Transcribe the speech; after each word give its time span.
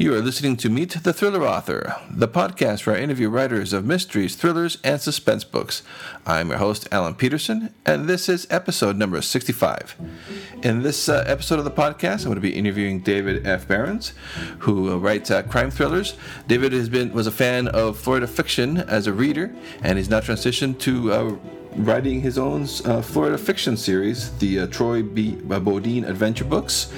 You 0.00 0.14
are 0.14 0.22
listening 0.22 0.56
to 0.56 0.70
Meet 0.70 0.92
the 1.02 1.12
Thriller 1.12 1.46
Author, 1.46 1.94
the 2.10 2.26
podcast 2.26 2.86
where 2.86 2.96
I 2.96 3.00
interview 3.00 3.28
writers 3.28 3.74
of 3.74 3.84
mysteries, 3.84 4.34
thrillers, 4.34 4.78
and 4.82 4.98
suspense 4.98 5.44
books. 5.44 5.82
I'm 6.24 6.48
your 6.48 6.56
host, 6.56 6.88
Alan 6.90 7.14
Petersen, 7.14 7.74
and 7.84 8.08
this 8.08 8.26
is 8.26 8.46
episode 8.48 8.96
number 8.96 9.20
65. 9.20 9.96
In 10.62 10.80
this 10.80 11.10
uh, 11.10 11.22
episode 11.26 11.58
of 11.58 11.66
the 11.66 11.70
podcast, 11.70 12.20
I'm 12.20 12.28
going 12.28 12.36
to 12.36 12.40
be 12.40 12.56
interviewing 12.56 13.00
David 13.00 13.46
F. 13.46 13.68
Berens, 13.68 14.14
who 14.60 14.90
uh, 14.90 14.96
writes 14.96 15.30
uh, 15.30 15.42
crime 15.42 15.70
thrillers. 15.70 16.16
David 16.46 16.72
has 16.72 16.88
been 16.88 17.12
was 17.12 17.26
a 17.26 17.30
fan 17.30 17.68
of 17.68 17.98
Florida 17.98 18.26
fiction 18.26 18.78
as 18.78 19.06
a 19.06 19.12
reader, 19.12 19.54
and 19.82 19.98
he's 19.98 20.08
now 20.08 20.20
transitioned 20.20 20.78
to 20.78 21.12
uh, 21.12 21.36
writing 21.84 22.20
his 22.20 22.38
own 22.38 22.62
uh, 22.84 23.02
Florida 23.02 23.38
fiction 23.38 23.76
series, 23.76 24.36
the 24.38 24.60
uh, 24.60 24.66
Troy 24.66 25.02
B. 25.02 25.32
Bodine 25.32 26.04
Adventure 26.04 26.44
Books. 26.44 26.92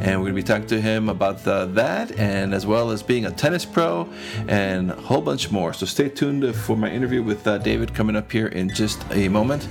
And 0.00 0.20
we're 0.20 0.30
going 0.30 0.36
to 0.36 0.42
be 0.42 0.42
talking 0.42 0.66
to 0.68 0.80
him 0.80 1.08
about 1.08 1.44
the, 1.44 1.66
that, 1.66 2.18
and 2.18 2.54
as 2.54 2.66
well 2.66 2.90
as 2.90 3.02
being 3.02 3.26
a 3.26 3.30
tennis 3.30 3.64
pro, 3.64 4.08
and 4.48 4.90
a 4.90 4.94
whole 4.94 5.20
bunch 5.20 5.50
more. 5.50 5.72
So 5.72 5.86
stay 5.86 6.08
tuned 6.08 6.54
for 6.54 6.76
my 6.76 6.90
interview 6.90 7.22
with 7.22 7.46
uh, 7.46 7.58
David 7.58 7.94
coming 7.94 8.16
up 8.16 8.30
here 8.30 8.48
in 8.48 8.68
just 8.68 9.04
a 9.10 9.28
moment. 9.28 9.68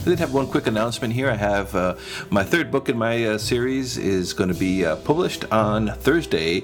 I 0.00 0.12
did 0.12 0.20
have 0.20 0.32
one 0.32 0.46
quick 0.46 0.66
announcement 0.66 1.12
here. 1.12 1.28
I 1.28 1.34
have 1.34 1.74
uh, 1.74 1.96
my 2.30 2.42
third 2.42 2.70
book 2.70 2.88
in 2.88 2.96
my 2.96 3.26
uh, 3.26 3.38
series 3.38 3.98
is 3.98 4.32
going 4.32 4.50
to 4.50 4.58
be 4.58 4.86
uh, 4.86 4.96
published 4.96 5.44
on 5.52 5.88
Thursday, 5.88 6.62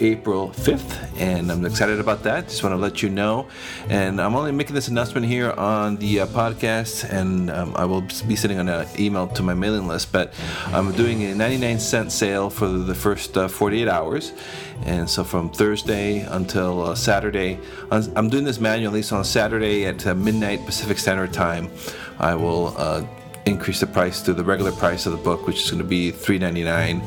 April 0.00 0.50
5th, 0.50 1.20
and 1.20 1.50
I'm 1.50 1.64
excited 1.64 2.00
about 2.00 2.22
that. 2.22 2.48
Just 2.48 2.62
want 2.62 2.72
to 2.72 2.76
let 2.76 3.02
you 3.02 3.08
know. 3.08 3.48
And 3.88 4.20
I'm 4.20 4.34
only 4.34 4.52
making 4.52 4.74
this 4.74 4.88
announcement 4.88 5.26
here 5.26 5.50
on 5.52 5.96
the 5.96 6.20
uh, 6.20 6.26
podcast, 6.26 7.10
and 7.10 7.50
um, 7.50 7.74
I 7.76 7.84
will 7.84 8.02
be 8.26 8.36
sending 8.36 8.58
an 8.58 8.68
uh, 8.68 8.88
email 8.98 9.26
to 9.28 9.42
my 9.42 9.54
mailing 9.54 9.86
list. 9.88 10.12
But 10.12 10.32
I'm 10.66 10.92
doing 10.92 11.22
a 11.24 11.34
99 11.34 11.78
cent 11.78 12.12
sale 12.12 12.50
for 12.50 12.68
the 12.68 12.94
first 12.94 13.36
uh, 13.36 13.48
48 13.48 13.88
hours. 13.88 14.32
And 14.84 15.08
so 15.08 15.24
from 15.24 15.50
Thursday 15.50 16.20
until 16.20 16.82
uh, 16.82 16.94
Saturday, 16.94 17.58
I'm 17.90 18.28
doing 18.28 18.44
this 18.44 18.60
manually. 18.60 19.02
So 19.02 19.16
on 19.16 19.24
Saturday 19.24 19.86
at 19.86 20.06
uh, 20.06 20.14
midnight 20.14 20.64
Pacific 20.64 20.98
Standard 20.98 21.32
Time, 21.32 21.70
I 22.18 22.34
will 22.34 22.74
uh, 22.76 23.04
increase 23.46 23.80
the 23.80 23.86
price 23.86 24.22
to 24.22 24.34
the 24.34 24.44
regular 24.44 24.72
price 24.72 25.06
of 25.06 25.12
the 25.12 25.18
book, 25.18 25.46
which 25.46 25.62
is 25.62 25.70
going 25.70 25.82
to 25.82 25.88
be 25.88 26.12
$3.99 26.12 27.02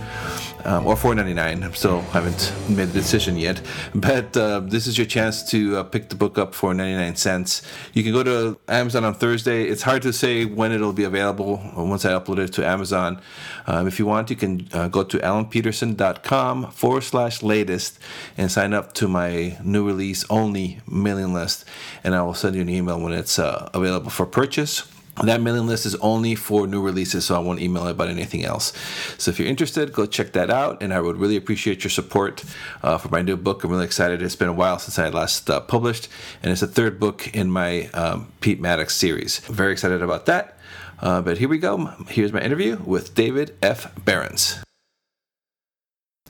um, 0.65 0.85
or 0.87 0.95
$4.99. 0.95 1.63
I 1.63 1.71
still 1.71 2.01
haven't 2.01 2.53
made 2.69 2.89
a 2.89 2.93
decision 2.93 3.37
yet, 3.37 3.61
but 3.93 4.35
uh, 4.35 4.59
this 4.61 4.87
is 4.87 4.97
your 4.97 5.07
chance 5.07 5.43
to 5.51 5.77
uh, 5.77 5.83
pick 5.83 6.09
the 6.09 6.15
book 6.15 6.37
up 6.37 6.53
for 6.53 6.73
99 6.73 7.15
cents. 7.15 7.61
You 7.93 8.03
can 8.03 8.13
go 8.13 8.23
to 8.23 8.59
Amazon 8.67 9.05
on 9.05 9.13
Thursday. 9.13 9.65
It's 9.65 9.83
hard 9.83 10.01
to 10.03 10.13
say 10.13 10.45
when 10.45 10.71
it'll 10.71 10.93
be 10.93 11.03
available 11.03 11.61
once 11.75 12.05
I 12.05 12.11
upload 12.11 12.39
it 12.39 12.53
to 12.53 12.65
Amazon. 12.65 13.21
Um, 13.67 13.87
if 13.87 13.99
you 13.99 14.05
want, 14.05 14.29
you 14.29 14.35
can 14.35 14.67
uh, 14.73 14.87
go 14.87 15.03
to 15.03 15.17
alanpetersen.com 15.17 16.71
forward 16.71 17.01
slash 17.01 17.41
latest 17.43 17.99
and 18.37 18.51
sign 18.51 18.73
up 18.73 18.93
to 18.93 19.07
my 19.07 19.57
new 19.63 19.85
release 19.85 20.25
only 20.29 20.81
mailing 20.87 21.33
list, 21.33 21.65
and 22.03 22.15
I 22.15 22.21
will 22.23 22.33
send 22.33 22.55
you 22.55 22.61
an 22.61 22.69
email 22.69 22.99
when 22.99 23.13
it's 23.13 23.39
uh, 23.39 23.69
available 23.73 24.09
for 24.09 24.25
purchase. 24.25 24.90
That 25.23 25.39
mailing 25.39 25.67
list 25.67 25.85
is 25.85 25.95
only 25.95 26.33
for 26.33 26.65
new 26.65 26.81
releases, 26.81 27.25
so 27.25 27.35
I 27.35 27.39
won't 27.39 27.61
email 27.61 27.87
about 27.87 28.07
anything 28.07 28.43
else. 28.43 28.73
So 29.19 29.29
if 29.29 29.37
you're 29.37 29.47
interested, 29.47 29.93
go 29.93 30.07
check 30.07 30.31
that 30.33 30.49
out, 30.49 30.81
and 30.81 30.91
I 30.91 30.99
would 30.99 31.17
really 31.17 31.37
appreciate 31.37 31.83
your 31.83 31.91
support 31.91 32.43
uh, 32.81 32.97
for 32.97 33.09
my 33.09 33.21
new 33.21 33.37
book. 33.37 33.63
I'm 33.63 33.69
really 33.69 33.85
excited. 33.85 34.21
It's 34.21 34.35
been 34.35 34.47
a 34.47 34.53
while 34.53 34.79
since 34.79 34.97
I 34.97 35.09
last 35.09 35.49
uh, 35.49 35.59
published, 35.59 36.07
and 36.41 36.51
it's 36.51 36.61
the 36.61 36.67
third 36.67 36.99
book 36.99 37.33
in 37.35 37.51
my 37.51 37.87
um, 37.89 38.31
Pete 38.41 38.59
Maddox 38.59 38.95
series. 38.95 39.39
very 39.39 39.71
excited 39.71 40.01
about 40.01 40.25
that. 40.25 40.57
Uh, 40.99 41.21
but 41.21 41.37
here 41.37 41.49
we 41.49 41.57
go. 41.57 41.87
Here's 42.09 42.33
my 42.33 42.41
interview 42.41 42.77
with 42.83 43.13
David 43.13 43.55
F. 43.61 43.93
Berens. 44.03 44.63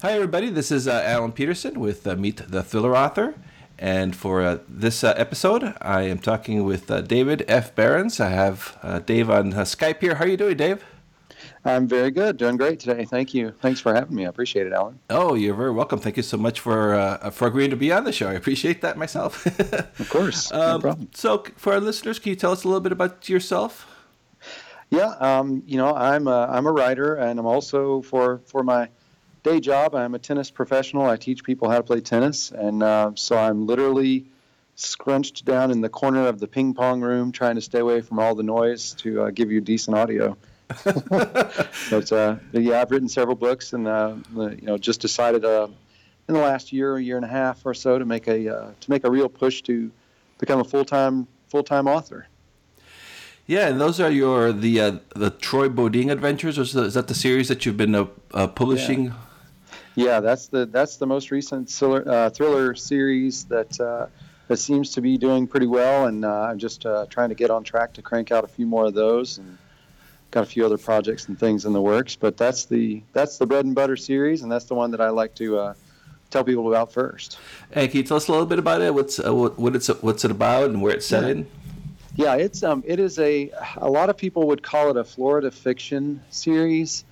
Hi, 0.02 0.14
everybody. 0.14 0.50
This 0.50 0.72
is 0.72 0.88
uh, 0.88 1.04
Alan 1.06 1.32
Petersen 1.32 1.80
with 1.80 2.08
uh, 2.08 2.16
Meet 2.16 2.50
the 2.50 2.64
Thriller 2.64 2.96
Author. 2.98 3.36
And 3.82 4.16
for 4.16 4.44
uh, 4.44 4.60
this 4.70 5.04
uh, 5.04 5.16
episode, 5.18 5.74
I 5.82 6.04
am 6.04 6.20
talking 6.20 6.64
with 6.64 6.92
uh, 6.92 7.02
David 7.02 7.44
F. 7.48 7.74
Berens. 7.74 8.20
I 8.20 8.30
have 8.30 8.78
uh, 8.84 9.00
Dave 9.00 9.28
on 9.28 9.54
uh, 9.54 9.62
Skype 9.62 10.02
here. 10.02 10.14
How 10.14 10.26
are 10.26 10.28
you 10.28 10.38
doing, 10.38 10.56
Dave? 10.56 10.86
I'm 11.66 11.88
very 11.88 12.12
good, 12.12 12.38
doing 12.38 12.58
great 12.58 12.80
today. 12.80 13.06
Thank 13.06 13.34
you. 13.34 13.56
Thanks 13.60 13.80
for 13.80 13.92
having 13.92 14.16
me. 14.16 14.28
I 14.28 14.30
appreciate 14.30 14.68
it, 14.68 14.74
Alan. 14.74 15.00
Oh, 15.10 15.34
you're 15.34 15.56
very 15.56 15.72
welcome. 15.72 15.98
Thank 15.98 16.16
you 16.16 16.22
so 16.22 16.38
much 16.38 16.60
for 16.60 16.94
uh, 16.94 17.32
for 17.32 17.48
agreeing 17.48 17.72
to 17.72 17.76
be 17.76 17.92
on 17.92 18.04
the 18.04 18.12
show. 18.12 18.30
I 18.30 18.34
appreciate 18.34 18.82
that 18.82 19.00
myself. 19.00 19.46
of 20.00 20.10
course, 20.10 20.52
no 20.52 20.76
um, 20.76 20.82
problem. 20.82 21.10
So, 21.16 21.44
for 21.56 21.74
our 21.74 21.80
listeners, 21.80 22.20
can 22.20 22.30
you 22.30 22.36
tell 22.36 22.52
us 22.52 22.64
a 22.64 22.68
little 22.68 22.82
bit 22.82 22.92
about 22.92 23.28
yourself? 23.30 23.88
Yeah, 24.92 25.16
um, 25.20 25.64
you 25.66 25.78
know, 25.78 25.96
I'm 25.96 26.28
a, 26.28 26.48
I'm 26.52 26.68
a 26.68 26.72
writer, 26.72 27.16
and 27.16 27.40
I'm 27.40 27.48
also 27.48 28.04
for 28.04 28.42
for 28.46 28.62
my 28.62 28.90
day 29.44 29.60
job, 29.60 29.96
I'm 29.96 30.16
a 30.16 30.20
tennis 30.20 30.52
professional. 30.52 31.06
I 31.06 31.18
teach 31.18 31.44
people 31.44 31.70
how 31.70 31.78
to 31.78 31.84
play 31.84 32.02
tennis, 32.02 32.52
and 32.52 32.84
uh, 32.84 33.12
so 33.16 33.38
I'm 33.38 33.66
literally 33.66 34.26
scrunched 34.76 35.46
down 35.46 35.72
in 35.72 35.82
the 35.82 35.90
corner 35.90 36.28
of 36.28 36.40
the 36.40 36.48
ping 36.48 36.74
pong 36.74 37.02
room, 37.02 37.32
trying 37.32 37.56
to 37.56 37.62
stay 37.62 37.80
away 37.80 38.02
from 38.02 38.20
all 38.20 38.36
the 38.36 38.44
noise 38.44 38.94
to 38.96 39.24
uh, 39.24 39.30
give 39.32 39.52
you 39.52 39.62
decent 39.62 39.98
audio. 39.98 40.38
but 40.84 42.12
uh, 42.12 42.38
yeah, 42.54 42.82
I've 42.82 42.92
written 42.92 43.10
several 43.10 43.36
books, 43.36 43.74
and 43.74 43.88
uh, 43.88 44.16
you 44.36 44.62
know, 44.62 44.78
just 44.78 45.02
decided 45.02 45.44
uh, 45.44 45.68
in 46.28 46.34
the 46.34 46.40
last 46.40 46.72
year, 46.72 46.96
a 46.96 47.02
year 47.02 47.18
and 47.18 47.26
a 47.26 47.30
half 47.30 47.66
or 47.66 47.74
so, 47.74 48.00
to 48.00 48.06
make 48.06 48.28
a 48.28 48.56
uh, 48.56 48.72
to 48.80 48.90
make 48.90 49.04
a 49.04 49.12
real 49.12 49.28
push 49.28 49.62
to 49.64 49.92
become 50.38 50.60
a 50.60 50.64
full 50.64 50.86
time 50.86 51.28
full 51.48 51.64
time 51.64 51.88
author. 51.88 52.28
Yeah, 53.48 53.68
and 53.68 53.82
those 53.82 54.00
are 54.00 54.10
your 54.10 54.54
the 54.54 54.80
uh, 54.80 54.92
the 55.14 55.32
Troy 55.32 55.68
Bodine 55.68 56.10
adventures. 56.10 56.58
Is 56.58 56.94
that 56.94 57.08
the 57.08 57.14
series 57.14 57.50
that 57.50 57.66
you've 57.66 57.76
been 57.76 57.96
uh, 57.96 58.06
uh, 58.34 58.48
publishing? 58.48 59.06
Yeah. 59.06 59.14
Yeah, 59.96 60.20
that's 60.20 60.48
the 60.48 60.66
that's 60.66 60.98
the 60.98 61.06
most 61.06 61.32
recent 61.32 61.70
thriller, 61.70 62.04
uh, 62.08 62.30
thriller 62.30 62.76
series 62.76 63.46
that 63.46 63.80
uh, 63.80 64.08
that 64.48 64.58
seems 64.58 64.92
to 64.92 65.02
be 65.02 65.18
doing 65.18 65.48
pretty 65.48 65.68
well, 65.68 66.08
and 66.08 66.24
uh, 66.24 66.42
I'm 66.44 66.60
just 66.60 66.86
uh, 66.86 67.06
trying 67.10 67.30
to 67.30 67.36
get 67.36 67.50
on 67.50 67.64
track 67.64 67.94
to 67.94 68.02
crank 68.02 68.32
out 68.32 68.44
a 68.44 68.48
few 68.48 68.66
more 68.66 68.86
of 68.86 68.94
those, 68.94 69.38
and 69.38 69.58
got 70.32 70.44
a 70.44 70.46
few 70.46 70.66
other 70.66 70.78
projects 70.78 71.28
and 71.28 71.38
things 71.38 71.66
in 71.66 71.74
the 71.74 71.82
works. 71.82 72.16
But 72.16 72.38
that's 72.38 72.66
the 72.66 73.04
that's 73.14 73.38
the 73.38 73.46
bread 73.46 73.66
and 73.66 73.76
butter 73.76 73.98
series, 73.98 74.44
and 74.44 74.52
that's 74.52 74.66
the 74.66 74.76
one 74.76 74.92
that 74.92 75.02
I 75.02 75.10
like 75.10 75.36
to 75.36 75.58
uh, 75.60 75.74
tell 76.30 76.44
people 76.44 76.68
about 76.70 76.92
first. 76.92 77.38
Hey, 77.72 77.88
can 77.88 77.98
you 77.98 78.04
tell 78.04 78.18
us 78.18 78.28
a 78.28 78.32
little 78.32 78.48
bit 78.48 78.60
about 78.60 78.82
it? 78.82 78.94
What's 78.94 79.20
uh, 79.20 79.34
what, 79.34 79.60
what 79.60 79.76
it's 79.76 79.88
what's 80.02 80.26
it 80.26 80.32
about, 80.32 80.70
and 80.70 80.82
where 80.82 80.94
it's 80.94 81.06
set 81.06 81.24
yeah. 81.24 81.30
in? 81.30 81.48
Yeah, 82.16 82.36
it's 82.36 82.64
um, 82.64 82.84
it 82.86 83.00
is 83.00 83.20
a 83.20 83.52
a 83.78 83.90
lot 83.90 84.10
of 84.10 84.18
people 84.18 84.48
would 84.48 84.64
call 84.64 84.90
it 84.90 84.98
a 84.98 85.04
Florida 85.04 85.52
fiction 85.52 86.22
series. 86.30 87.06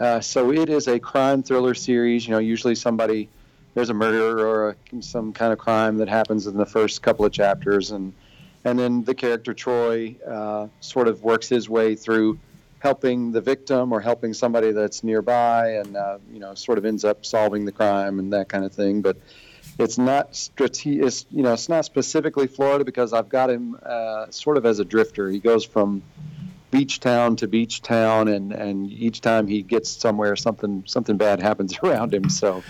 Uh, 0.00 0.20
so 0.20 0.50
it 0.50 0.70
is 0.70 0.88
a 0.88 0.98
crime 0.98 1.42
thriller 1.42 1.74
series. 1.74 2.26
You 2.26 2.32
know, 2.32 2.38
usually 2.38 2.74
somebody 2.74 3.28
there's 3.74 3.90
a 3.90 3.94
murder 3.94 4.46
or 4.46 4.70
a, 4.70 5.02
some 5.02 5.32
kind 5.32 5.52
of 5.52 5.58
crime 5.58 5.98
that 5.98 6.08
happens 6.08 6.46
in 6.46 6.56
the 6.56 6.66
first 6.66 7.02
couple 7.02 7.24
of 7.24 7.32
chapters, 7.32 7.90
and 7.90 8.14
and 8.64 8.78
then 8.78 9.04
the 9.04 9.14
character 9.14 9.52
Troy 9.52 10.16
uh, 10.26 10.68
sort 10.80 11.06
of 11.06 11.22
works 11.22 11.48
his 11.48 11.68
way 11.68 11.96
through 11.96 12.38
helping 12.78 13.32
the 13.32 13.42
victim 13.42 13.92
or 13.92 14.00
helping 14.00 14.32
somebody 14.32 14.72
that's 14.72 15.04
nearby, 15.04 15.72
and 15.72 15.96
uh, 15.96 16.18
you 16.32 16.40
know, 16.40 16.54
sort 16.54 16.78
of 16.78 16.86
ends 16.86 17.04
up 17.04 17.26
solving 17.26 17.66
the 17.66 17.72
crime 17.72 18.18
and 18.18 18.32
that 18.32 18.48
kind 18.48 18.64
of 18.64 18.72
thing. 18.72 19.02
But 19.02 19.18
it's 19.78 19.98
not 19.98 20.34
strate- 20.34 20.86
it's, 20.86 21.26
you 21.30 21.42
know, 21.42 21.52
it's 21.52 21.68
not 21.68 21.84
specifically 21.84 22.46
Florida 22.46 22.84
because 22.84 23.12
I've 23.12 23.28
got 23.28 23.50
him 23.50 23.78
uh, 23.82 24.30
sort 24.30 24.56
of 24.56 24.64
as 24.64 24.78
a 24.78 24.84
drifter. 24.84 25.28
He 25.28 25.40
goes 25.40 25.64
from 25.64 26.02
beach 26.70 27.00
town 27.00 27.36
to 27.36 27.48
beach 27.48 27.82
town, 27.82 28.28
and 28.28 28.52
and 28.52 28.90
each 28.90 29.20
time 29.20 29.46
he 29.46 29.62
gets 29.62 29.90
somewhere, 29.90 30.36
something 30.36 30.84
something 30.86 31.16
bad 31.16 31.40
happens 31.40 31.78
around 31.82 32.14
him. 32.14 32.28
So. 32.28 32.62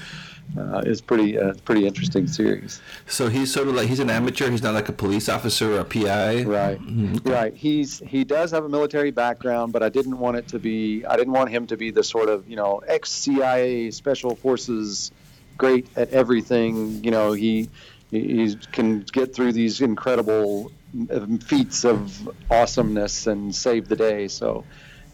Uh, 0.59 0.83
it's 0.85 1.01
pretty 1.01 1.39
uh, 1.39 1.55
pretty 1.65 1.87
interesting 1.87 2.27
series. 2.27 2.81
So 3.07 3.29
he's 3.29 3.53
sort 3.53 3.69
of 3.69 3.77
like 3.77 3.87
he's 3.87 4.01
an 4.01 4.11
amateur. 4.11 4.51
He's 4.51 4.65
not 4.65 4.75
like 4.75 4.89
a 4.89 4.93
police 4.93 5.29
officer 5.29 5.77
or 5.77 5.79
a 5.79 5.85
PI. 5.85 6.43
Right, 6.43 6.77
mm-hmm. 6.77 7.19
right. 7.31 7.55
He's 7.55 8.01
he 8.01 8.25
does 8.25 8.51
have 8.51 8.65
a 8.65 8.69
military 8.69 9.13
background, 9.13 9.73
but 9.73 9.85
I 9.85 9.89
didn't 9.89 10.19
want 10.19 10.39
it 10.39 10.49
to 10.49 10.59
be. 10.59 11.05
I 11.07 11.17
didn't 11.17 11.35
want 11.35 11.51
him 11.51 11.69
to 11.69 11.77
be 11.77 11.93
the 11.93 12.03
sort 12.03 12.29
of 12.29 12.49
you 12.49 12.57
know 12.57 12.79
ex 12.89 13.13
CIA 13.13 13.93
special 13.93 14.35
forces, 14.35 15.13
great 15.57 15.87
at 15.97 16.11
everything. 16.11 17.05
You 17.05 17.13
know 17.13 17.31
he 17.31 17.69
he 18.11 18.57
can 18.73 19.03
get 19.03 19.33
through 19.33 19.53
these 19.53 19.81
incredible 19.81 20.73
feats 21.45 21.85
of 21.85 22.29
awesomeness 22.51 23.27
and 23.27 23.55
save 23.55 23.89
the 23.89 23.97
day. 23.97 24.29
So 24.29 24.65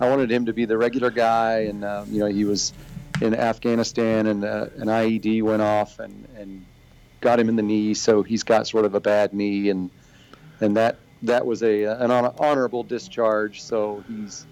I 0.00 0.08
wanted 0.08 0.30
him 0.30 0.46
to 0.46 0.52
be 0.52 0.64
the 0.64 0.76
regular 0.76 1.10
guy, 1.10 1.60
and 1.60 1.84
uh, 1.84 2.04
you 2.08 2.20
know 2.20 2.26
he 2.26 2.44
was 2.44 2.72
in 3.20 3.34
Afghanistan, 3.34 4.26
and 4.26 4.44
uh, 4.44 4.66
an 4.76 4.88
IED 4.88 5.42
went 5.42 5.62
off 5.62 5.98
and 5.98 6.28
and 6.36 6.64
got 7.20 7.40
him 7.40 7.48
in 7.48 7.56
the 7.56 7.62
knee, 7.62 7.94
so 7.94 8.22
he's 8.22 8.42
got 8.42 8.66
sort 8.66 8.84
of 8.84 8.94
a 8.94 9.00
bad 9.00 9.32
knee, 9.32 9.70
and 9.70 9.90
and 10.60 10.76
that 10.76 10.98
that 11.22 11.46
was 11.46 11.62
a 11.62 11.84
an 11.84 12.10
honorable 12.10 12.82
discharge. 12.82 13.62
So 13.62 14.04
he's 14.08 14.46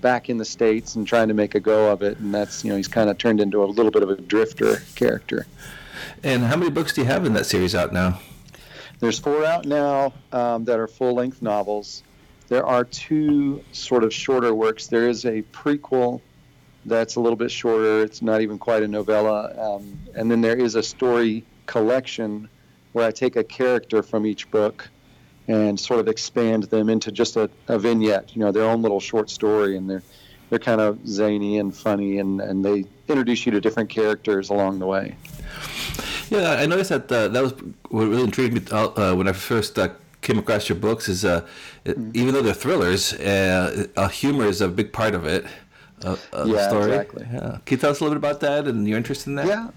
back 0.00 0.28
in 0.28 0.36
the 0.36 0.44
states 0.44 0.94
and 0.94 1.06
trying 1.06 1.28
to 1.28 1.34
make 1.34 1.54
a 1.54 1.60
go 1.60 1.90
of 1.92 2.02
it, 2.02 2.18
and 2.18 2.34
that's 2.34 2.64
you 2.64 2.70
know 2.70 2.76
he's 2.76 2.88
kind 2.88 3.10
of 3.10 3.18
turned 3.18 3.40
into 3.40 3.62
a 3.62 3.66
little 3.66 3.92
bit 3.92 4.02
of 4.02 4.10
a 4.10 4.16
drifter 4.16 4.82
character. 4.94 5.46
And 6.22 6.44
how 6.44 6.56
many 6.56 6.70
books 6.70 6.92
do 6.92 7.02
you 7.02 7.06
have 7.06 7.24
in 7.24 7.32
that 7.34 7.46
series 7.46 7.74
out 7.74 7.92
now? 7.92 8.20
There's 9.00 9.18
four 9.18 9.44
out 9.44 9.64
now 9.64 10.12
um, 10.32 10.64
that 10.64 10.78
are 10.78 10.88
full 10.88 11.14
length 11.14 11.40
novels. 11.40 12.02
There 12.48 12.66
are 12.66 12.84
two 12.84 13.62
sort 13.72 14.04
of 14.04 14.12
shorter 14.12 14.54
works. 14.54 14.86
There 14.88 15.08
is 15.08 15.24
a 15.24 15.42
prequel 15.42 16.20
that's 16.84 17.16
a 17.16 17.20
little 17.20 17.36
bit 17.36 17.50
shorter. 17.50 18.02
It's 18.02 18.22
not 18.22 18.40
even 18.40 18.58
quite 18.58 18.82
a 18.82 18.88
novella. 18.88 19.76
Um, 19.76 19.98
and 20.14 20.30
then 20.30 20.40
there 20.40 20.56
is 20.56 20.74
a 20.74 20.82
story 20.82 21.44
collection 21.66 22.48
where 22.92 23.06
I 23.06 23.10
take 23.10 23.36
a 23.36 23.44
character 23.44 24.02
from 24.02 24.26
each 24.26 24.50
book 24.50 24.88
and 25.46 25.78
sort 25.78 26.00
of 26.00 26.08
expand 26.08 26.64
them 26.64 26.88
into 26.88 27.12
just 27.12 27.36
a, 27.36 27.50
a 27.68 27.78
vignette, 27.78 28.34
you 28.34 28.40
know, 28.40 28.52
their 28.52 28.64
own 28.64 28.82
little 28.82 29.00
short 29.00 29.30
story, 29.30 29.76
and 29.76 29.88
they're 29.88 30.02
they're 30.50 30.58
kind 30.58 30.80
of 30.80 31.06
zany 31.06 31.58
and 31.58 31.76
funny, 31.76 32.18
and, 32.18 32.40
and 32.40 32.64
they 32.64 32.86
introduce 33.06 33.44
you 33.44 33.52
to 33.52 33.60
different 33.60 33.90
characters 33.90 34.48
along 34.48 34.78
the 34.78 34.86
way. 34.86 35.14
Yeah, 36.30 36.52
I 36.52 36.66
noticed 36.66 36.90
that 36.90 37.10
uh, 37.10 37.28
that 37.28 37.42
was 37.42 37.52
what 37.90 38.06
really 38.06 38.24
intrigued 38.24 38.54
me 38.54 38.62
uh, 38.70 39.14
when 39.14 39.28
I 39.28 39.32
first 39.32 39.78
uh, 39.78 39.90
came 40.20 40.38
across 40.38 40.68
your 40.68 40.78
books. 40.78 41.08
Is 41.08 41.24
uh, 41.24 41.46
mm-hmm. 41.84 42.10
even 42.14 42.34
though 42.34 42.42
they're 42.42 42.54
thrillers, 42.54 43.14
uh, 43.14 44.08
humor 44.12 44.44
is 44.44 44.60
a 44.60 44.68
big 44.68 44.92
part 44.92 45.14
of 45.14 45.26
it. 45.26 45.46
Uh, 46.04 46.16
yeah, 46.46 46.68
story. 46.68 46.92
exactly. 46.92 47.26
Yeah. 47.32 47.58
Can 47.64 47.76
you 47.76 47.76
tell 47.76 47.90
us 47.90 48.00
a 48.00 48.04
little 48.04 48.18
bit 48.18 48.28
about 48.28 48.40
that 48.40 48.68
and 48.68 48.86
your 48.86 48.96
interest 48.96 49.26
in 49.26 49.34
that? 49.34 49.46
Yeah, 49.46 49.70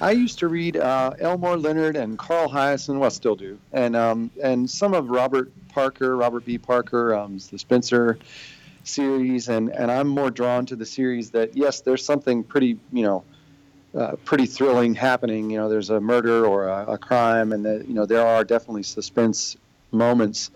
I 0.00 0.12
used 0.12 0.38
to 0.40 0.48
read 0.48 0.76
uh, 0.76 1.12
Elmore 1.18 1.56
Leonard 1.56 1.96
and 1.96 2.18
Carl 2.18 2.48
Hiaasen, 2.48 2.98
well, 2.98 3.10
still 3.10 3.36
do, 3.36 3.58
and 3.72 3.96
um, 3.96 4.30
and 4.42 4.68
some 4.68 4.94
of 4.94 5.08
Robert 5.08 5.50
Parker, 5.68 6.16
Robert 6.16 6.44
B. 6.44 6.58
Parker, 6.58 7.14
um, 7.14 7.38
the 7.50 7.58
Spenser 7.58 8.18
series, 8.84 9.48
and 9.48 9.70
and 9.70 9.90
I'm 9.90 10.08
more 10.08 10.30
drawn 10.30 10.66
to 10.66 10.76
the 10.76 10.86
series 10.86 11.30
that 11.30 11.56
yes, 11.56 11.80
there's 11.80 12.04
something 12.04 12.44
pretty, 12.44 12.78
you 12.92 13.02
know, 13.02 13.24
uh, 13.96 14.16
pretty 14.24 14.46
thrilling 14.46 14.94
happening. 14.94 15.50
You 15.50 15.58
know, 15.58 15.68
there's 15.68 15.90
a 15.90 16.00
murder 16.00 16.44
or 16.44 16.68
a, 16.68 16.92
a 16.92 16.98
crime, 16.98 17.52
and 17.52 17.64
that 17.64 17.88
you 17.88 17.94
know 17.94 18.06
there 18.06 18.26
are 18.26 18.44
definitely 18.44 18.82
suspense 18.82 19.56
moments, 19.90 20.50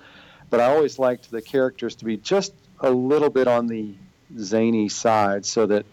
but 0.50 0.60
I 0.60 0.66
always 0.66 0.98
liked 0.98 1.30
the 1.30 1.40
characters 1.40 1.94
to 1.96 2.04
be 2.04 2.16
just 2.16 2.52
a 2.80 2.90
little 2.90 3.30
bit 3.30 3.48
on 3.48 3.66
the 3.66 3.94
zany 4.38 4.88
side, 4.88 5.46
so 5.46 5.66
that 5.66 5.86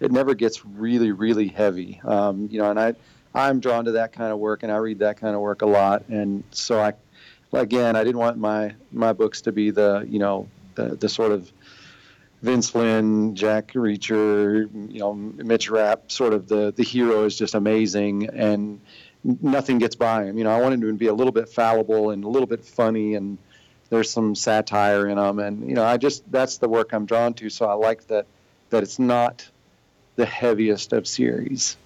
it 0.00 0.12
never 0.12 0.34
gets 0.34 0.64
really, 0.64 1.12
really 1.12 1.48
heavy. 1.48 2.00
Um, 2.04 2.48
you 2.50 2.58
know, 2.58 2.70
and 2.70 2.78
I, 2.78 2.94
I'm 3.34 3.60
drawn 3.60 3.84
to 3.86 3.92
that 3.92 4.12
kind 4.12 4.32
of 4.32 4.38
work, 4.38 4.62
and 4.62 4.72
I 4.72 4.76
read 4.76 5.00
that 5.00 5.18
kind 5.18 5.34
of 5.34 5.40
work 5.40 5.62
a 5.62 5.66
lot. 5.66 6.08
And 6.08 6.44
so 6.50 6.80
I, 6.80 6.94
again, 7.52 7.96
I 7.96 8.04
didn't 8.04 8.18
want 8.18 8.38
my 8.38 8.74
my 8.92 9.12
books 9.12 9.42
to 9.42 9.52
be 9.52 9.70
the, 9.70 10.06
you 10.08 10.18
know, 10.18 10.48
the, 10.74 10.96
the 10.96 11.08
sort 11.08 11.32
of 11.32 11.50
Vince 12.42 12.70
Flynn, 12.70 13.34
Jack 13.34 13.72
Reacher, 13.72 14.68
you 14.92 15.00
know, 15.00 15.14
Mitch 15.14 15.70
Rapp, 15.70 16.10
sort 16.10 16.32
of 16.32 16.48
the 16.48 16.72
the 16.76 16.84
hero 16.84 17.24
is 17.24 17.36
just 17.36 17.54
amazing, 17.54 18.28
and 18.28 18.80
nothing 19.24 19.78
gets 19.78 19.96
by 19.96 20.24
him. 20.24 20.38
You 20.38 20.44
know, 20.44 20.50
I 20.50 20.60
wanted 20.60 20.80
to 20.82 20.92
be 20.94 21.08
a 21.08 21.14
little 21.14 21.32
bit 21.32 21.48
fallible 21.48 22.10
and 22.10 22.24
a 22.24 22.28
little 22.28 22.46
bit 22.46 22.64
funny, 22.64 23.14
and 23.14 23.38
there's 23.90 24.10
some 24.10 24.34
satire 24.34 25.08
in 25.08 25.16
them, 25.16 25.38
and 25.40 25.68
you 25.68 25.74
know, 25.74 25.84
I 25.84 25.96
just 25.96 26.30
that's 26.30 26.58
the 26.58 26.68
work 26.68 26.92
I'm 26.92 27.06
drawn 27.06 27.34
to. 27.34 27.50
So 27.50 27.66
I 27.66 27.74
like 27.74 28.06
that 28.08 28.26
that 28.70 28.82
it's 28.82 28.98
not 28.98 29.48
the 30.16 30.26
heaviest 30.26 30.92
of 30.92 31.06
series. 31.06 31.76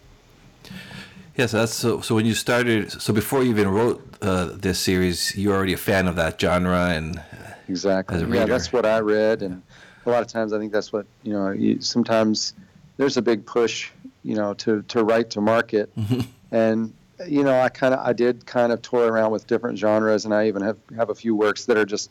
Yeah, 1.37 1.47
so 1.47 1.59
that's 1.59 1.73
so. 1.73 2.01
So 2.03 2.15
when 2.15 2.27
you 2.27 2.35
started, 2.35 2.93
so 2.93 3.15
before 3.15 3.43
you 3.43 3.51
even 3.51 3.69
wrote 3.69 4.03
uh, 4.21 4.51
this 4.53 4.79
series, 4.79 5.35
you're 5.35 5.55
already 5.55 5.73
a 5.73 5.79
fan 5.79 6.09
of 6.09 6.17
that 6.17 6.39
genre, 6.39 6.91
and 6.91 7.23
exactly. 7.69 8.21
Yeah, 8.37 8.45
that's 8.45 8.71
what 8.71 8.85
I 8.85 8.99
read, 8.99 9.43
and 9.43 9.63
a 10.07 10.11
lot 10.11 10.23
of 10.23 10.29
times 10.29 10.53
I 10.53 10.59
think 10.59 10.73
that's 10.73 10.93
what 10.93 11.07
you 11.23 11.33
know. 11.33 11.51
You, 11.51 11.81
sometimes 11.81 12.55
there's 12.97 13.17
a 13.17 13.23
big 13.23 13.47
push, 13.47 13.91
you 14.23 14.35
know, 14.35 14.55
to 14.55 14.83
to 14.89 15.05
write 15.05 15.31
to 15.31 15.41
market, 15.41 15.95
mm-hmm. 15.99 16.21
and 16.51 16.93
you 17.27 17.43
know, 17.43 17.61
I 17.61 17.69
kind 17.69 17.95
of 17.95 18.01
I 18.01 18.13
did 18.13 18.47
kind 18.47 18.73
of 18.73 18.83
toy 18.83 19.05
around 19.05 19.31
with 19.31 19.47
different 19.47 19.79
genres, 19.79 20.25
and 20.25 20.35
I 20.35 20.49
even 20.49 20.63
have 20.63 20.79
have 20.97 21.11
a 21.11 21.15
few 21.15 21.35
works 21.35 21.67
that 21.67 21.77
are 21.77 21.87
just 21.87 22.11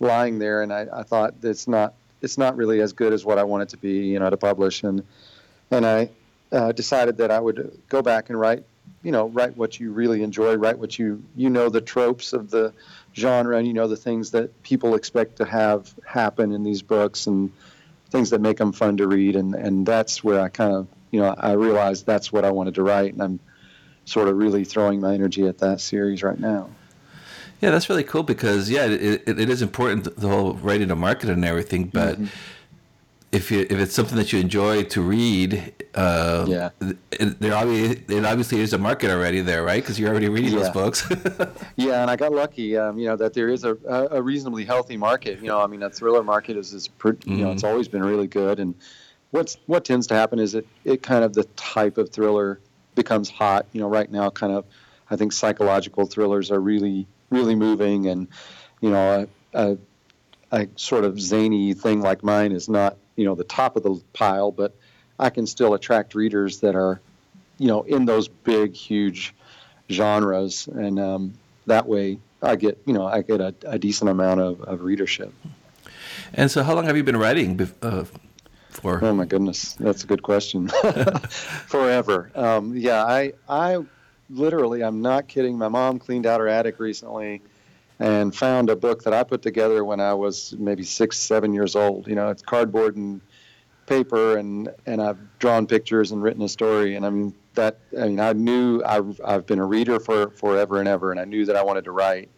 lying 0.00 0.38
there, 0.38 0.62
and 0.62 0.72
I, 0.72 0.86
I 0.92 1.02
thought 1.02 1.34
it's 1.42 1.66
not 1.66 1.94
it's 2.22 2.38
not 2.38 2.56
really 2.56 2.80
as 2.80 2.92
good 2.92 3.12
as 3.12 3.24
what 3.24 3.38
I 3.38 3.44
want 3.44 3.64
it 3.64 3.68
to 3.70 3.76
be, 3.76 4.06
you 4.06 4.18
know, 4.18 4.30
to 4.30 4.36
publish, 4.36 4.82
and 4.82 5.02
and 5.70 5.86
I 5.86 6.10
uh, 6.52 6.72
decided 6.72 7.16
that 7.18 7.30
I 7.30 7.40
would 7.40 7.80
go 7.88 8.02
back 8.02 8.30
and 8.30 8.38
write, 8.38 8.64
you 9.02 9.12
know, 9.12 9.28
write 9.28 9.56
what 9.56 9.80
you 9.80 9.92
really 9.92 10.22
enjoy, 10.22 10.54
write 10.54 10.78
what 10.78 10.98
you 10.98 11.22
you 11.34 11.50
know 11.50 11.68
the 11.68 11.80
tropes 11.80 12.32
of 12.32 12.50
the 12.50 12.72
genre, 13.16 13.56
and 13.56 13.66
you 13.66 13.72
know 13.72 13.88
the 13.88 13.96
things 13.96 14.30
that 14.32 14.62
people 14.62 14.94
expect 14.94 15.36
to 15.36 15.44
have 15.44 15.92
happen 16.04 16.52
in 16.52 16.62
these 16.62 16.82
books, 16.82 17.26
and 17.26 17.52
things 18.10 18.30
that 18.30 18.40
make 18.40 18.58
them 18.58 18.72
fun 18.72 18.96
to 18.98 19.08
read, 19.08 19.36
and 19.36 19.54
and 19.54 19.86
that's 19.86 20.22
where 20.22 20.40
I 20.40 20.48
kind 20.48 20.74
of 20.74 20.86
you 21.10 21.20
know 21.20 21.34
I 21.36 21.52
realized 21.52 22.06
that's 22.06 22.32
what 22.32 22.44
I 22.44 22.50
wanted 22.50 22.74
to 22.74 22.82
write, 22.82 23.12
and 23.12 23.22
I'm 23.22 23.40
sort 24.04 24.28
of 24.28 24.36
really 24.36 24.64
throwing 24.64 25.00
my 25.00 25.14
energy 25.14 25.46
at 25.46 25.58
that 25.58 25.80
series 25.80 26.22
right 26.22 26.38
now. 26.38 26.70
Yeah, 27.60 27.70
that's 27.70 27.88
really 27.88 28.04
cool 28.04 28.22
because 28.22 28.68
yeah, 28.70 28.84
it, 28.84 29.22
it, 29.26 29.40
it 29.40 29.50
is 29.50 29.62
important 29.62 30.14
the 30.16 30.28
whole 30.28 30.52
writing 30.54 30.88
to 30.88 30.96
market 30.96 31.30
and 31.30 31.44
everything, 31.44 31.84
but. 31.86 32.16
Mm-hmm 32.16 32.26
if 33.32 33.50
you 33.50 33.60
if 33.60 33.72
it's 33.72 33.94
something 33.94 34.16
that 34.16 34.32
you 34.32 34.40
enjoy 34.40 34.84
to 34.84 35.02
read, 35.02 35.74
uh, 35.94 36.44
yeah, 36.48 36.70
it, 37.12 37.38
there 37.40 37.54
obviously 37.54 38.16
it 38.16 38.24
obviously 38.24 38.60
is 38.60 38.72
a 38.72 38.78
market 38.78 39.10
already 39.10 39.40
there, 39.40 39.64
right? 39.64 39.82
Because 39.82 39.98
you're 39.98 40.10
already 40.10 40.28
reading 40.28 40.52
yeah. 40.52 40.60
those 40.60 40.70
books. 40.70 41.08
yeah, 41.76 42.02
and 42.02 42.10
I 42.10 42.16
got 42.16 42.32
lucky, 42.32 42.76
um, 42.76 42.98
you 42.98 43.08
know, 43.08 43.16
that 43.16 43.34
there 43.34 43.48
is 43.48 43.64
a, 43.64 43.76
a 44.10 44.22
reasonably 44.22 44.64
healthy 44.64 44.96
market. 44.96 45.40
You 45.40 45.48
know, 45.48 45.60
I 45.60 45.66
mean, 45.66 45.80
that 45.80 45.94
thriller 45.94 46.22
market 46.22 46.56
is 46.56 46.72
is 46.72 46.86
you 46.86 47.12
mm-hmm. 47.12 47.40
know 47.40 47.52
it's 47.52 47.62
mm-hmm. 47.62 47.72
always 47.72 47.88
been 47.88 48.04
really 48.04 48.28
good, 48.28 48.60
and 48.60 48.74
what's 49.32 49.56
what 49.66 49.84
tends 49.84 50.06
to 50.08 50.14
happen 50.14 50.38
is 50.38 50.54
it 50.54 50.66
it 50.84 51.02
kind 51.02 51.24
of 51.24 51.34
the 51.34 51.44
type 51.56 51.98
of 51.98 52.10
thriller 52.10 52.60
becomes 52.94 53.28
hot. 53.28 53.66
You 53.72 53.80
know, 53.80 53.88
right 53.88 54.10
now, 54.10 54.30
kind 54.30 54.52
of, 54.52 54.64
I 55.10 55.16
think 55.16 55.32
psychological 55.32 56.06
thrillers 56.06 56.50
are 56.52 56.60
really 56.60 57.06
really 57.30 57.56
moving, 57.56 58.06
and 58.06 58.28
you 58.80 58.90
know, 58.90 59.28
a, 59.52 59.70
a, 59.70 59.78
a 60.52 60.68
sort 60.76 61.04
of 61.04 61.20
zany 61.20 61.74
thing 61.74 62.00
like 62.00 62.22
mine 62.22 62.52
is 62.52 62.68
not 62.68 62.96
you 63.16 63.24
know 63.24 63.34
the 63.34 63.44
top 63.44 63.76
of 63.76 63.82
the 63.82 64.00
pile, 64.12 64.52
but 64.52 64.74
I 65.18 65.30
can 65.30 65.46
still 65.46 65.74
attract 65.74 66.14
readers 66.14 66.60
that 66.60 66.74
are, 66.74 67.00
you 67.58 67.68
know, 67.68 67.82
in 67.82 68.04
those 68.04 68.28
big, 68.28 68.74
huge 68.74 69.34
genres, 69.90 70.68
and 70.68 71.00
um, 71.00 71.34
that 71.66 71.86
way 71.86 72.18
I 72.42 72.56
get, 72.56 72.78
you 72.84 72.92
know, 72.92 73.06
I 73.06 73.22
get 73.22 73.40
a, 73.40 73.54
a, 73.64 73.78
decent 73.78 74.10
amount 74.10 74.40
of, 74.40 74.60
of 74.62 74.82
readership. 74.82 75.32
And 76.34 76.50
so, 76.50 76.62
how 76.62 76.74
long 76.74 76.84
have 76.84 76.96
you 76.96 77.04
been 77.04 77.16
writing 77.16 77.68
uh, 77.82 78.04
for? 78.68 79.02
Oh 79.02 79.14
my 79.14 79.24
goodness, 79.24 79.72
that's 79.74 80.04
a 80.04 80.06
good 80.06 80.22
question. 80.22 80.68
Forever. 81.66 82.30
Um, 82.34 82.76
yeah, 82.76 83.04
I, 83.04 83.32
I 83.48 83.78
literally, 84.28 84.82
I'm 84.82 85.00
not 85.00 85.28
kidding. 85.28 85.56
My 85.56 85.68
mom 85.68 85.98
cleaned 85.98 86.26
out 86.26 86.40
her 86.40 86.48
attic 86.48 86.78
recently 86.78 87.42
and 87.98 88.34
found 88.34 88.68
a 88.70 88.76
book 88.76 89.04
that 89.04 89.12
I 89.12 89.22
put 89.22 89.42
together 89.42 89.84
when 89.84 90.00
I 90.00 90.14
was 90.14 90.54
maybe 90.58 90.82
six, 90.82 91.18
seven 91.18 91.52
years 91.52 91.76
old. 91.76 92.06
You 92.06 92.14
know, 92.14 92.28
it's 92.28 92.42
cardboard 92.42 92.96
and 92.96 93.20
paper, 93.86 94.36
and 94.36 94.68
and 94.84 95.00
I've 95.00 95.18
drawn 95.38 95.66
pictures 95.66 96.12
and 96.12 96.22
written 96.22 96.42
a 96.42 96.48
story. 96.48 96.96
And 96.96 97.06
I 97.06 97.10
mean 97.10 97.34
that. 97.54 97.78
I 97.98 98.08
mean, 98.08 98.20
I 98.20 98.32
knew 98.32 98.82
I've 98.84 99.20
I've 99.24 99.46
been 99.46 99.58
a 99.58 99.64
reader 99.64 99.98
for 99.98 100.30
forever 100.30 100.78
and 100.78 100.88
ever, 100.88 101.10
and 101.10 101.20
I 101.20 101.24
knew 101.24 101.46
that 101.46 101.56
I 101.56 101.62
wanted 101.62 101.84
to 101.84 101.92
write. 101.92 102.28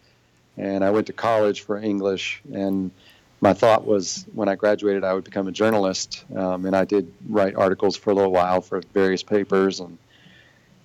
And 0.57 0.83
I 0.83 0.91
went 0.91 1.07
to 1.07 1.13
college 1.13 1.61
for 1.61 1.77
English, 1.77 2.41
and 2.53 2.91
my 3.39 3.53
thought 3.53 3.85
was 3.85 4.25
when 4.33 4.49
I 4.49 4.55
graduated, 4.55 5.05
I 5.05 5.13
would 5.13 5.23
become 5.23 5.47
a 5.47 5.53
journalist. 5.53 6.25
Um, 6.35 6.65
and 6.65 6.75
I 6.75 6.83
did 6.83 7.13
write 7.29 7.55
articles 7.55 7.95
for 7.95 8.09
a 8.11 8.13
little 8.13 8.31
while 8.31 8.61
for 8.61 8.81
various 8.93 9.23
papers, 9.23 9.79
and 9.79 9.97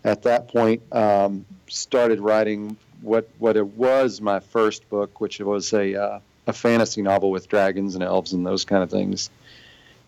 at 0.05 0.23
that 0.23 0.49
point, 0.49 0.83
um, 0.93 1.45
started 1.69 2.21
writing 2.21 2.77
what 3.05 3.29
what 3.39 3.57
it 3.57 3.67
was 3.67 4.21
my 4.21 4.41
first 4.41 4.89
book, 4.89 5.21
which 5.21 5.39
was 5.41 5.73
a 5.73 5.95
uh, 5.95 6.21
a 6.47 6.53
fantasy 6.53 7.03
novel 7.03 7.31
with 7.31 7.49
dragons 7.49 7.95
and 7.95 8.03
elves 8.03 8.33
and 8.33 8.45
those 8.45 8.65
kind 8.65 8.83
of 8.83 8.91
things, 8.91 9.31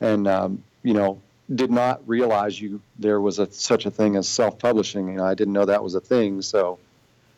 and 0.01 0.27
um, 0.27 0.63
you 0.83 0.95
know 0.95 1.21
did 1.55 1.71
not 1.71 2.07
realize 2.09 2.61
you 2.61 2.81
there 2.99 3.21
was 3.21 3.39
a 3.39 3.51
such 3.53 3.87
a 3.87 3.91
thing 3.91 4.17
as 4.17 4.29
self-publishing. 4.29 5.09
You 5.09 5.15
know, 5.15 5.25
I 5.25 5.35
didn't 5.35 5.53
know 5.53 5.65
that 5.67 5.83
was 5.83 5.95
a 5.95 6.01
thing. 6.01 6.43
So 6.43 6.79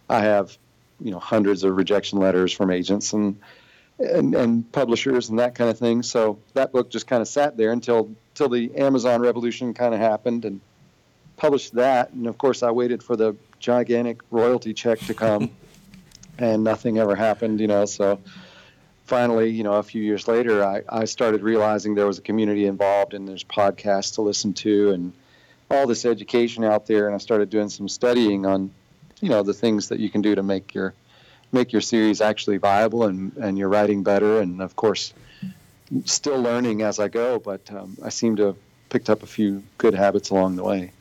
I 0.08 0.20
have 0.20 0.56
you 1.00 1.10
know 1.10 1.18
hundreds 1.18 1.64
of 1.64 1.76
rejection 1.76 2.18
letters 2.18 2.52
from 2.52 2.70
agents 2.70 3.12
and 3.12 3.38
and, 3.98 4.34
and 4.34 4.70
publishers 4.70 5.28
and 5.28 5.40
that 5.40 5.56
kind 5.56 5.68
of 5.68 5.78
thing. 5.78 6.02
So 6.02 6.38
that 6.54 6.72
book 6.72 6.88
just 6.88 7.06
kind 7.06 7.20
of 7.20 7.28
sat 7.28 7.56
there 7.56 7.72
until 7.72 8.14
until 8.32 8.48
the 8.48 8.76
Amazon 8.76 9.20
revolution 9.20 9.74
kind 9.74 9.92
of 9.92 10.00
happened 10.00 10.44
and 10.44 10.60
published 11.36 11.74
that. 11.74 12.12
And 12.12 12.26
of 12.26 12.38
course, 12.38 12.62
I 12.62 12.70
waited 12.70 13.02
for 13.02 13.16
the 13.16 13.36
gigantic 13.58 14.20
royalty 14.30 14.74
check 14.74 14.98
to 15.00 15.14
come, 15.14 15.50
and 16.38 16.64
nothing 16.64 16.98
ever 16.98 17.14
happened. 17.14 17.60
You 17.60 17.66
know, 17.66 17.84
so 17.84 18.20
finally, 19.04 19.50
you 19.50 19.64
know, 19.64 19.74
a 19.74 19.82
few 19.82 20.02
years 20.02 20.28
later, 20.28 20.64
I, 20.64 20.82
I 20.88 21.04
started 21.04 21.42
realizing 21.42 21.94
there 21.94 22.06
was 22.06 22.18
a 22.18 22.22
community 22.22 22.66
involved, 22.66 23.14
and 23.14 23.26
there's 23.26 23.44
podcasts 23.44 24.14
to 24.14 24.22
listen 24.22 24.54
to, 24.54 24.92
and 24.92 25.12
all 25.70 25.86
this 25.86 26.04
education 26.04 26.64
out 26.64 26.86
there. 26.86 27.06
And 27.06 27.14
I 27.14 27.18
started 27.18 27.50
doing 27.50 27.68
some 27.68 27.88
studying 27.88 28.46
on, 28.46 28.70
you 29.20 29.28
know, 29.28 29.42
the 29.42 29.54
things 29.54 29.88
that 29.88 29.98
you 29.98 30.10
can 30.10 30.22
do 30.22 30.34
to 30.34 30.42
make 30.42 30.74
your 30.74 30.94
make 31.50 31.72
your 31.72 31.80
series 31.80 32.20
actually 32.20 32.58
viable 32.58 33.04
and 33.04 33.36
and 33.36 33.58
your 33.58 33.68
writing 33.68 34.02
better. 34.02 34.40
And 34.40 34.60
of 34.62 34.76
course, 34.76 35.12
still 36.04 36.40
learning 36.40 36.82
as 36.82 36.98
I 36.98 37.08
go, 37.08 37.38
but 37.38 37.70
um, 37.72 37.96
I 38.02 38.10
seem 38.10 38.36
to 38.36 38.46
have 38.46 38.56
picked 38.88 39.10
up 39.10 39.22
a 39.22 39.26
few 39.26 39.62
good 39.78 39.94
habits 39.94 40.30
along 40.30 40.56
the 40.56 40.64
way. 40.64 40.92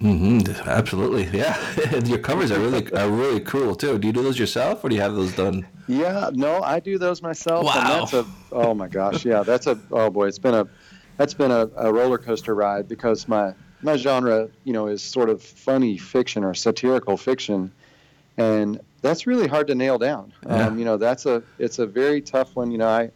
Mm-hmm. 0.00 0.68
Absolutely, 0.68 1.38
yeah. 1.38 1.56
Your 2.04 2.18
covers 2.18 2.50
are 2.50 2.58
really 2.58 2.92
are 2.92 3.08
really 3.08 3.40
cool 3.40 3.74
too. 3.76 3.98
Do 3.98 4.08
you 4.08 4.12
do 4.12 4.22
those 4.22 4.38
yourself, 4.38 4.84
or 4.84 4.88
do 4.88 4.96
you 4.96 5.00
have 5.00 5.14
those 5.14 5.34
done? 5.34 5.66
Yeah, 5.86 6.30
no, 6.32 6.62
I 6.62 6.80
do 6.80 6.98
those 6.98 7.22
myself. 7.22 7.64
Wow. 7.64 7.72
And 7.76 7.86
that's 7.88 8.12
a 8.12 8.26
oh 8.52 8.74
my 8.74 8.88
gosh, 8.88 9.24
yeah, 9.24 9.42
that's 9.42 9.66
a 9.66 9.78
oh 9.92 10.10
boy, 10.10 10.26
it's 10.26 10.38
been 10.38 10.54
a 10.54 10.68
that's 11.16 11.34
been 11.34 11.52
a, 11.52 11.70
a 11.76 11.92
roller 11.92 12.18
coaster 12.18 12.54
ride 12.54 12.88
because 12.88 13.28
my 13.28 13.54
my 13.82 13.96
genre, 13.96 14.48
you 14.64 14.72
know, 14.72 14.88
is 14.88 15.02
sort 15.02 15.28
of 15.28 15.42
funny 15.42 15.96
fiction 15.96 16.42
or 16.42 16.54
satirical 16.54 17.16
fiction, 17.16 17.72
and 18.36 18.80
that's 19.02 19.26
really 19.26 19.46
hard 19.46 19.68
to 19.68 19.74
nail 19.74 19.98
down. 19.98 20.32
Yeah. 20.44 20.66
Um, 20.66 20.78
you 20.78 20.84
know, 20.84 20.96
that's 20.96 21.24
a 21.26 21.42
it's 21.58 21.78
a 21.78 21.86
very 21.86 22.20
tough 22.20 22.56
one. 22.56 22.72
You 22.72 22.78
know, 22.78 22.88
I 22.88 23.10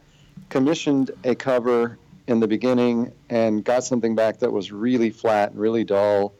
commissioned 0.49 1.11
a 1.25 1.35
cover 1.35 1.99
in 2.29 2.41
the 2.41 2.47
beginning 2.47 3.11
and 3.31 3.65
got 3.65 3.83
something 3.83 4.15
back 4.15 4.39
that 4.41 4.53
was 4.53 4.71
really 4.71 5.11
flat 5.11 5.51
and 5.51 5.59
really 5.59 5.83
dull, 5.83 6.35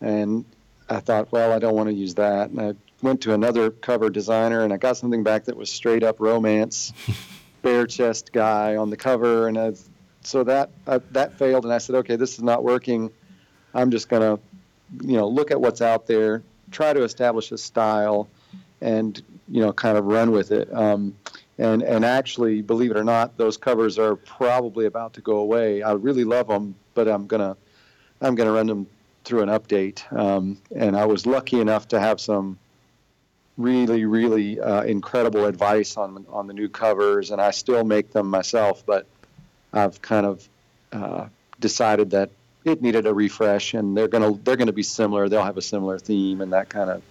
and 0.00 0.44
I 0.88 1.00
thought, 1.00 1.32
well, 1.32 1.52
I 1.52 1.58
don't 1.58 1.74
want 1.74 1.88
to 1.88 1.94
use 1.94 2.14
that, 2.14 2.50
and 2.50 2.60
I 2.60 2.74
went 3.00 3.22
to 3.22 3.32
another 3.32 3.70
cover 3.70 4.10
designer 4.10 4.62
and 4.62 4.72
I 4.72 4.76
got 4.76 4.96
something 4.96 5.24
back 5.24 5.46
that 5.46 5.56
was 5.56 5.70
straight 5.70 6.04
up 6.04 6.20
romance, 6.20 6.92
bare 7.62 7.86
chest 7.86 8.32
guy 8.32 8.76
on 8.76 8.90
the 8.90 8.96
cover, 8.96 9.48
and 9.48 9.58
I, 9.58 9.72
so 10.20 10.44
that 10.44 10.70
uh, 10.86 11.00
that 11.12 11.38
failed, 11.38 11.64
and 11.64 11.72
I 11.72 11.78
said, 11.78 11.96
okay, 11.96 12.16
this 12.16 12.34
is 12.34 12.42
not 12.42 12.62
working. 12.62 13.10
I'm 13.74 13.90
just 13.90 14.10
gonna, 14.10 14.38
you 15.02 15.16
know, 15.16 15.28
look 15.28 15.50
at 15.50 15.60
what's 15.60 15.80
out 15.80 16.06
there, 16.06 16.42
try 16.70 16.92
to 16.92 17.02
establish 17.04 17.50
a 17.52 17.58
style, 17.58 18.28
and 18.82 19.20
you 19.48 19.62
know, 19.62 19.72
kind 19.72 19.96
of 19.96 20.04
run 20.04 20.30
with 20.30 20.52
it. 20.52 20.72
Um, 20.72 21.16
and 21.58 21.82
and 21.82 22.04
actually, 22.04 22.62
believe 22.62 22.90
it 22.90 22.96
or 22.96 23.04
not, 23.04 23.36
those 23.36 23.56
covers 23.56 23.98
are 23.98 24.16
probably 24.16 24.86
about 24.86 25.14
to 25.14 25.20
go 25.20 25.36
away. 25.36 25.82
I 25.82 25.92
really 25.92 26.24
love 26.24 26.48
them, 26.48 26.74
but 26.94 27.08
I'm 27.08 27.26
gonna 27.26 27.56
I'm 28.20 28.34
gonna 28.34 28.52
run 28.52 28.66
them 28.66 28.86
through 29.24 29.42
an 29.42 29.48
update. 29.48 30.10
Um, 30.12 30.58
and 30.74 30.96
I 30.96 31.04
was 31.04 31.26
lucky 31.26 31.60
enough 31.60 31.88
to 31.88 32.00
have 32.00 32.20
some 32.20 32.58
really 33.58 34.04
really 34.04 34.60
uh, 34.60 34.82
incredible 34.82 35.44
advice 35.44 35.96
on 35.96 36.26
on 36.30 36.46
the 36.46 36.54
new 36.54 36.68
covers, 36.68 37.30
and 37.30 37.40
I 37.40 37.50
still 37.50 37.84
make 37.84 38.12
them 38.12 38.28
myself, 38.28 38.84
but 38.86 39.06
I've 39.72 40.00
kind 40.00 40.26
of 40.26 40.48
uh, 40.92 41.26
decided 41.60 42.10
that 42.10 42.30
it 42.64 42.80
needed 42.80 43.06
a 43.06 43.14
refresh, 43.14 43.74
and 43.74 43.96
they're 43.96 44.08
gonna 44.08 44.32
they're 44.44 44.56
gonna 44.56 44.72
be 44.72 44.82
similar. 44.82 45.28
They'll 45.28 45.44
have 45.44 45.58
a 45.58 45.62
similar 45.62 45.98
theme, 45.98 46.40
and 46.40 46.52
that 46.52 46.68
kind 46.68 46.90
of 46.90 47.02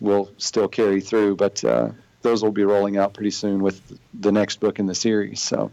will 0.00 0.30
still 0.38 0.68
carry 0.68 1.00
through. 1.00 1.36
But 1.36 1.64
uh, 1.64 1.90
those 2.24 2.42
will 2.42 2.50
be 2.50 2.64
rolling 2.64 2.96
out 2.96 3.12
pretty 3.14 3.30
soon 3.30 3.62
with 3.62 3.80
the 4.18 4.32
next 4.32 4.58
book 4.58 4.78
in 4.78 4.86
the 4.86 4.94
series. 4.94 5.40
So 5.40 5.70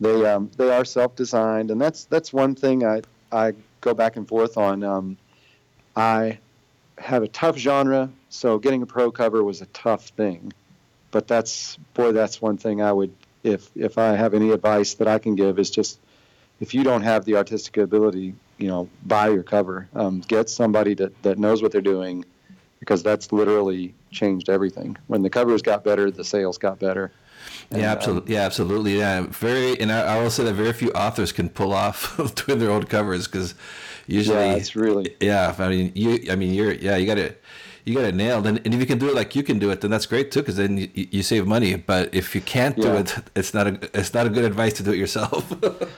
they 0.00 0.26
um, 0.26 0.50
they 0.56 0.70
are 0.70 0.84
self-designed, 0.84 1.70
and 1.70 1.80
that's 1.80 2.04
that's 2.04 2.32
one 2.32 2.54
thing 2.54 2.84
I 2.84 3.02
I 3.32 3.54
go 3.80 3.94
back 3.94 4.16
and 4.16 4.28
forth 4.28 4.58
on. 4.58 4.82
Um, 4.82 5.16
I 5.96 6.38
have 6.98 7.22
a 7.22 7.28
tough 7.28 7.56
genre, 7.56 8.10
so 8.28 8.58
getting 8.58 8.82
a 8.82 8.86
pro 8.86 9.10
cover 9.10 9.42
was 9.42 9.62
a 9.62 9.66
tough 9.66 10.08
thing. 10.08 10.52
But 11.12 11.28
that's 11.28 11.78
boy, 11.94 12.12
that's 12.12 12.42
one 12.42 12.58
thing 12.58 12.82
I 12.82 12.92
would 12.92 13.14
if 13.44 13.70
if 13.76 13.98
I 13.98 14.16
have 14.16 14.34
any 14.34 14.50
advice 14.50 14.94
that 14.94 15.06
I 15.06 15.18
can 15.18 15.36
give 15.36 15.58
is 15.58 15.70
just 15.70 16.00
if 16.60 16.74
you 16.74 16.82
don't 16.82 17.02
have 17.02 17.24
the 17.24 17.36
artistic 17.36 17.76
ability, 17.76 18.34
you 18.58 18.66
know, 18.66 18.88
buy 19.06 19.28
your 19.28 19.44
cover. 19.44 19.88
Um, 19.94 20.20
get 20.20 20.50
somebody 20.50 20.94
that, 20.94 21.22
that 21.22 21.38
knows 21.38 21.62
what 21.62 21.70
they're 21.70 21.80
doing 21.80 22.24
because 22.80 23.04
that's 23.04 23.30
literally 23.32 23.94
changed 24.10 24.48
everything. 24.48 24.96
When 25.06 25.22
the 25.22 25.30
covers 25.30 25.62
got 25.62 25.84
better, 25.84 26.10
the 26.10 26.24
sales 26.24 26.58
got 26.58 26.78
better. 26.78 27.12
And, 27.70 27.80
yeah, 27.80 27.92
um, 27.92 27.98
absolutely. 27.98 28.34
yeah, 28.34 28.40
absolutely. 28.42 28.98
Yeah, 28.98 29.26
very. 29.28 29.78
And 29.80 29.92
I, 29.92 30.16
I 30.16 30.22
will 30.22 30.30
say 30.30 30.44
that 30.44 30.54
very 30.54 30.72
few 30.72 30.90
authors 30.92 31.32
can 31.32 31.48
pull 31.48 31.72
off 31.72 32.16
doing 32.46 32.58
their 32.58 32.70
own 32.70 32.84
covers 32.84 33.26
because 33.26 33.54
usually, 34.06 34.38
yeah, 34.38 34.54
it's 34.54 34.74
really 34.74 35.14
yeah. 35.20 35.54
I 35.58 35.68
mean, 35.68 35.92
you. 35.94 36.30
I 36.30 36.36
mean, 36.36 36.54
you're. 36.54 36.72
Yeah, 36.72 36.96
you 36.96 37.06
got 37.06 37.18
it. 37.18 37.42
You 37.84 37.94
got 37.94 38.04
it 38.04 38.14
nailed. 38.14 38.46
And, 38.46 38.60
and 38.66 38.74
if 38.74 38.80
you 38.80 38.86
can 38.86 38.98
do 38.98 39.08
it 39.08 39.14
like 39.14 39.34
you 39.34 39.42
can 39.42 39.58
do 39.58 39.70
it, 39.70 39.80
then 39.80 39.90
that's 39.90 40.04
great 40.04 40.30
too, 40.30 40.40
because 40.40 40.56
then 40.56 40.76
you, 40.76 40.90
you 40.94 41.22
save 41.22 41.46
money. 41.46 41.74
But 41.76 42.14
if 42.14 42.34
you 42.34 42.42
can't 42.42 42.76
do 42.76 42.92
it, 42.94 43.16
it's 43.34 43.54
not 43.54 43.66
a. 43.66 43.98
It's 43.98 44.12
not 44.12 44.26
a 44.26 44.30
good 44.30 44.44
advice 44.44 44.74
to 44.74 44.82
do 44.82 44.92
it 44.92 44.98
yourself. 44.98 45.50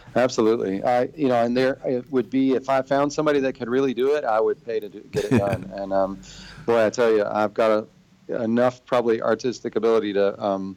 absolutely. 0.16 0.84
I 0.84 1.08
you 1.16 1.28
know, 1.28 1.42
and 1.42 1.56
there 1.56 1.80
it 1.84 2.10
would 2.12 2.30
be 2.30 2.54
if 2.54 2.68
I 2.68 2.82
found 2.82 3.12
somebody 3.12 3.40
that 3.40 3.54
could 3.54 3.68
really 3.68 3.94
do 3.94 4.14
it, 4.14 4.24
I 4.24 4.40
would 4.40 4.64
pay 4.64 4.78
to 4.78 4.88
do, 4.88 5.00
get 5.10 5.24
it 5.26 5.38
done. 5.38 5.70
and 5.74 5.92
um, 5.92 6.20
boy, 6.64 6.86
I 6.86 6.90
tell 6.90 7.10
you, 7.10 7.24
I've 7.24 7.54
got 7.54 7.70
a, 7.70 7.86
enough 8.30 8.84
probably 8.84 9.22
artistic 9.22 9.76
ability 9.76 10.14
to. 10.14 10.42
Um, 10.42 10.76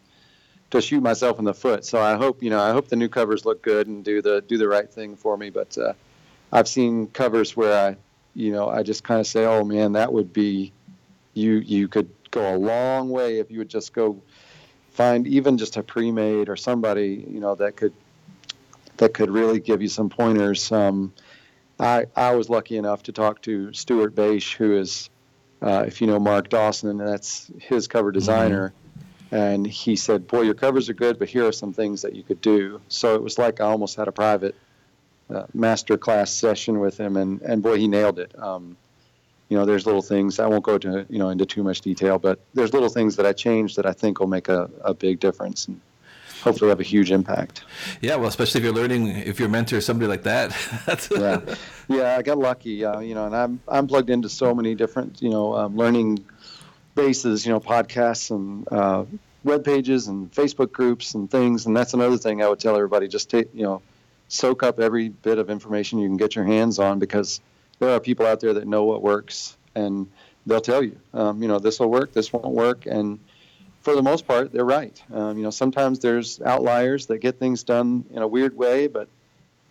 to 0.72 0.82
shoot 0.82 1.02
myself 1.02 1.38
in 1.38 1.46
the 1.46 1.54
foot, 1.54 1.86
so 1.86 2.02
I 2.02 2.16
hope 2.16 2.42
you 2.42 2.50
know. 2.50 2.60
I 2.60 2.72
hope 2.72 2.88
the 2.88 2.96
new 2.96 3.08
covers 3.08 3.46
look 3.46 3.62
good 3.62 3.86
and 3.86 4.04
do 4.04 4.24
the 4.24 4.42
do 4.42 4.58
the 4.58 4.68
right 4.68 4.90
thing 4.90 5.16
for 5.16 5.38
me. 5.38 5.52
But 5.52 5.78
uh, 5.78 5.94
I've 6.52 6.68
seen 6.68 7.06
covers 7.10 7.56
where 7.56 7.90
I, 7.90 7.98
you 8.34 8.52
know, 8.52 8.70
I 8.70 8.82
just 8.82 9.04
kind 9.04 9.20
of 9.20 9.28
say, 9.28 9.46
"Oh 9.46 9.64
man, 9.64 9.92
that 9.92 10.12
would 10.12 10.34
be 10.34 10.74
you 11.36 11.58
you 11.58 11.88
could 11.88 12.10
go 12.32 12.56
a 12.56 12.58
long 12.58 13.10
way 13.10 13.40
if 13.40 13.52
you 13.52 13.60
would 13.60 13.70
just 13.70 13.94
go 13.94 14.22
find 14.92 15.28
even 15.28 15.58
just 15.58 15.78
a 15.78 15.84
pre-made 15.84 16.50
or 16.50 16.56
somebody 16.56 17.26
you 17.30 17.40
know 17.40 17.56
that 17.56 17.76
could 17.76 17.94
that 18.98 19.14
could 19.14 19.30
really 19.30 19.60
give 19.60 19.82
you 19.82 19.88
some 19.88 20.10
pointers 20.10 20.72
um, 20.72 21.14
I, 21.80 22.06
I 22.16 22.36
was 22.36 22.50
lucky 22.50 22.78
enough 22.78 23.04
to 23.04 23.12
talk 23.12 23.42
to 23.44 23.74
Stuart 23.74 24.16
Bache 24.16 24.56
who 24.56 24.78
is 24.78 25.10
uh, 25.64 25.86
if 25.88 26.02
you 26.02 26.08
know 26.08 26.20
Mark 26.20 26.50
Dawson 26.50 26.90
and 26.90 27.00
that's 27.00 27.50
his 27.60 27.88
cover 27.88 28.12
designer. 28.12 28.74
And 29.32 29.66
he 29.66 29.96
said 29.96 30.28
boy 30.28 30.42
your 30.42 30.54
covers 30.54 30.90
are 30.90 30.94
good 30.94 31.18
but 31.18 31.28
here 31.28 31.48
are 31.48 31.52
some 31.52 31.74
things 31.74 32.04
that 32.04 32.14
you 32.16 32.22
could 32.22 32.42
do. 32.42 32.82
So 32.90 33.16
it 33.16 33.24
was 33.24 33.40
like 33.40 33.62
I 33.62 33.66
almost 33.66 33.96
had 33.96 34.08
a 34.08 34.12
private 34.12 34.56
uh, 35.34 35.46
master 35.54 35.98
class 35.98 36.32
session 36.32 36.80
with 36.80 37.00
him 37.00 37.18
and, 37.18 37.42
and 37.42 37.64
boy 37.64 37.78
he 37.78 37.88
nailed 37.88 38.20
it. 38.20 38.38
Um, 38.38 38.78
you 39.50 39.58
know, 39.58 39.66
there's 39.66 39.86
little 39.86 40.02
things. 40.02 40.40
I 40.40 40.48
won't 40.48 40.64
go 40.64 40.78
to 40.78 41.06
you 41.10 41.20
know 41.20 41.30
into 41.30 41.46
too 41.46 41.64
much 41.64 41.82
detail, 41.82 42.20
but 42.20 42.40
there's 42.54 42.74
little 42.74 42.90
things 42.90 43.16
that 43.16 43.26
I 43.26 43.34
changed 43.34 43.78
that 43.78 43.86
I 43.86 43.94
think 43.94 44.20
will 44.20 44.28
make 44.28 44.50
a, 44.50 44.70
a 44.84 44.94
big 44.94 45.20
difference. 45.20 45.68
And 45.68 45.80
hopefully 46.44 46.70
have 46.70 46.80
a 46.80 46.84
huge 46.84 47.12
impact. 47.12 47.64
yeah, 48.02 48.16
well, 48.16 48.28
especially 48.28 48.60
if 48.60 48.66
you're 48.66 48.74
learning, 48.74 49.08
if 49.08 49.40
your 49.40 49.50
mentor 49.50 49.78
is 49.78 49.86
somebody 49.86 50.08
like 50.08 50.24
that. 50.24 50.56
Yeah, 51.14 51.56
yeah, 51.88 52.18
I 52.18 52.22
got 52.22 52.38
lucky. 52.38 52.84
Uh, 52.84 53.00
you 53.00 53.16
know, 53.16 53.26
and 53.26 53.36
I'm 53.36 53.62
I'm 53.68 53.88
plugged 53.88 54.10
into 54.10 54.30
so 54.30 54.54
many 54.54 54.76
different 54.76 55.22
you 55.22 55.30
know 55.30 55.56
um, 55.56 55.76
learning 55.76 56.26
bases. 56.96 57.46
You 57.46 57.54
know, 57.54 57.60
podcasts 57.60 58.32
and 58.32 58.68
uh, 58.72 59.06
web 59.44 59.64
pages 59.64 60.08
and 60.08 60.32
Facebook 60.32 60.72
groups 60.72 61.14
and 61.14 61.30
things. 61.30 61.66
And 61.66 61.76
that's 61.76 61.94
another 61.94 62.18
thing 62.18 62.42
I 62.42 62.50
would 62.50 62.60
tell 62.60 62.76
everybody: 62.76 63.08
just 63.08 63.30
take 63.30 63.54
you 63.54 63.64
know, 63.64 63.82
soak 64.28 64.64
up 64.64 64.80
every 64.80 65.10
bit 65.10 65.38
of 65.38 65.50
information 65.50 66.00
you 66.00 66.08
can 66.08 66.18
get 66.18 66.36
your 66.36 66.46
hands 66.46 66.80
on 66.80 67.00
because 67.00 67.40
there 67.80 67.90
are 67.90 68.00
people 68.00 68.26
out 68.26 68.40
there 68.40 68.54
that 68.54 68.68
know 68.68 68.84
what 68.84 69.02
works 69.02 69.58
and 69.76 70.08
they'll 70.46 70.62
tell 70.62 70.84
you, 70.84 70.98
um, 71.14 71.42
you 71.42 71.48
know, 71.48 71.60
this 71.60 71.80
will 71.80 71.90
work, 71.90 72.14
this 72.14 72.32
won't 72.34 72.54
work, 72.54 72.86
and 72.86 73.20
for 73.84 73.96
the 73.96 74.02
most 74.02 74.26
part, 74.26 74.52
they're 74.52 74.66
right. 74.66 75.02
Um, 75.14 75.38
you 75.38 75.44
know, 75.44 75.50
sometimes 75.50 76.00
there's 76.00 76.42
outliers 76.42 77.06
that 77.08 77.20
get 77.20 77.38
things 77.38 77.64
done 77.64 78.06
in 78.12 78.22
a 78.22 78.28
weird 78.28 78.56
way, 78.56 78.88
but 78.88 79.10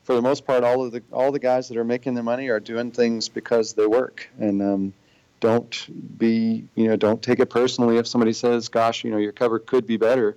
for 0.05 0.15
the 0.15 0.23
most 0.23 0.47
part, 0.47 0.65
all 0.65 0.85
of 0.85 0.93
the 0.93 1.03
all 1.11 1.33
the 1.33 1.39
guys 1.39 1.69
that 1.69 1.79
are 1.79 1.85
making 1.85 2.15
their 2.15 2.23
money 2.23 2.49
are 2.49 2.61
doing 2.61 2.91
things 2.91 3.29
because 3.29 3.73
they 3.73 3.87
work. 3.87 4.29
And 4.39 4.63
um, 4.63 4.93
don't 5.41 6.19
be, 6.19 6.65
you 6.75 6.89
know, 6.89 6.97
don't 6.97 7.23
take 7.23 7.41
it 7.41 7.47
personally 7.47 7.97
if 7.97 8.07
somebody 8.07 8.35
says, 8.35 8.69
"Gosh, 8.69 9.03
you 9.03 9.11
know, 9.11 9.17
your 9.17 9.33
cover 9.33 9.59
could 9.59 9.87
be 9.87 9.97
better." 9.97 10.37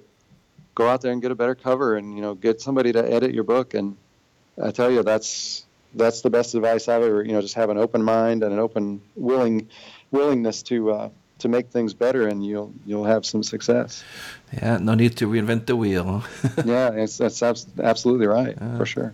Go 0.74 0.88
out 0.88 1.02
there 1.02 1.12
and 1.12 1.22
get 1.22 1.32
a 1.32 1.36
better 1.36 1.56
cover, 1.56 1.98
and 1.98 2.16
you 2.16 2.22
know, 2.22 2.34
get 2.34 2.62
somebody 2.62 2.94
to 2.94 3.14
edit 3.14 3.34
your 3.34 3.44
book. 3.44 3.74
And 3.74 3.98
I 4.62 4.72
tell 4.72 4.90
you, 4.90 5.04
that's 5.04 5.66
that's 5.94 6.22
the 6.22 6.30
best 6.30 6.56
advice 6.56 6.88
I've 6.88 7.04
ever. 7.04 7.24
You 7.24 7.34
know, 7.34 7.42
just 7.42 7.56
have 7.56 7.70
an 7.70 7.78
open 7.78 8.04
mind 8.04 8.42
and 8.44 8.54
an 8.54 8.60
open 8.60 9.02
willing 9.16 9.68
willingness 10.12 10.64
to 10.64 10.92
uh, 10.92 11.10
to 11.40 11.48
make 11.48 11.68
things 11.70 11.94
better, 11.94 12.28
and 12.28 12.46
you'll 12.46 12.74
you'll 12.86 13.06
have 13.06 13.26
some 13.26 13.44
success. 13.44 14.04
yeah, 14.54 14.78
no 14.78 14.94
need 14.96 15.18
to 15.18 15.28
reinvent 15.28 15.66
the 15.66 15.76
wheel. 15.76 16.24
yeah, 16.66 16.92
it's, 16.92 17.18
that's 17.18 17.42
abs- 17.44 17.68
absolutely 17.82 18.28
right 18.28 18.58
for 18.78 18.86
sure. 18.86 19.14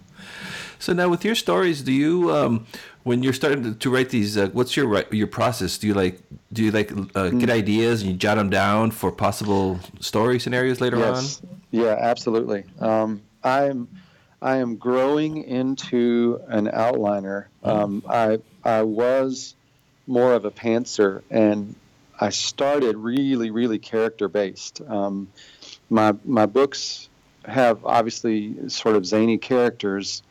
So 0.80 0.94
now, 0.94 1.10
with 1.10 1.24
your 1.24 1.36
stories, 1.36 1.84
do 1.84 1.92
you, 1.92 2.32
um, 2.32 2.66
when 3.04 3.22
you're 3.22 3.34
starting 3.34 3.64
to, 3.64 3.74
to 3.76 3.90
write 3.92 4.10
these, 4.10 4.36
uh, 4.38 4.50
what's 4.54 4.76
your 4.76 5.04
your 5.12 5.28
process? 5.28 5.78
Do 5.78 5.88
you 5.88 5.94
like 5.94 6.20
do 6.54 6.64
you 6.64 6.72
like 6.72 6.92
uh, 7.16 7.30
get 7.30 7.50
Hmm. 7.50 7.56
ideas 7.62 8.02
and 8.02 8.12
you 8.12 8.18
jot 8.18 8.38
them 8.38 8.50
down 8.50 8.92
for 8.92 9.12
possible 9.12 9.80
story 10.00 10.40
scenarios 10.40 10.82
later 10.82 10.98
on? 10.98 11.14
yes. 11.16 11.42
Yeah, 11.72 11.96
absolutely. 12.00 12.66
Um, 12.80 13.22
I'm 13.44 13.88
I 14.42 14.58
am 14.58 14.76
growing 14.78 15.44
into 15.44 16.42
an 16.48 16.68
outliner. 16.68 17.46
Um, 17.64 18.04
I 18.10 18.40
I 18.64 18.82
was 18.84 19.54
more 20.08 20.34
of 20.34 20.46
a 20.46 20.52
pantser, 20.52 21.22
and 21.30 21.76
I 22.22 22.30
started 22.30 22.96
really 22.96 23.52
really 23.52 23.80
character 23.80 24.28
based. 24.28 24.82
Um, 24.88 25.28
my 25.90 26.16
my 26.24 26.46
books 26.46 27.10
have 27.46 27.84
obviously 27.86 28.70
sort 28.70 28.96
of 28.96 29.06
zany 29.06 29.38
characters, 29.38 30.24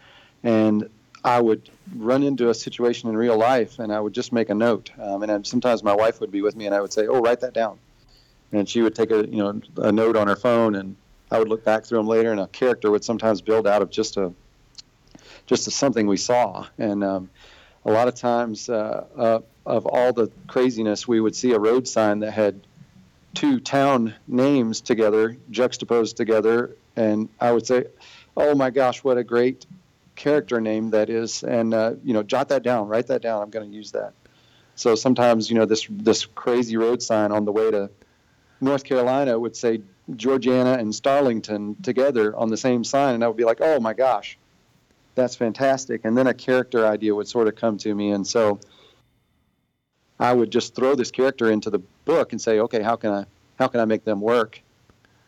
and 0.43 0.89
I 1.25 1.41
would 1.41 1.69
run 1.97 2.23
into 2.23 2.49
a 2.49 2.55
situation 2.55 3.11
in 3.11 3.17
real 3.17 3.37
life, 3.37 3.79
and 3.79 3.93
I 3.93 4.01
would 4.01 4.15
just 4.15 4.33
make 4.33 4.49
a 4.49 4.55
note. 4.55 4.91
Um, 4.99 5.23
and 5.23 5.31
then 5.31 5.45
sometimes 5.45 5.83
my 5.83 5.95
wife 5.95 6.21
would 6.21 6.31
be 6.31 6.41
with 6.41 6.57
me, 6.57 6.67
and 6.67 6.75
I 6.75 6.81
would 6.81 6.93
say, 6.93 7.07
"Oh, 7.07 7.21
write 7.21 7.41
that 7.41 7.53
down." 7.53 7.79
and 8.53 8.69
she 8.69 8.83
would 8.83 8.95
take 8.95 9.11
a 9.11 9.27
you 9.29 9.39
know 9.39 9.61
a 9.77 9.93
note 9.93 10.17
on 10.17 10.27
her 10.27 10.37
phone 10.37 10.75
and 10.75 10.97
I 11.31 11.39
would 11.39 11.49
look 11.49 11.65
back 11.65 11.85
through 11.85 11.99
them 11.99 12.09
later 12.09 12.33
and 12.33 12.41
a 12.41 12.49
character 12.49 12.91
would 12.91 13.05
sometimes 13.05 13.41
build 13.41 13.67
out 13.67 13.83
of 13.83 13.91
just 13.91 14.17
a 14.17 14.33
just 15.47 15.67
a 15.69 15.71
something 15.71 16.07
we 16.07 16.17
saw 16.17 16.67
and 16.79 17.05
um, 17.05 17.31
a 17.85 17.91
lot 17.91 18.09
of 18.09 18.15
times 18.15 18.69
uh, 18.69 19.05
uh, 19.17 19.41
of 19.67 19.87
all 19.87 20.13
the 20.13 20.31
craziness 20.47 21.07
we 21.09 21.21
would 21.21 21.35
see 21.35 21.53
a 21.53 21.59
road 21.59 21.87
sign 21.89 22.21
that 22.21 22.33
had 22.33 22.61
two 23.35 23.61
town 23.61 24.15
names 24.27 24.81
together 24.81 25.37
juxtaposed 25.51 26.17
together 26.17 26.77
and 26.97 27.29
I 27.41 27.53
would 27.53 27.67
say 27.67 27.85
oh 28.37 28.55
my 28.55 28.71
gosh 28.71 29.05
what 29.05 29.19
a 29.19 29.25
great 29.25 29.67
character 30.21 30.61
name 30.61 30.91
that 30.91 31.09
is, 31.09 31.43
and 31.43 31.73
uh, 31.73 31.95
you 32.05 32.13
know, 32.13 32.23
jot 32.23 32.51
that 32.51 32.63
down, 32.63 32.89
write 32.89 33.07
that 33.07 33.23
down. 33.23 33.43
I'm 33.43 33.49
going 33.51 33.69
to 33.69 33.75
use 33.75 33.93
that. 33.93 34.13
So 34.77 34.95
sometimes, 34.95 35.51
you 35.51 35.59
know, 35.59 35.65
this 35.65 35.87
this 35.89 36.27
crazy 36.27 36.77
road 36.77 37.03
sign 37.03 37.33
on 37.33 37.45
the 37.45 37.53
way 37.53 37.71
to 37.71 37.91
North 38.61 38.85
Carolina 38.85 39.39
would 39.39 39.57
say 39.57 39.81
Georgiana 40.15 40.75
and 40.75 40.93
Starlington 40.93 41.83
together 41.83 42.37
on 42.37 42.51
the 42.51 42.57
same 42.57 42.85
sign, 42.85 43.15
and 43.15 43.25
I 43.25 43.29
would 43.29 43.37
be 43.39 43.45
like, 43.45 43.61
oh 43.63 43.81
my 43.81 43.95
gosh, 43.95 44.39
that's 45.15 45.37
fantastic. 45.37 46.05
And 46.05 46.17
then 46.17 46.27
a 46.27 46.35
character 46.35 46.87
idea 46.87 47.15
would 47.15 47.29
sort 47.29 47.49
of 47.49 47.57
come 47.57 47.79
to 47.79 47.95
me, 47.95 48.11
and 48.11 48.27
so 48.27 48.61
I 50.19 50.33
would 50.33 50.51
just 50.51 50.75
throw 50.75 50.95
this 50.95 51.11
character 51.11 51.51
into 51.51 51.71
the 51.71 51.81
book 52.05 52.33
and 52.33 52.41
say, 52.41 52.61
okay, 52.61 52.83
how 52.83 52.97
can 52.97 53.11
I 53.11 53.25
how 53.59 53.69
can 53.69 53.81
I 53.81 53.85
make 53.85 54.05
them 54.05 54.21
work? 54.21 54.61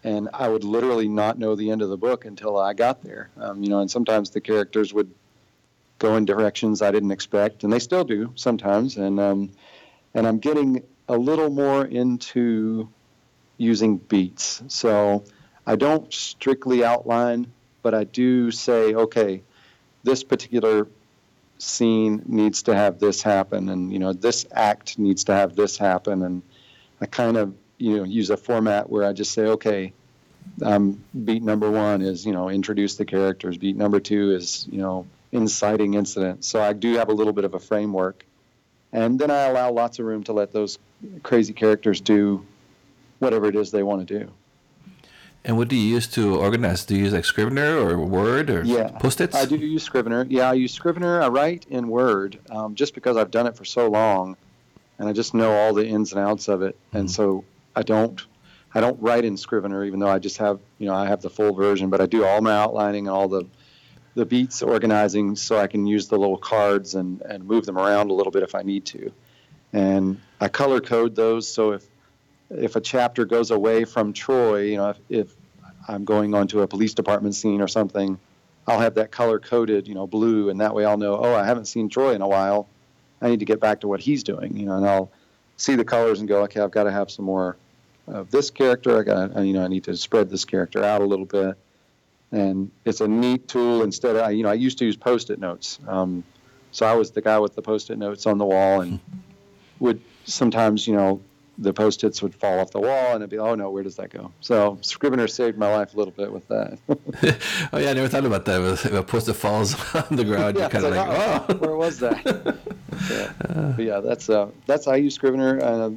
And 0.05 0.29
I 0.35 0.49
would 0.49 0.65
literally 0.65 1.09
not 1.09 1.39
know 1.39 1.55
the 1.55 1.71
end 1.71 1.81
of 1.81 1.89
the 1.89 1.97
book 1.97 2.25
until 2.25 2.59
I 2.59 2.75
got 2.75 3.03
there. 3.03 3.31
Um, 3.37 3.63
you 3.63 3.69
know, 3.69 3.81
and 3.81 3.91
sometimes 3.91 4.31
the 4.31 4.41
characters 4.41 4.93
would 4.93 5.11
go 5.99 6.17
in 6.17 6.25
directions 6.25 6.83
I 6.83 6.91
didn't 6.91 7.13
expect, 7.13 7.63
and 7.63 7.73
they 7.73 7.79
still 7.79 8.05
do 8.05 8.33
sometimes. 8.35 8.97
And 8.97 9.21
um, 9.21 9.51
and 10.15 10.27
I'm 10.27 10.39
getting 10.39 10.83
a 11.09 11.17
little 11.17 11.51
more 11.51 11.85
into 11.85 12.89
using 13.57 13.97
beats. 13.97 14.63
So 14.69 15.25
I 15.67 15.77
don't 15.77 16.13
strictly 16.13 16.85
outline, 16.85 17.51
but 17.83 17.95
I 17.95 18.05
do 18.05 18.51
say, 18.51 18.95
okay, 18.95 19.43
this 20.03 20.25
particular 20.25 20.89
scene 21.59 22.23
needs 22.27 22.65
to 22.65 22.75
have 22.75 22.99
this 22.99 23.23
happen, 23.23 23.69
and 23.69 23.93
you 23.93 23.99
know, 23.99 24.13
this 24.13 24.47
act 24.53 24.99
needs 24.99 25.25
to 25.25 25.35
have 25.35 25.55
this 25.55 25.79
happen, 25.79 26.23
and 26.23 26.43
I 27.01 27.07
kind 27.07 27.37
of 27.37 27.55
you 27.79 27.99
know 27.99 28.05
use 28.05 28.31
a 28.31 28.37
format 28.37 28.91
where 28.91 29.05
I 29.05 29.13
just 29.13 29.33
say, 29.33 29.47
okay, 29.47 29.93
um, 30.63 31.03
beat 31.25 31.43
number 31.43 31.71
one 31.71 32.03
is 32.03 32.27
you 32.27 32.33
know 32.33 32.49
introduce 32.49 32.97
the 32.97 33.05
characters. 33.05 33.59
Beat 33.59 33.77
number 33.77 34.01
two 34.01 34.33
is 34.33 34.67
you 34.71 34.79
know 34.79 35.07
inciting 35.31 35.95
incident. 35.95 36.45
So 36.45 36.61
I 36.61 36.73
do 36.73 36.95
have 36.95 37.09
a 37.09 37.15
little 37.15 37.33
bit 37.33 37.45
of 37.45 37.55
a 37.55 37.61
framework, 37.61 38.25
and 38.93 39.19
then 39.19 39.31
I 39.31 39.45
allow 39.45 39.73
lots 39.73 39.99
of 39.99 40.07
room 40.07 40.25
to 40.25 40.33
let 40.33 40.53
those 40.53 40.79
crazy 41.23 41.53
characters 41.53 42.01
do 42.01 42.47
whatever 43.19 43.47
it 43.47 43.57
is 43.57 43.71
they 43.71 43.83
want 43.83 44.07
to 44.07 44.19
do. 44.19 44.33
And 45.45 45.57
what 45.57 45.67
do 45.67 45.75
you 45.75 45.95
use 45.95 46.07
to 46.09 46.37
organize? 46.37 46.85
Do 46.85 46.95
you 46.95 47.05
use 47.05 47.13
like 47.13 47.25
Scrivener 47.25 47.77
or 47.77 47.99
Word 47.99 48.49
or 48.49 48.63
yeah, 48.63 48.91
Post-its? 48.91 49.35
I 49.35 49.45
do 49.45 49.57
use 49.57 49.83
Scrivener. 49.83 50.25
Yeah, 50.29 50.51
I 50.51 50.55
use 50.55 50.73
Scrivener. 50.73 51.21
I 51.21 51.29
write 51.29 51.67
in 51.69 51.89
Word 51.89 52.39
um, 52.51 52.77
just 52.77 52.95
because 52.95 53.17
I've 53.17 53.33
done 53.33 53.49
it 53.49 53.57
for 53.57 53.65
so 53.65 53.89
long, 53.89 54.37
and 54.99 55.09
I 55.09 55.13
just 55.13 55.35
know 55.35 55.53
all 55.53 55.75
the 55.75 55.85
ins 55.85 56.13
and 56.13 56.21
outs 56.21 56.47
of 56.47 56.63
it. 56.63 56.77
Mm-hmm. 56.89 56.97
And 56.97 57.11
so 57.11 57.45
I 57.75 57.83
don't, 57.83 58.25
I 58.73 58.81
don't 58.81 59.03
write 59.03 59.25
in 59.25 59.37
Scrivener, 59.37 59.85
even 59.85 59.99
though 59.99 60.09
I 60.09 60.21
just 60.21 60.39
have, 60.39 60.61
you 60.79 60.87
know, 60.87 60.95
I 60.95 61.07
have 61.07 61.23
the 61.23 61.31
full 61.31 61.53
version. 61.53 61.91
But 61.91 62.01
I 62.01 62.07
do 62.07 62.25
all 62.25 62.41
my 62.41 62.55
outlining 62.55 63.09
and 63.09 63.17
all 63.17 63.27
the, 63.27 63.45
the 64.15 64.25
beats 64.25 64.63
organizing, 64.63 65.35
so 65.35 65.59
I 65.59 65.67
can 65.67 65.87
use 65.87 66.07
the 66.07 66.19
little 66.19 66.39
cards 66.39 66.95
and 66.95 67.21
and 67.23 67.45
move 67.45 67.67
them 67.67 67.79
around 67.79 68.11
a 68.11 68.15
little 68.15 68.31
bit 68.31 68.45
if 68.45 68.55
I 68.55 68.63
need 68.63 68.85
to. 68.87 69.13
And 69.73 70.21
I 70.41 70.47
color 70.47 70.81
code 70.81 71.17
those, 71.17 71.49
so 71.49 71.73
if 71.73 71.85
if 72.57 72.77
a 72.77 72.81
chapter 72.81 73.25
goes 73.25 73.51
away 73.51 73.85
from 73.85 74.13
Troy, 74.13 74.63
you 74.63 74.77
know, 74.77 74.91
if, 74.91 74.99
if 75.09 75.35
I'm 75.89 76.05
going 76.05 76.35
onto 76.35 76.61
a 76.61 76.69
police 76.69 76.95
department 76.95 77.35
scene 77.35 77.61
or 77.61 77.69
something, 77.69 78.19
I'll 78.67 78.81
have 78.81 78.95
that 78.95 79.11
color 79.11 79.39
coded, 79.39 79.89
you 79.89 79.95
know, 79.95 80.07
blue, 80.07 80.51
and 80.51 80.61
that 80.61 80.75
way 80.75 80.85
I'll 80.85 80.99
know, 80.99 81.17
oh, 81.17 81.35
I 81.35 81.45
haven't 81.45 81.67
seen 81.67 81.89
Troy 81.89 82.15
in 82.15 82.23
a 82.23 82.29
while. 82.29 82.69
I 83.21 83.29
need 83.29 83.41
to 83.41 83.45
get 83.45 83.61
back 83.61 83.81
to 83.81 83.89
what 83.89 84.01
he's 84.01 84.23
doing, 84.23 84.57
you 84.57 84.67
know, 84.67 84.77
and 84.77 84.87
I'll 84.89 85.11
see 85.57 85.77
the 85.77 85.85
colors 85.85 86.21
and 86.21 86.29
go, 86.29 86.43
okay, 86.43 86.61
I've 86.61 86.71
got 86.71 86.85
to 86.85 86.93
have 86.93 87.11
some 87.11 87.25
more 87.25 87.57
of 88.07 88.31
this 88.31 88.51
character. 88.51 88.99
I 88.99 89.03
got, 89.03 89.45
you 89.45 89.53
know, 89.53 89.65
I 89.65 89.69
need 89.69 89.85
to 89.85 89.97
spread 89.97 90.31
this 90.31 90.45
character 90.45 90.83
out 90.83 91.01
a 91.01 91.05
little 91.05 91.27
bit, 91.27 91.57
and 92.31 92.71
it's 92.85 93.01
a 93.01 93.09
neat 93.09 93.49
tool. 93.49 93.83
Instead, 93.83 94.17
of, 94.17 94.33
you 94.33 94.43
know, 94.43 94.51
I 94.51 94.55
used 94.55 94.79
to 94.79 94.85
use 94.85 94.97
post-it 94.97 95.39
notes, 95.39 95.79
um, 95.87 96.25
so 96.71 96.87
I 96.87 96.95
was 96.95 97.11
the 97.11 97.21
guy 97.21 97.39
with 97.39 97.55
the 97.55 97.63
post-it 97.63 97.99
notes 97.99 98.27
on 98.27 98.39
the 98.39 98.47
wall, 98.47 98.81
and 98.81 99.01
would 99.81 100.01
sometimes, 100.25 100.87
you 100.87 100.95
know, 100.95 101.21
the 101.63 101.73
post-its 101.73 102.23
would 102.23 102.35
fall 102.35 102.59
off 102.59 102.71
the 102.71 102.81
wall 102.81 103.13
and 103.13 103.17
it'd 103.17 103.31
be 103.31 103.39
oh 103.39 103.55
no 103.55 103.71
where 103.71 103.83
does 103.83 103.97
that 103.97 104.11
go? 104.11 104.33
So 104.41 104.79
scrivener 104.81 105.29
saved 105.29 105.59
my 105.59 105.73
life 105.75 105.95
a 105.95 105.97
little 105.97 106.13
bit 106.13 106.33
with 106.33 106.47
that. 106.49 106.79
Oh 107.73 107.79
yeah 107.79 107.91
i 107.91 107.93
never 107.93 108.09
thought 108.09 108.25
about 108.25 108.45
that. 108.47 108.61
If 108.61 108.93
a 108.93 109.03
post-it 109.03 109.35
falls 109.35 109.75
on 109.95 110.17
the 110.17 110.25
ground 110.25 110.57
yeah, 110.57 110.63
you're 110.63 110.71
kind 110.71 110.85
of 110.85 110.95
like, 110.95 111.09
like, 111.09 111.51
oh 111.51 111.55
where 111.57 111.77
was 111.77 111.99
that? 112.01 112.59
Yeah. 113.11 113.33
Uh, 113.49 113.75
yeah 113.79 114.01
that's 114.01 114.29
uh 114.29 114.49
that's 114.67 114.87
i 114.87 114.97
use 114.97 115.15
scrivener 115.15 115.59
uh, 115.61 115.91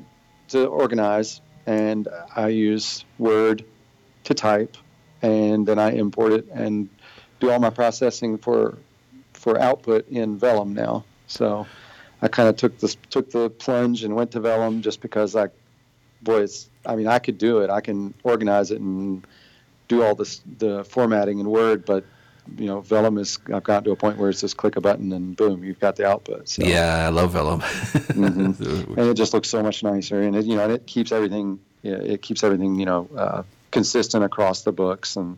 to 0.47 0.65
organize 0.65 1.41
and 1.67 2.07
i 2.35 2.47
use 2.47 3.03
word 3.19 3.65
to 4.23 4.33
type 4.33 4.77
and 5.21 5.67
then 5.67 5.77
i 5.77 5.91
import 5.91 6.31
it 6.31 6.47
and 6.53 6.89
do 7.39 7.51
all 7.51 7.59
my 7.59 7.69
processing 7.69 8.37
for 8.37 8.77
for 9.33 9.59
output 9.59 10.07
in 10.09 10.37
vellum 10.37 10.73
now. 10.73 11.05
So 11.27 11.67
I 12.21 12.27
kind 12.27 12.49
of 12.49 12.55
took 12.55 12.77
the 12.79 12.95
took 13.09 13.31
the 13.31 13.49
plunge 13.49 14.03
and 14.03 14.15
went 14.15 14.31
to 14.31 14.39
Vellum 14.39 14.81
just 14.81 15.01
because 15.01 15.35
I, 15.35 15.49
boy, 16.21 16.41
it's 16.41 16.69
I 16.85 16.95
mean 16.95 17.07
I 17.07 17.19
could 17.19 17.37
do 17.37 17.59
it. 17.59 17.69
I 17.69 17.81
can 17.81 18.13
organize 18.23 18.71
it 18.71 18.79
and 18.79 19.25
do 19.87 20.03
all 20.03 20.15
this 20.15 20.41
the 20.57 20.83
formatting 20.83 21.39
in 21.39 21.49
Word, 21.49 21.85
but 21.85 22.05
you 22.57 22.67
know 22.67 22.81
Vellum 22.81 23.17
is 23.17 23.39
I've 23.53 23.63
gotten 23.63 23.83
to 23.85 23.91
a 23.91 23.95
point 23.95 24.17
where 24.17 24.29
it's 24.29 24.41
just 24.41 24.57
click 24.57 24.75
a 24.75 24.81
button 24.81 25.11
and 25.11 25.35
boom, 25.35 25.63
you've 25.63 25.79
got 25.79 25.95
the 25.95 26.07
output. 26.07 26.47
So. 26.49 26.63
Yeah, 26.63 27.05
I 27.05 27.09
love 27.09 27.31
Vellum. 27.33 27.61
mm-hmm. 27.61 28.93
And 28.99 29.09
it 29.09 29.15
just 29.15 29.33
looks 29.33 29.49
so 29.49 29.61
much 29.61 29.83
nicer, 29.83 30.21
and 30.21 30.35
it 30.35 30.45
you 30.45 30.55
know 30.55 30.63
and 30.63 30.73
it 30.73 30.85
keeps 30.85 31.11
everything 31.11 31.59
it 31.83 32.21
keeps 32.21 32.43
everything 32.43 32.79
you 32.79 32.85
know 32.85 33.09
uh, 33.15 33.43
consistent 33.71 34.23
across 34.23 34.63
the 34.63 34.71
books 34.71 35.15
and. 35.15 35.37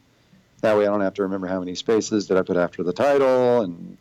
That 0.61 0.75
way, 0.75 0.87
I 0.87 0.89
don't 0.89 1.01
have 1.01 1.13
to 1.13 1.21
remember 1.21 1.45
how 1.45 1.59
many 1.59 1.75
spaces 1.75 2.25
did 2.25 2.35
I 2.35 2.41
put 2.41 2.57
after 2.57 2.81
the 2.81 2.91
title, 2.91 3.61
and 3.61 3.95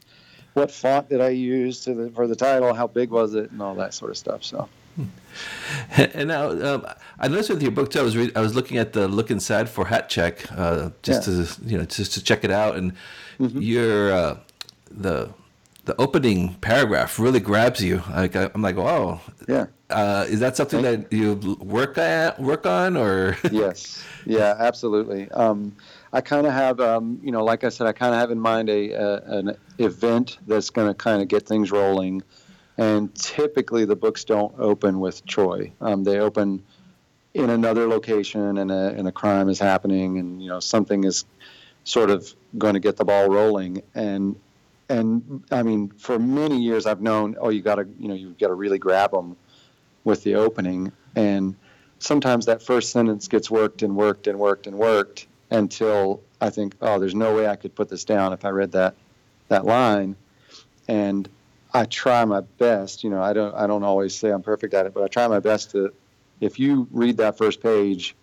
what 0.56 0.70
font 0.70 1.10
did 1.10 1.20
I 1.20 1.28
use 1.28 1.84
the, 1.84 2.10
for 2.14 2.26
the 2.26 2.34
title, 2.34 2.72
how 2.72 2.86
big 2.86 3.10
was 3.10 3.34
it, 3.34 3.50
and 3.50 3.60
all 3.60 3.74
that 3.74 3.92
sort 3.92 4.10
of 4.10 4.16
stuff. 4.16 4.42
So. 4.42 4.68
And 5.90 6.28
now, 6.28 6.48
um, 6.48 6.86
I 7.18 7.28
noticed 7.28 7.50
with 7.50 7.60
your 7.60 7.70
book 7.70 7.90
too. 7.90 8.00
I 8.00 8.02
was 8.02 8.16
re- 8.16 8.32
I 8.34 8.40
was 8.40 8.54
looking 8.54 8.78
at 8.78 8.94
the 8.94 9.06
look 9.06 9.30
inside 9.30 9.68
for 9.68 9.84
Hat 9.84 10.08
Check, 10.08 10.50
uh, 10.52 10.88
just 11.02 11.28
yeah. 11.28 11.44
to 11.44 11.70
you 11.70 11.76
know 11.76 11.84
just 11.84 12.14
to 12.14 12.24
check 12.24 12.44
it 12.44 12.50
out, 12.50 12.76
and 12.76 12.94
mm-hmm. 13.38 13.60
your 13.60 14.10
uh, 14.10 14.38
the 14.90 15.28
the 15.84 16.00
opening 16.00 16.54
paragraph 16.62 17.18
really 17.18 17.40
grabs 17.40 17.84
you. 17.84 18.02
Like 18.10 18.36
I, 18.36 18.50
am 18.54 18.62
like, 18.62 18.76
wow. 18.76 19.20
Yeah. 19.46 19.66
Uh, 19.90 20.24
is 20.28 20.40
that 20.40 20.56
something 20.56 20.80
that 20.80 21.12
you 21.12 21.34
work 21.60 21.98
at 21.98 22.40
work 22.40 22.64
on 22.64 22.96
or? 22.96 23.36
yes. 23.50 24.02
Yeah. 24.24 24.54
Absolutely. 24.58 25.30
Um, 25.32 25.76
I 26.16 26.22
kind 26.22 26.46
of 26.46 26.54
have, 26.54 26.80
um, 26.80 27.20
you 27.22 27.30
know, 27.30 27.44
like 27.44 27.62
I 27.62 27.68
said, 27.68 27.86
I 27.86 27.92
kind 27.92 28.14
of 28.14 28.18
have 28.18 28.30
in 28.30 28.40
mind 28.40 28.70
a, 28.70 28.90
a 28.92 29.38
an 29.38 29.56
event 29.76 30.38
that's 30.46 30.70
going 30.70 30.88
to 30.88 30.94
kind 30.94 31.20
of 31.20 31.28
get 31.28 31.46
things 31.46 31.70
rolling. 31.70 32.22
And 32.78 33.14
typically, 33.14 33.84
the 33.84 33.96
books 33.96 34.24
don't 34.24 34.54
open 34.58 34.98
with 34.98 35.26
Troy. 35.26 35.74
Um, 35.82 36.04
they 36.04 36.18
open 36.18 36.62
in 37.34 37.50
another 37.50 37.86
location, 37.86 38.56
and 38.56 38.70
a, 38.70 38.94
and 38.96 39.06
a 39.06 39.12
crime 39.12 39.50
is 39.50 39.58
happening, 39.58 40.18
and 40.18 40.42
you 40.42 40.48
know 40.48 40.58
something 40.58 41.04
is 41.04 41.26
sort 41.84 42.08
of 42.08 42.34
going 42.56 42.72
to 42.72 42.80
get 42.80 42.96
the 42.96 43.04
ball 43.04 43.28
rolling. 43.28 43.82
And 43.94 44.40
and 44.88 45.44
I 45.50 45.62
mean, 45.62 45.90
for 45.98 46.18
many 46.18 46.62
years, 46.62 46.86
I've 46.86 47.02
known, 47.02 47.36
oh, 47.38 47.50
you 47.50 47.60
got 47.60 47.74
to, 47.74 47.86
you 47.98 48.08
know, 48.08 48.14
you've 48.14 48.38
got 48.38 48.48
to 48.48 48.54
really 48.54 48.78
grab 48.78 49.10
them 49.10 49.36
with 50.04 50.22
the 50.22 50.36
opening. 50.36 50.92
And 51.14 51.56
sometimes 51.98 52.46
that 52.46 52.62
first 52.62 52.90
sentence 52.90 53.28
gets 53.28 53.50
worked 53.50 53.82
and 53.82 53.96
worked 53.96 54.28
and 54.28 54.38
worked 54.38 54.66
and 54.66 54.78
worked 54.78 55.26
until 55.50 56.22
I 56.40 56.50
think, 56.50 56.74
oh, 56.80 56.98
there's 56.98 57.14
no 57.14 57.34
way 57.34 57.46
I 57.46 57.56
could 57.56 57.74
put 57.74 57.88
this 57.88 58.04
down 58.04 58.32
if 58.32 58.44
I 58.44 58.50
read 58.50 58.72
that 58.72 58.94
that 59.48 59.64
line. 59.64 60.16
And 60.88 61.28
I 61.72 61.84
try 61.84 62.24
my 62.24 62.40
best. 62.40 63.04
You 63.04 63.10
know, 63.10 63.22
I 63.22 63.32
don't 63.32 63.54
I 63.54 63.66
don't 63.66 63.84
always 63.84 64.16
say 64.16 64.30
I'm 64.30 64.42
perfect 64.42 64.74
at 64.74 64.86
it, 64.86 64.94
but 64.94 65.02
I 65.02 65.08
try 65.08 65.26
my 65.28 65.40
best 65.40 65.72
to. 65.72 65.92
If 66.40 66.58
you 66.58 66.86
read 66.90 67.16
that 67.18 67.38
first 67.38 67.62
page, 67.62 68.14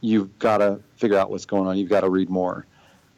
you've 0.00 0.38
got 0.38 0.58
to 0.58 0.80
figure 0.96 1.18
out 1.18 1.30
what's 1.30 1.46
going 1.46 1.66
on. 1.66 1.78
You've 1.78 1.88
got 1.88 2.02
to 2.02 2.10
read 2.10 2.30
more, 2.30 2.66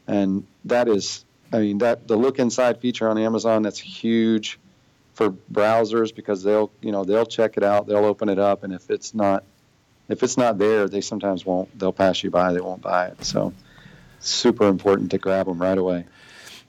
and 0.07 0.47
that 0.65 0.89
is, 0.89 1.25
I 1.53 1.59
mean, 1.59 1.79
that 1.79 2.09
the 2.09 2.17
look 2.17 2.39
inside 2.39 2.81
feature 2.81 3.09
on 3.09 3.19
Amazon 3.19 3.63
that's 3.63 3.79
huge 3.79 4.59
for 5.13 5.31
browsers 5.53 6.15
because 6.15 6.43
they'll 6.43 6.71
you 6.81 6.93
know 6.93 7.05
they'll 7.05 7.27
check 7.27 7.57
it 7.57 7.63
out, 7.63 7.87
they'll 7.87 8.05
open 8.05 8.29
it 8.29 8.39
up, 8.39 8.65
and 8.65 8.73
if 8.73 8.91
it's 8.91 9.15
not 9.15 9.45
if 10.09 10.23
it's 10.23 10.37
not 10.37 10.59
there, 10.59 10.89
they 10.89 11.01
sometimes 11.01 11.45
won't. 11.45 11.77
They'll 11.79 11.93
pass 11.93 12.23
you 12.23 12.31
by. 12.31 12.53
They 12.53 12.61
won't 12.61 12.83
buy 12.83 13.07
it. 13.09 13.25
So, 13.25 13.53
super 14.21 14.67
important 14.67 15.11
to 15.11 15.19
grab 15.19 15.47
them 15.47 15.61
right 15.61 15.79
away. 15.79 16.05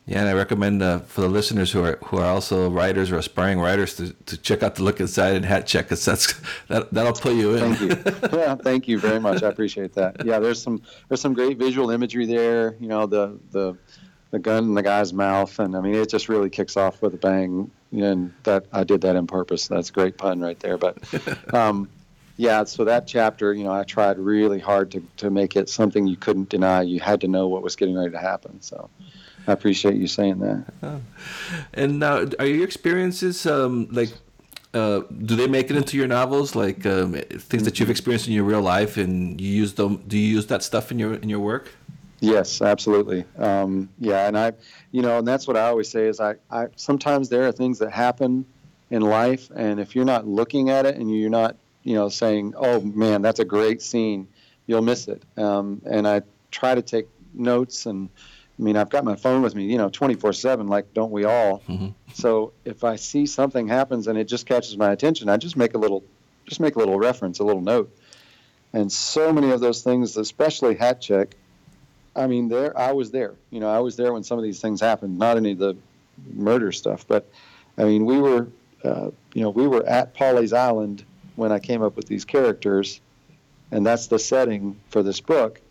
Yeah, 0.10 0.22
and 0.22 0.30
I 0.30 0.34
recommend 0.34 0.82
uh, 0.82 1.00
for 1.00 1.22
the 1.22 1.28
listeners 1.28 1.72
who 1.72 1.84
are 1.84 2.00
who 2.06 2.18
are 2.18 2.26
also 2.26 2.68
writers 2.68 3.12
or 3.12 3.18
aspiring 3.18 3.60
writers 3.60 3.96
to, 3.98 4.12
to 4.26 4.38
check 4.38 4.64
out 4.64 4.74
the 4.74 4.84
look 4.84 5.00
inside 5.00 5.36
and 5.36 5.46
hat 5.46 5.68
check 5.68 5.86
because 5.86 6.04
that's 6.04 6.34
that 6.68 6.92
that'll 6.92 7.14
pull 7.14 7.34
you 7.34 7.56
in. 7.56 7.76
Thank 7.76 7.82
you. 7.82 8.20
Yeah, 8.40 8.56
thank 8.56 8.88
you 8.88 8.98
very 8.98 9.20
much. 9.20 9.44
I 9.44 9.50
appreciate 9.50 9.94
that. 9.94 10.26
Yeah, 10.26 10.40
there's 10.40 10.62
some 10.62 10.82
there's 11.08 11.22
some 11.22 11.34
great 11.34 11.58
visual 11.58 11.92
imagery 11.92 12.26
there. 12.26 12.76
You 12.80 12.88
know, 12.88 13.06
the 13.06 13.38
the 13.52 13.78
the 14.32 14.40
gun 14.40 14.64
in 14.64 14.74
the 14.74 14.82
guy's 14.82 15.14
mouth, 15.14 15.60
and 15.60 15.76
I 15.76 15.82
mean, 15.82 15.94
it 15.94 16.10
just 16.10 16.28
really 16.28 16.50
kicks 16.50 16.76
off 16.76 17.04
with 17.04 17.14
a 17.14 17.18
bang. 17.18 17.70
And 17.92 18.34
that 18.44 18.66
I 18.72 18.84
did 18.84 19.02
that 19.02 19.16
on 19.16 19.28
purpose. 19.28 19.68
That's 19.68 19.90
a 19.90 19.94
great 19.94 20.18
pun 20.18 20.40
right 20.40 20.60
there. 20.60 20.78
But 20.78 20.98
um, 21.54 21.88
yeah, 22.40 22.64
so 22.64 22.86
that 22.86 23.06
chapter, 23.06 23.54
you 23.54 23.66
know, 23.66 23.74
I 23.74 23.84
tried 23.84 24.18
really 24.18 24.60
hard 24.60 24.92
to, 24.92 25.04
to 25.18 25.30
make 25.30 25.58
it 25.58 25.68
something 25.68 26.08
you 26.08 26.16
couldn't 26.16 26.48
deny. 26.48 26.84
You 26.84 27.02
had 27.02 27.20
to 27.20 27.28
know 27.28 27.50
what 27.50 27.64
was 27.64 27.76
getting 27.76 27.98
ready 27.98 28.12
to 28.12 28.18
happen. 28.18 28.62
So 28.62 28.90
I 29.46 29.52
appreciate 29.52 29.96
you 29.96 30.08
saying 30.08 30.40
that. 30.40 30.64
Oh. 30.82 31.02
And 31.74 32.00
now, 32.00 32.26
are 32.40 32.46
your 32.46 32.64
experiences 32.64 33.46
um, 33.46 33.90
like? 33.92 34.14
Uh, 34.74 35.02
do 35.26 35.36
they 35.36 35.48
make 35.48 35.70
it 35.70 35.76
into 35.76 35.98
your 35.98 36.08
novels, 36.08 36.56
like 36.56 36.86
um, 36.86 37.14
things 37.14 37.64
that 37.64 37.78
you've 37.78 37.90
experienced 37.90 38.28
in 38.28 38.34
your 38.34 38.46
real 38.46 38.62
life, 38.62 38.96
and 38.96 39.42
you 39.42 39.50
use 39.50 39.74
them? 39.74 40.02
Do 40.08 40.18
you 40.18 40.36
use 40.36 40.48
that 40.48 40.64
stuff 40.64 40.92
in 40.92 41.00
your 41.00 41.16
in 41.16 41.28
your 41.28 41.42
work? 41.42 41.74
Yes, 42.22 42.62
absolutely. 42.62 43.26
Um, 43.38 43.90
yeah, 44.00 44.28
and 44.28 44.38
I, 44.38 44.54
you 44.92 45.02
know, 45.02 45.18
and 45.18 45.28
that's 45.28 45.46
what 45.46 45.58
I 45.58 45.68
always 45.68 45.90
say 45.90 46.08
is 46.08 46.22
I, 46.22 46.36
I 46.50 46.68
sometimes 46.78 47.28
there 47.28 47.46
are 47.48 47.52
things 47.52 47.80
that 47.80 47.92
happen 47.92 48.46
in 48.92 49.02
life, 49.02 49.50
and 49.54 49.80
if 49.82 49.94
you're 49.94 50.06
not 50.06 50.26
looking 50.26 50.70
at 50.70 50.86
it 50.86 50.96
and 50.96 51.14
you're 51.14 51.30
not, 51.30 51.58
you 51.84 51.96
know, 51.96 52.10
saying, 52.10 52.54
"Oh 52.58 52.82
man, 52.82 53.22
that's 53.22 53.40
a 53.40 53.46
great 53.46 53.82
scene," 53.82 54.28
you'll 54.68 54.82
miss 54.82 55.08
it. 55.08 55.24
Um, 55.38 55.82
and 55.86 56.08
I 56.08 56.22
try 56.52 56.76
to 56.76 56.82
take 56.82 57.08
notes 57.34 57.86
and 57.86 58.10
I 58.60 58.62
mean, 58.62 58.76
I've 58.76 58.90
got 58.90 59.06
my 59.06 59.16
phone 59.16 59.42
with 59.42 59.56
me, 59.56 59.72
you 59.72 59.78
know, 59.78 59.90
24 59.90 60.34
7, 60.34 60.68
like, 60.68 60.94
don't 60.94 61.12
we 61.12 61.24
all? 61.24 61.64
Mm-hmm. 61.70 61.90
So 62.14 62.52
if 62.66 62.84
I 62.84 62.98
see 62.98 63.26
something 63.26 63.70
happens 63.70 64.08
and 64.08 64.18
it 64.18 64.26
just 64.26 64.46
catches 64.46 64.76
my 64.78 64.92
attention, 64.92 65.30
I 65.30 65.38
just 65.38 65.56
make 65.56 65.76
a 65.76 65.78
little, 65.78 66.04
just 66.46 66.60
make 66.60 66.76
a 66.76 66.80
little 66.80 67.00
reference, 67.00 67.40
a 67.40 67.46
little 67.46 67.62
note. 67.62 67.96
And 68.74 68.92
so 68.92 69.32
many 69.32 69.52
of 69.52 69.62
those 69.62 69.82
things, 69.82 70.18
especially 70.18 70.76
Hat 70.76 71.00
Check, 71.00 71.36
I 72.16 72.28
mean, 72.28 72.50
there, 72.50 72.78
I 72.78 72.92
was 72.92 73.12
there. 73.12 73.34
You 73.50 73.62
know, 73.62 73.70
I 73.70 73.80
was 73.80 73.96
there 73.96 74.12
when 74.12 74.24
some 74.24 74.38
of 74.38 74.44
these 74.44 74.60
things 74.60 74.82
happened, 74.82 75.18
not 75.18 75.38
any 75.38 75.54
of 75.54 75.58
the 75.58 75.78
murder 76.34 76.74
stuff, 76.74 77.08
but 77.08 77.32
I 77.78 77.86
mean, 77.86 78.04
we 78.04 78.20
were, 78.20 78.48
uh, 78.84 79.12
you 79.34 79.42
know, 79.42 79.52
we 79.52 79.68
were 79.68 79.86
at 79.86 80.14
Pawleys 80.16 80.52
Island 80.52 81.06
when 81.40 81.52
I 81.52 81.60
came 81.60 81.82
up 81.82 81.96
with 81.96 82.08
these 82.08 82.26
characters, 82.26 83.02
and 83.72 83.86
that's 83.86 84.08
the 84.08 84.20
setting 84.20 84.80
for 84.90 85.02
this 85.02 85.22
book. 85.22 85.62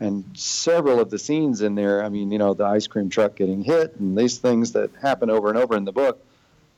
And 0.00 0.24
several 0.34 1.00
of 1.00 1.10
the 1.10 1.18
scenes 1.18 1.62
in 1.62 1.76
there 1.76 2.02
i 2.02 2.08
mean 2.08 2.32
you 2.32 2.38
know 2.38 2.54
the 2.54 2.64
ice 2.64 2.88
cream 2.88 3.08
truck 3.08 3.36
getting 3.36 3.62
hit 3.62 3.94
and 4.00 4.18
these 4.18 4.38
things 4.38 4.72
that 4.72 4.90
happen 5.00 5.30
over 5.30 5.48
and 5.48 5.56
over 5.56 5.76
in 5.76 5.84
the 5.84 5.92
book 5.92 6.26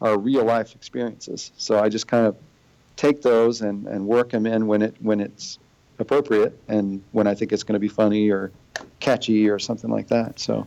are 0.02 0.18
real 0.18 0.44
life 0.44 0.74
experiences. 0.74 1.50
So 1.56 1.78
i 1.78 1.88
just 1.88 2.06
kind 2.06 2.26
of 2.26 2.36
take 2.96 3.22
those 3.22 3.62
and, 3.62 3.86
and 3.86 4.06
work 4.06 4.30
them 4.30 4.44
in 4.44 4.66
when 4.66 4.82
it 4.82 4.94
when 5.00 5.20
it's 5.20 5.58
appropriate 5.98 6.60
and 6.68 7.02
when 7.12 7.26
i 7.26 7.34
think 7.34 7.52
it's 7.52 7.62
going 7.62 7.74
to 7.74 7.80
be 7.80 7.88
funny 7.88 8.28
or 8.30 8.52
catchy 9.00 9.48
or 9.48 9.58
something 9.58 9.90
like 9.90 10.08
that. 10.08 10.38
So 10.38 10.66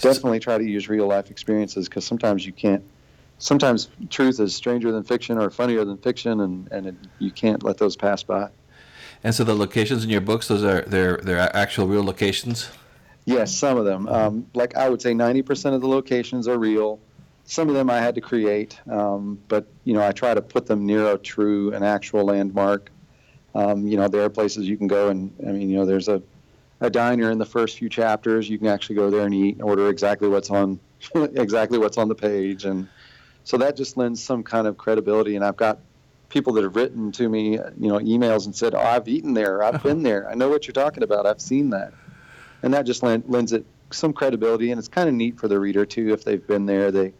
definitely 0.00 0.40
try 0.40 0.56
to 0.56 0.64
use 0.64 0.88
real 0.88 1.06
life 1.06 1.30
experiences 1.30 1.88
because 1.88 2.06
sometimes 2.06 2.46
you 2.46 2.52
can't 2.52 2.82
sometimes 3.40 3.88
truth 4.08 4.38
is 4.38 4.54
stranger 4.54 4.92
than 4.92 5.02
fiction 5.02 5.36
or 5.36 5.50
funnier 5.50 5.84
than 5.84 5.96
fiction 5.98 6.40
and, 6.40 6.70
and 6.70 6.86
it, 6.86 6.94
you 7.18 7.32
can't 7.32 7.64
let 7.64 7.78
those 7.78 7.96
pass 7.96 8.22
by 8.22 8.48
and 9.22 9.34
so 9.34 9.44
the 9.44 9.54
locations 9.54 10.04
in 10.04 10.10
your 10.10 10.20
books, 10.20 10.48
those 10.48 10.64
are 10.64 10.82
they're 10.82 11.18
they're 11.18 11.38
actual 11.54 11.86
real 11.86 12.04
locations. 12.04 12.70
Yes, 13.26 13.54
some 13.54 13.76
of 13.76 13.84
them. 13.84 14.08
Um, 14.08 14.46
like 14.54 14.76
I 14.76 14.88
would 14.88 15.02
say, 15.02 15.12
ninety 15.12 15.42
percent 15.42 15.74
of 15.74 15.82
the 15.82 15.88
locations 15.88 16.48
are 16.48 16.58
real. 16.58 17.00
Some 17.44 17.68
of 17.68 17.74
them 17.74 17.90
I 17.90 17.98
had 17.98 18.14
to 18.14 18.20
create, 18.20 18.78
um, 18.90 19.38
but 19.48 19.66
you 19.84 19.92
know 19.92 20.06
I 20.06 20.12
try 20.12 20.32
to 20.32 20.40
put 20.40 20.66
them 20.66 20.86
near 20.86 21.14
a 21.14 21.18
true, 21.18 21.74
an 21.74 21.82
actual 21.82 22.24
landmark. 22.24 22.90
Um, 23.54 23.86
you 23.86 23.96
know, 23.96 24.08
there 24.08 24.22
are 24.22 24.30
places 24.30 24.68
you 24.68 24.78
can 24.78 24.86
go, 24.86 25.08
and 25.08 25.34
I 25.46 25.52
mean, 25.52 25.68
you 25.68 25.76
know, 25.76 25.84
there's 25.84 26.08
a 26.08 26.22
a 26.80 26.88
diner 26.88 27.30
in 27.30 27.36
the 27.36 27.44
first 27.44 27.78
few 27.78 27.90
chapters. 27.90 28.48
You 28.48 28.56
can 28.56 28.68
actually 28.68 28.96
go 28.96 29.10
there 29.10 29.26
and 29.26 29.34
eat 29.34 29.56
and 29.56 29.62
order 29.62 29.90
exactly 29.90 30.28
what's 30.28 30.48
on 30.48 30.80
exactly 31.14 31.78
what's 31.78 31.98
on 31.98 32.08
the 32.08 32.14
page, 32.14 32.64
and 32.64 32.88
so 33.50 33.58
that 33.58 33.74
just 33.74 33.96
lends 33.96 34.22
some 34.22 34.44
kind 34.44 34.68
of 34.68 34.78
credibility. 34.78 35.34
And 35.34 35.44
I've 35.44 35.56
got 35.56 35.80
people 36.28 36.52
that 36.52 36.62
have 36.62 36.76
written 36.76 37.10
to 37.10 37.28
me, 37.28 37.54
you 37.54 37.88
know, 37.88 37.98
emails 37.98 38.46
and 38.46 38.54
said, 38.54 38.76
"Oh, 38.76 38.78
I've 38.78 39.08
eaten 39.08 39.34
there. 39.34 39.60
I've 39.60 39.82
been 39.88 40.04
there. 40.04 40.30
I 40.30 40.34
know 40.34 40.48
what 40.48 40.68
you're 40.68 40.72
talking 40.72 41.02
about. 41.02 41.26
I've 41.26 41.40
seen 41.40 41.70
that," 41.70 41.92
and 42.62 42.72
that 42.72 42.86
just 42.86 43.02
lends 43.02 43.52
it 43.52 43.66
some 43.90 44.12
credibility. 44.12 44.70
And 44.70 44.78
it's 44.78 44.86
kind 44.86 45.08
of 45.08 45.16
neat 45.16 45.36
for 45.36 45.48
the 45.48 45.58
reader 45.58 45.84
too 45.84 46.12
if 46.12 46.22
they've 46.22 46.46
been 46.46 46.66
there. 46.66 46.92
They 46.92 47.12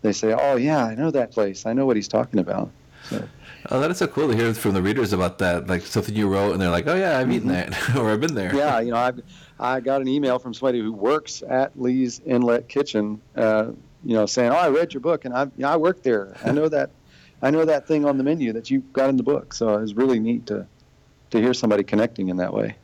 they 0.00 0.12
say, 0.12 0.32
"Oh 0.32 0.56
yeah, 0.56 0.86
I 0.86 0.94
know 0.94 1.10
that 1.10 1.32
place. 1.32 1.66
I 1.66 1.74
know 1.74 1.84
what 1.84 1.96
he's 1.96 2.08
talking 2.08 2.40
about." 2.40 2.70
So. 3.10 3.28
Oh, 3.70 3.78
that 3.80 3.90
is 3.90 3.98
so 3.98 4.06
cool 4.06 4.28
to 4.28 4.36
hear 4.36 4.54
from 4.54 4.72
the 4.72 4.80
readers 4.80 5.12
about 5.12 5.36
that, 5.38 5.66
like 5.66 5.82
something 5.82 6.14
you 6.14 6.28
wrote, 6.28 6.52
and 6.52 6.62
they're 6.62 6.70
like, 6.70 6.86
"Oh 6.86 6.94
yeah, 6.94 7.18
I've 7.18 7.30
eaten 7.30 7.50
mm-hmm. 7.50 7.92
that, 7.92 7.96
or 8.00 8.10
I've 8.10 8.22
been 8.22 8.34
there." 8.34 8.56
Yeah, 8.56 8.80
you 8.80 8.92
know, 8.92 8.96
I've 8.96 9.20
I 9.60 9.80
got 9.80 10.00
an 10.00 10.08
email 10.08 10.38
from 10.38 10.54
somebody 10.54 10.80
who 10.80 10.94
works 10.94 11.42
at 11.46 11.78
Lee's 11.78 12.22
Inlet 12.24 12.68
Kitchen, 12.68 13.20
uh, 13.36 13.72
you 14.04 14.14
know, 14.14 14.26
saying, 14.26 14.50
"Oh, 14.50 14.56
I 14.56 14.68
read 14.68 14.94
your 14.94 15.00
book, 15.00 15.24
and 15.24 15.34
I, 15.34 15.44
you 15.44 15.50
know, 15.58 15.68
I 15.68 15.76
work 15.76 16.02
there. 16.02 16.36
I 16.44 16.52
know 16.58 16.68
that 16.68 16.90
I 17.42 17.50
know 17.50 17.64
that 17.64 17.86
thing 17.86 18.04
on 18.04 18.18
the 18.18 18.24
menu 18.24 18.52
that 18.52 18.70
you 18.70 18.80
got 18.92 19.08
in 19.08 19.16
the 19.16 19.22
book. 19.22 19.54
So 19.54 19.74
it 19.74 19.80
was 19.80 19.94
really 19.94 20.20
neat 20.20 20.46
to 20.46 20.66
to 21.30 21.40
hear 21.40 21.54
somebody 21.54 21.84
connecting 21.84 22.28
in 22.28 22.38
that 22.38 22.52
way. 22.52 22.76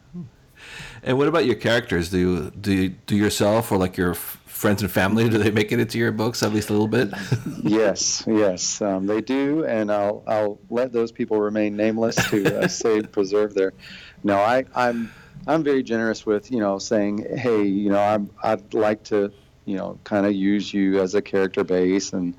And 1.02 1.18
what 1.18 1.28
about 1.28 1.44
your 1.44 1.56
characters? 1.56 2.10
Do 2.10 2.18
you, 2.18 2.50
do 2.50 2.72
you, 2.72 2.88
do 2.88 3.16
yourself 3.16 3.70
or 3.70 3.76
like 3.76 3.96
your 3.96 4.12
f- 4.12 4.40
friends 4.46 4.80
and 4.80 4.90
family? 4.90 5.28
Do 5.28 5.36
they 5.36 5.50
make 5.50 5.72
it 5.72 5.78
into 5.78 5.98
your 5.98 6.12
books 6.12 6.42
at 6.42 6.52
least 6.52 6.70
a 6.70 6.72
little 6.72 6.88
bit? 6.88 7.10
yes, 7.62 8.24
yes, 8.26 8.80
um, 8.80 9.06
they 9.06 9.20
do, 9.20 9.64
and 9.64 9.92
I'll 9.92 10.22
I'll 10.26 10.58
let 10.70 10.92
those 10.92 11.12
people 11.12 11.40
remain 11.40 11.76
nameless 11.76 12.16
to 12.30 12.60
uh, 12.60 12.68
save 12.68 13.12
preserve 13.12 13.54
their. 13.54 13.74
No, 14.22 14.36
I 14.38 14.64
I'm 14.74 15.12
I'm 15.46 15.62
very 15.62 15.82
generous 15.82 16.24
with 16.24 16.50
you 16.50 16.60
know 16.60 16.78
saying 16.78 17.36
hey 17.36 17.64
you 17.64 17.90
know 17.90 18.00
I'm 18.00 18.30
I'd 18.42 18.72
like 18.72 19.04
to 19.04 19.32
you 19.64 19.76
know 19.76 19.98
kind 20.04 20.26
of 20.26 20.32
use 20.32 20.72
you 20.72 21.00
as 21.00 21.14
a 21.14 21.22
character 21.22 21.64
base 21.64 22.12
and 22.12 22.34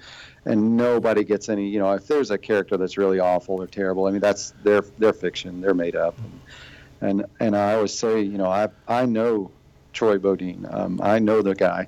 and 0.46 0.78
nobody 0.78 1.24
gets 1.24 1.50
any. 1.50 1.68
You 1.68 1.80
know, 1.80 1.92
if 1.94 2.08
there's 2.08 2.32
a 2.32 2.38
character 2.38 2.78
that's 2.78 2.98
really 2.98 3.20
awful 3.20 3.62
or 3.62 3.68
terrible, 3.68 4.06
I 4.06 4.12
mean, 4.12 4.22
that's 4.22 4.54
their 4.64 4.82
their 5.00 5.14
fiction. 5.14 5.62
They're 5.62 5.74
made 5.74 5.96
up. 5.96 6.18
And 6.20 6.42
and, 7.02 7.26
and 7.40 7.58
I 7.58 7.76
always 7.76 7.94
say, 7.94 8.22
you 8.22 8.38
know, 8.38 8.50
I 8.50 8.70
I 8.88 9.06
know 9.06 9.52
Troy 9.94 10.18
Bodine. 10.18 10.68
Um, 10.70 11.00
I 11.02 11.20
know 11.20 11.42
the 11.42 11.56
guy 11.56 11.88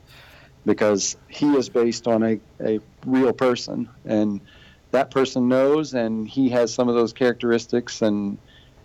because 0.65 1.15
he 1.29 1.47
is 1.55 1.69
based 1.69 2.07
on 2.07 2.23
a, 2.23 2.39
a 2.59 2.79
real 3.05 3.31
person 3.31 3.89
and 4.05 4.41
that 4.91 5.11
person 5.11 5.47
knows 5.47 5.93
and 5.93 6.27
he 6.27 6.49
has 6.49 6.73
some 6.73 6.89
of 6.89 6.95
those 6.95 7.13
characteristics 7.13 8.01
and 8.01 8.37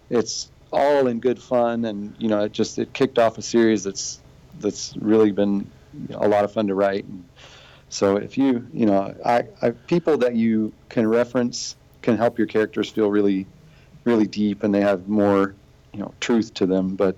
it's 0.08 0.48
all 0.72 1.08
in 1.08 1.18
good 1.18 1.42
fun 1.42 1.84
and 1.84 2.14
you 2.18 2.28
know 2.28 2.44
it 2.44 2.52
just 2.52 2.78
it 2.78 2.92
kicked 2.92 3.18
off 3.18 3.36
a 3.36 3.42
series 3.42 3.82
that's 3.82 4.20
that's 4.60 4.96
really 4.96 5.32
been 5.32 5.68
a 6.14 6.28
lot 6.28 6.44
of 6.44 6.52
fun 6.52 6.66
to 6.66 6.74
write 6.74 7.04
and 7.04 7.24
so 7.92 8.16
if 8.16 8.38
you, 8.38 8.66
you 8.72 8.86
know, 8.86 9.14
I, 9.22 9.44
I, 9.60 9.70
people 9.72 10.16
that 10.18 10.34
you 10.34 10.72
can 10.88 11.06
reference 11.06 11.76
can 12.00 12.16
help 12.16 12.38
your 12.38 12.46
characters 12.46 12.88
feel 12.88 13.10
really, 13.10 13.46
really 14.04 14.26
deep, 14.26 14.62
and 14.62 14.74
they 14.74 14.80
have 14.80 15.08
more, 15.08 15.54
you 15.92 16.00
know, 16.00 16.14
truth 16.18 16.54
to 16.54 16.66
them. 16.66 16.96
But, 16.96 17.16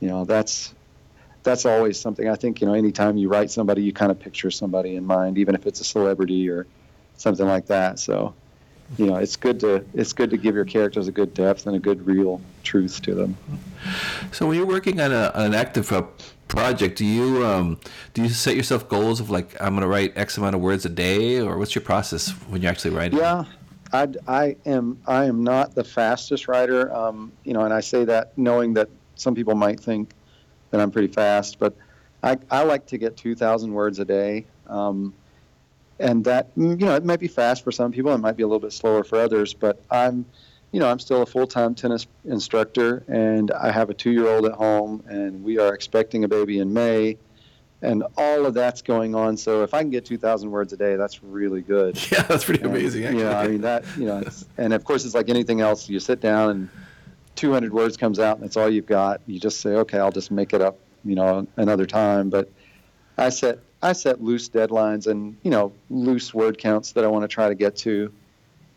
you 0.00 0.08
know, 0.08 0.24
that's 0.24 0.74
that's 1.44 1.64
always 1.64 1.98
something. 1.98 2.28
I 2.28 2.34
think 2.34 2.60
you 2.60 2.66
know, 2.66 2.74
anytime 2.74 3.18
you 3.18 3.28
write 3.28 3.52
somebody, 3.52 3.84
you 3.84 3.92
kind 3.92 4.10
of 4.10 4.18
picture 4.18 4.50
somebody 4.50 4.96
in 4.96 5.06
mind, 5.06 5.38
even 5.38 5.54
if 5.54 5.64
it's 5.64 5.80
a 5.80 5.84
celebrity 5.84 6.50
or 6.50 6.66
something 7.16 7.46
like 7.46 7.66
that. 7.66 8.00
So, 8.00 8.34
you 8.98 9.06
know, 9.06 9.14
it's 9.14 9.36
good 9.36 9.60
to 9.60 9.84
it's 9.94 10.12
good 10.12 10.30
to 10.30 10.36
give 10.36 10.56
your 10.56 10.64
characters 10.64 11.06
a 11.06 11.12
good 11.12 11.34
depth 11.34 11.68
and 11.68 11.76
a 11.76 11.78
good 11.78 12.04
real 12.04 12.40
truth 12.64 13.00
to 13.02 13.14
them. 13.14 13.36
So 14.32 14.48
when 14.48 14.56
you're 14.56 14.66
working 14.66 15.00
on, 15.00 15.12
a, 15.12 15.30
an 15.36 15.54
active 15.54 15.86
project, 16.50 16.98
do 16.98 17.06
you 17.06 17.46
um, 17.46 17.78
do 18.12 18.22
you 18.22 18.28
set 18.28 18.56
yourself 18.56 18.88
goals 18.88 19.20
of 19.20 19.30
like 19.30 19.60
I'm 19.60 19.70
going 19.70 19.82
to 19.82 19.88
write 19.88 20.16
X 20.16 20.36
amount 20.36 20.54
of 20.54 20.60
words 20.60 20.84
a 20.84 20.88
day, 20.90 21.40
or 21.40 21.56
what's 21.56 21.74
your 21.74 21.82
process 21.82 22.30
when 22.48 22.60
you're 22.60 22.70
actually 22.70 22.94
writing? 22.94 23.18
Yeah, 23.18 23.44
I, 23.92 24.08
I 24.28 24.56
am 24.66 24.98
I 25.06 25.24
am 25.24 25.42
not 25.42 25.74
the 25.74 25.84
fastest 25.84 26.48
writer, 26.48 26.92
um, 26.94 27.32
you 27.44 27.54
know, 27.54 27.62
and 27.62 27.72
I 27.72 27.80
say 27.80 28.04
that 28.04 28.36
knowing 28.36 28.74
that 28.74 28.88
some 29.14 29.34
people 29.34 29.54
might 29.54 29.80
think 29.80 30.12
that 30.70 30.80
I'm 30.80 30.90
pretty 30.90 31.12
fast, 31.12 31.58
but 31.58 31.74
I, 32.22 32.38
I 32.50 32.62
like 32.62 32.86
to 32.86 32.98
get 32.98 33.16
2,000 33.16 33.72
words 33.72 33.98
a 33.98 34.04
day. 34.04 34.46
Um, 34.66 35.14
and 35.98 36.24
that, 36.24 36.48
you 36.56 36.76
know, 36.76 36.94
it 36.94 37.04
might 37.04 37.20
be 37.20 37.28
fast 37.28 37.62
for 37.62 37.72
some 37.72 37.92
people, 37.92 38.12
it 38.14 38.18
might 38.18 38.36
be 38.36 38.42
a 38.42 38.46
little 38.46 38.60
bit 38.60 38.72
slower 38.72 39.04
for 39.04 39.18
others, 39.18 39.52
but 39.52 39.82
I'm 39.90 40.24
you 40.72 40.78
know, 40.80 40.88
I'm 40.88 40.98
still 40.98 41.22
a 41.22 41.26
full 41.26 41.46
time 41.46 41.74
tennis 41.74 42.06
instructor, 42.24 43.04
and 43.08 43.50
I 43.50 43.70
have 43.72 43.90
a 43.90 43.94
two 43.94 44.10
year 44.10 44.28
old 44.28 44.46
at 44.46 44.52
home, 44.52 45.02
and 45.08 45.42
we 45.42 45.58
are 45.58 45.74
expecting 45.74 46.24
a 46.24 46.28
baby 46.28 46.58
in 46.58 46.72
May. 46.72 47.18
And 47.82 48.04
all 48.18 48.44
of 48.44 48.52
that's 48.52 48.82
going 48.82 49.14
on. 49.14 49.38
So 49.38 49.62
if 49.62 49.72
I 49.72 49.80
can 49.80 49.88
get 49.88 50.04
2,000 50.04 50.50
words 50.50 50.70
a 50.74 50.76
day, 50.76 50.96
that's 50.96 51.22
really 51.22 51.62
good. 51.62 51.98
Yeah, 52.12 52.22
that's 52.24 52.44
pretty 52.44 52.62
and, 52.62 52.70
amazing. 52.70 53.04
Actually. 53.04 53.22
Yeah, 53.22 53.38
I 53.38 53.48
mean 53.48 53.62
that. 53.62 53.84
You 53.96 54.04
know, 54.04 54.22
and 54.58 54.74
of 54.74 54.84
course 54.84 55.06
it's 55.06 55.14
like 55.14 55.30
anything 55.30 55.62
else. 55.62 55.88
You 55.88 55.98
sit 55.98 56.20
down 56.20 56.50
and 56.50 56.68
200 57.36 57.72
words 57.72 57.96
comes 57.96 58.18
out, 58.18 58.36
and 58.36 58.44
that's 58.44 58.58
all 58.58 58.68
you've 58.68 58.86
got. 58.86 59.22
You 59.26 59.40
just 59.40 59.60
say, 59.62 59.70
okay, 59.70 59.98
I'll 59.98 60.12
just 60.12 60.30
make 60.30 60.52
it 60.52 60.60
up. 60.60 60.78
You 61.04 61.14
know, 61.14 61.46
another 61.56 61.86
time. 61.86 62.28
But 62.28 62.50
I 63.16 63.30
set 63.30 63.60
I 63.82 63.94
set 63.94 64.22
loose 64.22 64.50
deadlines 64.50 65.06
and 65.06 65.38
you 65.42 65.50
know 65.50 65.72
loose 65.88 66.34
word 66.34 66.58
counts 66.58 66.92
that 66.92 67.04
I 67.04 67.08
want 67.08 67.22
to 67.22 67.28
try 67.28 67.48
to 67.48 67.54
get 67.54 67.76
to, 67.76 68.12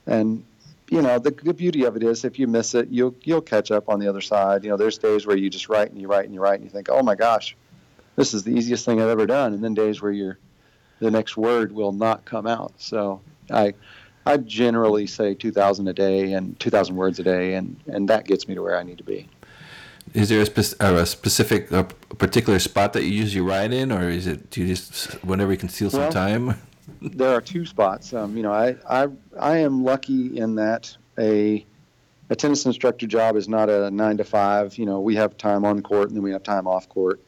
and 0.08 0.45
you 0.93 1.01
know, 1.01 1.17
the, 1.17 1.32
the 1.32 1.53
beauty 1.53 1.86
of 1.86 1.95
it 1.95 2.03
is 2.03 2.23
if 2.23 2.38
you 2.38 2.45
miss 2.45 2.75
it, 2.75 2.88
you'll 2.89 3.15
you'll 3.23 3.41
catch 3.41 3.71
up 3.71 3.89
on 3.89 3.99
the 3.99 4.08
other 4.08 4.21
side. 4.21 4.63
You 4.63 4.69
know, 4.69 4.77
there's 4.77 4.97
days 4.99 5.25
where 5.25 5.36
you 5.36 5.49
just 5.49 5.67
write 5.67 5.89
and 5.91 5.99
you 5.99 6.08
write 6.08 6.25
and 6.25 6.34
you 6.34 6.39
write 6.39 6.56
and 6.56 6.63
you 6.63 6.69
think, 6.69 6.88
oh 6.89 7.01
my 7.01 7.15
gosh, 7.15 7.56
this 8.15 8.34
is 8.34 8.43
the 8.43 8.51
easiest 8.51 8.86
thing 8.86 9.01
I've 9.01 9.10
ever 9.10 9.25
done, 9.25 9.53
and 9.53 9.63
then 9.63 9.73
days 9.73 10.01
where 10.01 10.12
you're 10.12 10.38
the 10.99 11.10
next 11.10 11.36
word 11.36 11.71
will 11.71 11.91
not 11.91 12.25
come 12.25 12.45
out. 12.45 12.73
So 12.77 13.21
I 13.49 13.73
I 14.25 14.38
generally 14.38 15.08
say 15.08 15.34
2,000 15.34 15.88
a 15.88 15.93
day 15.93 16.34
and 16.34 16.58
2,000 16.60 16.95
words 16.95 17.17
a 17.19 17.23
day, 17.23 17.56
and 17.56 17.75
and 17.88 18.08
that 18.10 18.25
gets 18.25 18.47
me 18.47 18.53
to 18.53 18.62
where 18.62 18.77
I 18.77 18.84
need 18.84 18.99
to 18.99 19.03
be. 19.03 19.27
Is 20.13 20.29
there 20.29 20.41
a, 20.41 20.45
spe- 20.45 20.79
uh, 20.79 20.95
a 20.95 21.06
specific, 21.08 21.71
a 21.71 21.86
particular 21.86 22.60
spot 22.60 22.93
that 22.93 23.03
you 23.03 23.10
usually 23.10 23.41
write 23.41 23.73
in, 23.73 23.91
or 23.91 24.10
is 24.10 24.27
it 24.27 24.51
do 24.51 24.62
you 24.62 24.67
just 24.67 25.13
whenever 25.23 25.51
you 25.51 25.58
can 25.58 25.69
steal 25.69 25.89
some 25.89 26.01
Well, 26.01 26.12
time? 26.12 26.62
There 27.03 27.33
are 27.33 27.41
two 27.41 27.65
spots. 27.65 28.13
Um, 28.13 28.37
you 28.37 28.43
know, 28.43 28.53
I, 28.53 28.75
I 28.89 29.07
I 29.39 29.57
am 29.57 29.83
lucky 29.83 30.37
in 30.37 30.55
that 30.55 30.95
a 31.19 31.65
a 32.29 32.35
tennis 32.35 32.65
instructor 32.65 33.05
job 33.05 33.35
is 33.35 33.47
not 33.49 33.69
a 33.69 33.91
nine 33.91 34.17
to 34.17 34.23
five. 34.23 34.77
You 34.77 34.85
know, 34.85 35.01
we 35.01 35.15
have 35.15 35.37
time 35.37 35.65
on 35.65 35.81
court 35.81 36.07
and 36.07 36.15
then 36.15 36.23
we 36.23 36.31
have 36.31 36.43
time 36.43 36.67
off 36.67 36.87
court, 36.89 37.21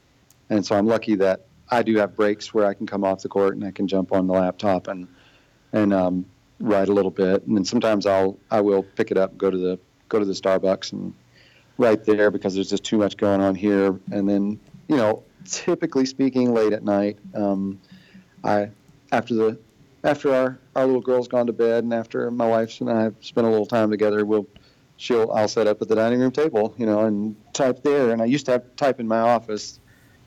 and 0.50 0.66
so 0.66 0.76
I'm 0.76 0.88
lucky 0.88 1.16
that 1.16 1.46
I 1.70 1.84
do 1.84 1.98
have 1.98 2.16
breaks 2.16 2.54
where 2.54 2.66
I 2.66 2.74
can 2.74 2.88
come 2.88 3.04
off 3.04 3.22
the 3.22 3.30
court 3.30 3.56
and 3.56 3.66
I 3.66 3.72
can 3.72 3.88
jump 3.88 4.12
on 4.12 4.28
the 4.28 4.34
laptop 4.34 4.88
and 4.88 5.08
and 5.74 5.94
um, 5.94 6.26
write 6.60 6.88
a 6.88 6.94
little 6.94 7.12
bit, 7.12 7.46
and 7.46 7.58
then 7.58 7.66
sometimes 7.66 8.06
I'll 8.06 8.40
I 8.50 8.62
will 8.62 8.84
pick 8.84 9.12
it 9.12 9.18
up, 9.18 9.38
go 9.38 9.52
to 9.52 9.58
the 9.58 9.80
go 10.08 10.20
to 10.20 10.26
the 10.26 10.34
Starbucks 10.34 10.94
and 10.94 11.14
write 11.78 12.06
there 12.06 12.32
because 12.32 12.56
there's 12.56 12.70
just 12.70 12.86
too 12.86 12.98
much 12.98 13.18
going 13.18 13.42
on 13.42 13.56
here, 13.56 14.00
and 14.12 14.30
then 14.30 14.60
you 14.88 14.96
know, 14.96 15.24
typically 15.46 16.06
speaking, 16.06 16.54
late 16.54 16.72
at 16.72 16.84
night, 16.84 17.18
um, 17.34 17.82
I 18.44 18.70
after 19.16 19.34
the 19.34 19.60
after 20.04 20.34
our, 20.34 20.60
our 20.76 20.86
little 20.86 21.02
girl's 21.02 21.28
gone 21.28 21.48
to 21.48 21.54
bed 21.54 21.84
and 21.84 21.94
after 21.94 22.30
my 22.30 22.46
wife 22.46 22.80
and 22.80 22.92
I 22.92 23.02
have 23.02 23.16
spent 23.22 23.48
a 23.48 23.50
little 23.50 23.66
time 23.66 23.90
together, 23.90 24.24
we'll 24.24 24.48
she'll 24.98 25.32
I'll 25.32 25.48
set 25.48 25.68
up 25.68 25.82
at 25.82 25.88
the 25.88 25.96
dining 25.96 26.20
room 26.20 26.32
table, 26.32 26.76
you 26.78 26.86
know, 26.86 27.02
and 27.02 27.36
type 27.54 27.82
there. 27.84 28.12
And 28.12 28.22
I 28.22 28.26
used 28.26 28.46
to 28.46 28.54
have 28.54 28.64
to 28.64 28.70
type 28.76 29.00
in 29.00 29.08
my 29.08 29.20
office, 29.20 29.80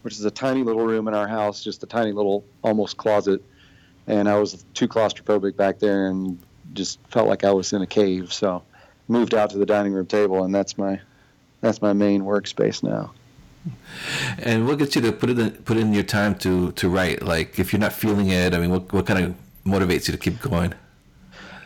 which 0.03 0.15
is 0.15 0.25
a 0.25 0.31
tiny 0.31 0.63
little 0.63 0.85
room 0.85 1.07
in 1.07 1.15
our 1.15 1.29
house, 1.29 1.63
just 1.63 1.83
a 1.83 1.87
tiny 1.87 2.13
little 2.13 2.45
almost 2.63 2.97
closet. 2.97 3.43
And 4.07 4.29
I 4.29 4.39
was 4.39 4.65
too 4.75 4.89
claustrophobic 4.89 5.57
back 5.57 5.79
there 5.79 6.09
and 6.09 6.41
just 6.73 6.99
felt 7.09 7.29
like 7.29 7.45
I 7.45 7.53
was 7.53 7.73
in 7.73 7.83
a 7.83 7.87
cave. 7.87 8.33
So 8.33 8.65
moved 9.07 9.35
out 9.35 9.51
to 9.51 9.59
the 9.59 9.67
dining 9.67 9.93
room 9.93 10.07
table, 10.07 10.45
and 10.45 10.55
that's 10.55 10.77
my 10.77 11.01
that's 11.61 11.81
my 11.83 11.93
main 11.93 12.23
workspace 12.23 12.83
now. 12.83 13.13
And 14.39 14.67
what 14.67 14.79
gets 14.79 14.95
you 14.97 15.03
to 15.03 15.13
put 15.13 15.31
in 15.31 15.51
put 15.51 15.77
in 15.77 15.93
your 15.93 16.05
time 16.05 16.35
to 16.37 16.73
to 16.73 16.89
write? 16.89 17.23
Like 17.23 17.59
if 17.59 17.73
you're 17.73 17.81
not 17.81 17.93
feeling 17.93 18.31
it, 18.31 18.55
I 18.55 18.59
mean, 18.59 18.71
what 18.71 18.93
what 18.93 19.07
kind 19.07 19.25
of 19.25 19.35
motivates 19.65 20.09
you 20.09 20.13
to 20.13 20.19
keep 20.19 20.41
going? 20.41 20.75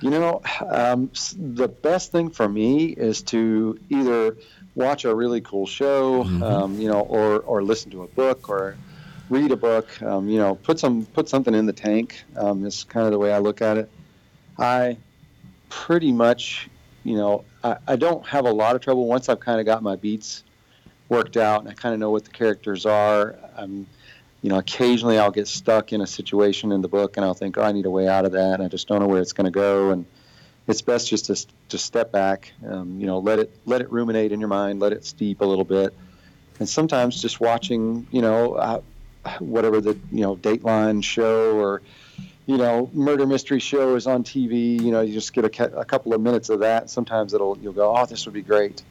You 0.00 0.10
know, 0.10 0.42
um, 0.68 1.10
the 1.36 1.68
best 1.68 2.10
thing 2.10 2.30
for 2.30 2.48
me 2.48 2.86
is 2.86 3.22
to 3.24 3.78
either 3.88 4.36
watch 4.74 5.04
a 5.04 5.14
really 5.14 5.40
cool 5.40 5.66
show, 5.66 6.24
Mhm. 6.24 6.42
um, 6.42 6.80
you 6.80 6.88
know, 6.88 7.00
or 7.00 7.40
or 7.40 7.62
listen 7.62 7.90
to 7.92 8.02
a 8.02 8.08
book 8.08 8.48
or 8.48 8.76
read 9.30 9.52
a 9.52 9.56
book. 9.56 9.86
Um, 10.02 10.28
you 10.28 10.38
know, 10.38 10.56
put 10.56 10.80
some 10.80 11.06
put 11.06 11.28
something 11.28 11.54
in 11.54 11.66
the 11.66 11.72
tank. 11.72 12.24
Um, 12.36 12.66
is 12.66 12.84
kind 12.84 13.06
of 13.06 13.12
the 13.12 13.18
way 13.18 13.32
I 13.32 13.38
look 13.38 13.62
at 13.62 13.76
it. 13.76 13.88
I 14.58 14.96
pretty 15.68 16.12
much, 16.12 16.68
you 17.04 17.16
know, 17.16 17.44
I, 17.62 17.76
I 17.86 17.96
don't 17.96 18.26
have 18.26 18.44
a 18.44 18.52
lot 18.52 18.74
of 18.74 18.82
trouble 18.82 19.06
once 19.06 19.28
I've 19.28 19.40
kind 19.40 19.60
of 19.60 19.66
got 19.66 19.82
my 19.82 19.96
beats 19.96 20.42
worked 21.12 21.36
out 21.36 21.60
and 21.60 21.68
I 21.68 21.74
kind 21.74 21.92
of 21.92 22.00
know 22.00 22.10
what 22.10 22.24
the 22.24 22.30
characters 22.30 22.86
are. 22.86 23.36
I'm, 23.54 23.86
you 24.40 24.48
know, 24.48 24.58
occasionally 24.58 25.18
I'll 25.18 25.30
get 25.30 25.46
stuck 25.46 25.92
in 25.92 26.00
a 26.00 26.06
situation 26.06 26.72
in 26.72 26.80
the 26.80 26.88
book 26.88 27.16
and 27.16 27.24
I'll 27.24 27.34
think, 27.34 27.58
oh, 27.58 27.62
I 27.62 27.72
need 27.72 27.84
a 27.84 27.90
way 27.90 28.08
out 28.08 28.24
of 28.24 28.32
that. 28.32 28.54
And 28.54 28.62
I 28.62 28.68
just 28.68 28.88
don't 28.88 29.00
know 29.00 29.06
where 29.06 29.20
it's 29.20 29.34
going 29.34 29.44
to 29.44 29.50
go. 29.50 29.90
And 29.90 30.06
it's 30.66 30.80
best 30.80 31.08
just 31.08 31.26
to 31.26 31.46
just 31.68 31.84
step 31.84 32.12
back, 32.12 32.52
um, 32.66 32.98
you 32.98 33.06
know, 33.06 33.18
let 33.18 33.38
it 33.38 33.50
let 33.66 33.82
it 33.82 33.92
ruminate 33.92 34.32
in 34.32 34.40
your 34.40 34.48
mind, 34.48 34.80
let 34.80 34.92
it 34.92 35.04
steep 35.04 35.42
a 35.42 35.44
little 35.44 35.64
bit. 35.64 35.94
And 36.58 36.68
sometimes 36.68 37.20
just 37.20 37.40
watching, 37.40 38.06
you 38.10 38.22
know, 38.22 38.54
uh, 38.54 38.80
whatever 39.38 39.80
the 39.80 39.98
you 40.10 40.22
know 40.22 40.36
Dateline 40.36 41.04
show 41.04 41.56
or 41.58 41.82
you 42.46 42.56
know 42.56 42.90
murder 42.92 43.26
mystery 43.26 43.60
show 43.60 43.96
is 43.96 44.06
on 44.06 44.24
TV. 44.24 44.80
You 44.80 44.92
know, 44.92 45.02
you 45.02 45.12
just 45.12 45.32
get 45.32 45.44
a, 45.44 45.78
a 45.78 45.84
couple 45.84 46.14
of 46.14 46.20
minutes 46.20 46.48
of 46.48 46.60
that. 46.60 46.88
Sometimes 46.88 47.34
it'll 47.34 47.58
you'll 47.58 47.72
go, 47.72 47.94
oh, 47.94 48.06
this 48.06 48.24
would 48.24 48.34
be 48.34 48.42
great. 48.42 48.82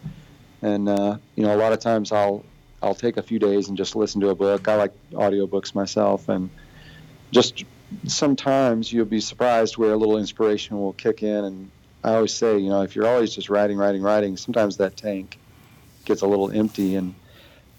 And 0.62 0.88
uh, 0.88 1.18
you 1.36 1.44
know, 1.44 1.56
a 1.56 1.58
lot 1.58 1.74
of 1.74 1.80
times 1.80 2.12
I'll 2.12 2.46
I'll 2.82 2.96
take 2.96 3.18
a 3.18 3.24
few 3.24 3.40
days 3.40 3.68
and 3.68 3.78
just 3.78 3.96
listen 3.96 4.22
to 4.22 4.30
a 4.30 4.36
book. 4.36 4.68
I 4.68 4.76
like 4.76 4.94
audiobooks 5.12 5.76
myself, 5.76 6.30
and 6.30 6.50
just 7.32 7.64
sometimes 8.06 8.92
you'll 8.92 9.06
be 9.06 9.22
surprised 9.22 9.78
where 9.78 9.94
a 9.94 9.98
little 9.98 10.18
inspiration 10.18 10.80
will 10.80 10.94
kick 10.94 11.24
in. 11.24 11.44
And 11.46 11.72
I 12.04 12.16
always 12.16 12.34
say, 12.34 12.58
you 12.58 12.70
know, 12.70 12.82
if 12.82 12.96
you're 12.96 13.08
always 13.08 13.34
just 13.34 13.50
writing, 13.50 13.78
writing, 13.78 14.02
writing, 14.02 14.38
sometimes 14.38 14.78
that 14.78 14.98
tank 14.98 15.38
gets 16.06 16.22
a 16.22 16.28
little 16.28 16.52
empty, 16.52 16.96
and 16.96 17.16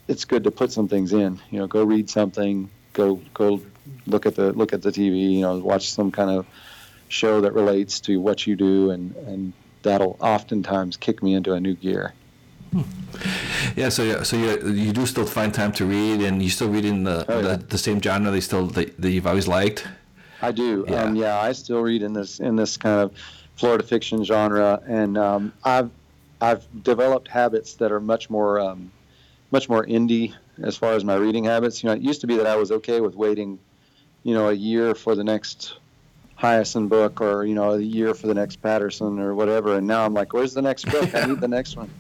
it's 0.09 0.25
good 0.25 0.45
to 0.45 0.51
put 0.51 0.73
some 0.73 0.89
things 0.89 1.13
in. 1.13 1.41
You 1.51 1.61
know, 1.61 1.67
go 1.67 1.85
read 1.85 2.11
something, 2.11 2.71
go 2.93 3.21
go 3.35 3.61
look 4.07 4.27
at 4.27 4.35
the 4.35 4.53
look 4.53 4.73
at 4.73 4.83
the 4.83 4.91
TV. 4.91 5.33
You 5.35 5.41
know, 5.43 5.59
watch 5.59 5.93
some 5.93 6.11
kind 6.11 6.31
of 6.31 6.47
show 7.09 7.43
that 7.43 7.53
relates 7.53 8.01
to 8.01 8.21
what 8.21 8.47
you 8.47 8.57
do, 8.57 8.91
and 8.91 9.15
and 9.17 9.53
that'll 9.83 10.17
oftentimes 10.21 10.97
kick 10.97 11.23
me 11.23 11.35
into 11.35 11.53
a 11.53 11.61
new 11.61 11.75
gear. 11.75 12.15
Yeah, 13.77 13.89
so 13.91 14.03
yeah, 14.03 14.23
so 14.23 14.37
you 14.37 14.73
you 14.73 14.93
do 14.93 15.07
still 15.07 15.27
find 15.27 15.53
time 15.53 15.73
to 15.73 15.85
read, 15.85 16.21
and 16.23 16.43
you 16.43 16.51
still 16.51 16.69
read 16.69 16.85
in 16.85 17.05
the 17.05 17.25
Oh, 17.29 17.41
yeah. 17.41 17.57
the, 17.57 17.65
the 17.65 17.79
same 17.79 18.01
genre 18.01 18.31
they 18.31 18.41
still 18.41 18.67
that, 18.69 19.01
that 19.01 19.11
you've 19.11 19.27
always 19.27 19.47
liked. 19.49 19.87
I 20.41 20.53
do. 20.53 20.85
Yeah. 20.89 21.03
Um, 21.05 21.15
yeah, 21.17 21.41
I 21.41 21.53
still 21.53 21.83
read 21.83 22.03
in 22.03 22.13
this 22.13 22.41
in 22.41 22.57
this 22.57 22.77
kind 22.77 23.01
of 23.01 23.13
Florida 23.57 23.85
fiction 23.85 24.25
genre, 24.25 24.83
and 24.87 25.17
um, 25.17 25.53
I've 25.65 25.91
I've 26.41 26.65
developed 26.83 27.29
habits 27.29 27.75
that 27.75 27.93
are 27.93 28.01
much 28.01 28.29
more 28.31 28.59
um, 28.59 28.91
much 29.51 29.69
more 29.69 29.87
indie 29.87 30.35
as 30.63 30.77
far 30.77 30.95
as 30.95 31.05
my 31.05 31.15
reading 31.15 31.45
habits. 31.45 31.83
You 31.83 31.89
know, 31.91 31.95
it 31.95 32.03
used 32.03 32.21
to 32.23 32.27
be 32.27 32.37
that 32.39 32.47
I 32.47 32.57
was 32.57 32.73
okay 32.73 33.01
with 33.01 33.15
waiting, 33.15 33.59
you 34.25 34.35
know, 34.35 34.49
a 34.49 34.53
year 34.53 34.95
for 34.95 35.15
the 35.15 35.25
next 35.25 35.77
Hiaasen 36.41 36.89
book, 36.89 37.21
or 37.21 37.45
you 37.45 37.55
know, 37.55 37.73
a 37.73 37.81
year 37.81 38.15
for 38.15 38.27
the 38.27 38.35
next 38.35 38.57
Patterson 38.57 39.21
or 39.21 39.35
whatever, 39.35 39.77
and 39.77 39.87
now 39.87 40.05
I'm 40.05 40.15
like, 40.15 40.33
where's 40.33 40.55
the 40.55 40.63
next 40.63 40.87
book? 40.91 41.15
I 41.15 41.27
need 41.27 41.41
the 41.41 41.49
next 41.59 41.77
one. 41.77 41.91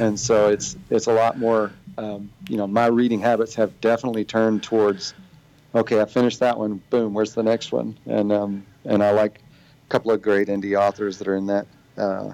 And 0.00 0.18
so 0.18 0.48
it's 0.48 0.76
it's 0.90 1.06
a 1.06 1.12
lot 1.12 1.38
more. 1.38 1.72
Um, 1.96 2.30
you 2.48 2.56
know, 2.56 2.66
my 2.66 2.86
reading 2.86 3.20
habits 3.20 3.54
have 3.54 3.80
definitely 3.80 4.24
turned 4.24 4.62
towards 4.64 5.14
okay, 5.74 6.00
I 6.00 6.04
finished 6.04 6.40
that 6.40 6.58
one. 6.58 6.80
Boom, 6.90 7.14
where's 7.14 7.34
the 7.34 7.42
next 7.42 7.72
one? 7.72 7.98
And 8.06 8.32
um, 8.32 8.66
and 8.84 9.02
I 9.02 9.10
like 9.10 9.38
a 9.38 9.88
couple 9.88 10.10
of 10.10 10.22
great 10.22 10.48
indie 10.48 10.78
authors 10.78 11.18
that 11.18 11.28
are 11.28 11.36
in 11.36 11.46
that 11.46 11.66
uh, 11.96 12.32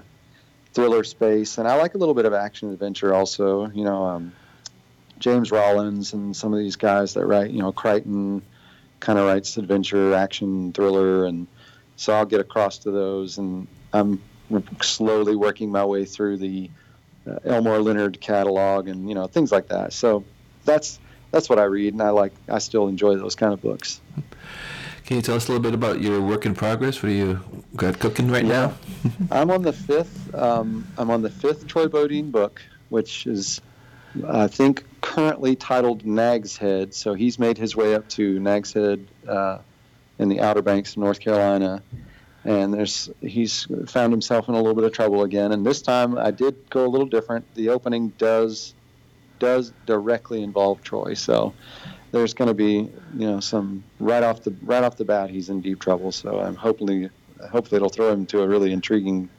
thriller 0.73 1.03
space, 1.03 1.57
and 1.57 1.67
I 1.67 1.75
like 1.75 1.95
a 1.95 1.97
little 1.97 2.13
bit 2.13 2.25
of 2.25 2.33
action 2.33 2.71
adventure 2.71 3.13
also. 3.13 3.69
You 3.71 3.83
know, 3.83 4.03
um, 4.03 4.33
James 5.19 5.51
Rollins 5.51 6.13
and 6.13 6.35
some 6.35 6.53
of 6.53 6.59
these 6.59 6.75
guys 6.75 7.13
that 7.15 7.25
write. 7.25 7.51
You 7.51 7.59
know, 7.59 7.71
Crichton 7.71 8.41
kind 8.99 9.17
of 9.17 9.25
writes 9.25 9.57
adventure, 9.57 10.13
action, 10.13 10.73
thriller, 10.73 11.25
and 11.25 11.47
so 11.95 12.13
I'll 12.13 12.25
get 12.25 12.39
across 12.39 12.77
to 12.79 12.91
those, 12.91 13.37
and 13.37 13.67
I'm 13.93 14.21
slowly 14.81 15.35
working 15.35 15.71
my 15.71 15.85
way 15.85 16.05
through 16.05 16.37
the 16.37 16.69
uh, 17.29 17.37
Elmore 17.45 17.79
Leonard 17.79 18.19
catalog, 18.21 18.87
and 18.87 19.07
you 19.09 19.15
know 19.15 19.27
things 19.27 19.51
like 19.51 19.67
that. 19.69 19.93
So 19.93 20.23
that's 20.65 20.99
that's 21.31 21.49
what 21.49 21.59
I 21.59 21.63
read, 21.63 21.93
and 21.93 22.01
I 22.01 22.09
like. 22.09 22.33
I 22.49 22.59
still 22.59 22.87
enjoy 22.87 23.15
those 23.17 23.35
kind 23.35 23.53
of 23.53 23.61
books. 23.61 24.01
Can 25.05 25.17
you 25.17 25.21
tell 25.23 25.35
us 25.35 25.47
a 25.49 25.51
little 25.51 25.61
bit 25.63 25.73
about 25.73 25.99
your 26.01 26.21
work 26.21 26.45
in 26.45 26.53
progress? 26.53 27.01
What 27.03 27.11
are 27.11 27.15
you 27.15 27.39
got 27.75 27.99
cooking 27.99 28.29
right 28.31 28.45
Yeah. 28.45 28.71
now? 29.01 29.11
I'm 29.31 29.49
on 29.51 29.61
the 29.61 29.73
fifth. 29.73 30.33
Um, 30.33 30.87
I'm 30.97 31.09
on 31.09 31.21
the 31.21 31.29
fifth 31.29 31.67
Troy 31.67 31.87
Bodine 31.87 32.31
book, 32.31 32.61
which 32.89 33.25
is, 33.27 33.59
I 34.25 34.47
think, 34.47 34.85
currently 35.01 35.55
titled 35.57 36.05
Nag's 36.05 36.55
Head. 36.55 36.93
So 36.93 37.13
he's 37.13 37.39
made 37.39 37.57
his 37.57 37.75
way 37.75 37.93
up 37.95 38.07
to 38.09 38.39
Nag's 38.39 38.71
Head 38.71 39.05
uh, 39.27 39.57
in 40.19 40.29
the 40.29 40.39
Outer 40.39 40.61
Banks 40.61 40.91
of 40.91 40.97
North 40.99 41.19
Carolina, 41.19 41.81
and 42.43 42.73
there's 42.73 43.09
he's 43.21 43.67
found 43.87 44.11
himself 44.11 44.49
in 44.49 44.55
a 44.55 44.57
little 44.57 44.73
bit 44.73 44.83
of 44.83 44.91
trouble 44.91 45.23
again. 45.23 45.51
And 45.51 45.65
this 45.65 45.81
time, 45.81 46.17
I 46.17 46.31
did 46.31 46.69
go 46.69 46.85
a 46.85 46.89
little 46.89 47.07
different. 47.07 47.45
The 47.55 47.69
opening 47.69 48.09
does 48.17 48.73
does 49.39 49.73
directly 49.85 50.43
involve 50.43 50.83
Troy, 50.83 51.13
so 51.13 51.53
there's 52.11 52.33
going 52.33 52.47
to 52.47 52.53
be 52.53 52.73
you 52.73 52.91
know 53.13 53.39
some 53.39 53.83
right 53.99 54.23
off 54.23 54.43
the 54.43 54.53
right 54.63 54.83
off 54.83 54.97
the 54.97 55.05
bat 55.05 55.29
he's 55.29 55.49
in 55.49 55.61
deep 55.61 55.79
trouble. 55.79 56.11
So 56.11 56.39
I'm 56.39 56.55
hopefully 56.55 57.09
hopefully 57.51 57.77
it'll 57.77 57.89
throw 57.89 58.11
him 58.11 58.25
to 58.27 58.41
a 58.41 58.47
really 58.47 58.71
intriguing 58.71 59.29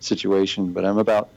situation. 0.00 0.72
But 0.72 0.84
I'm 0.84 0.98
about 0.98 1.30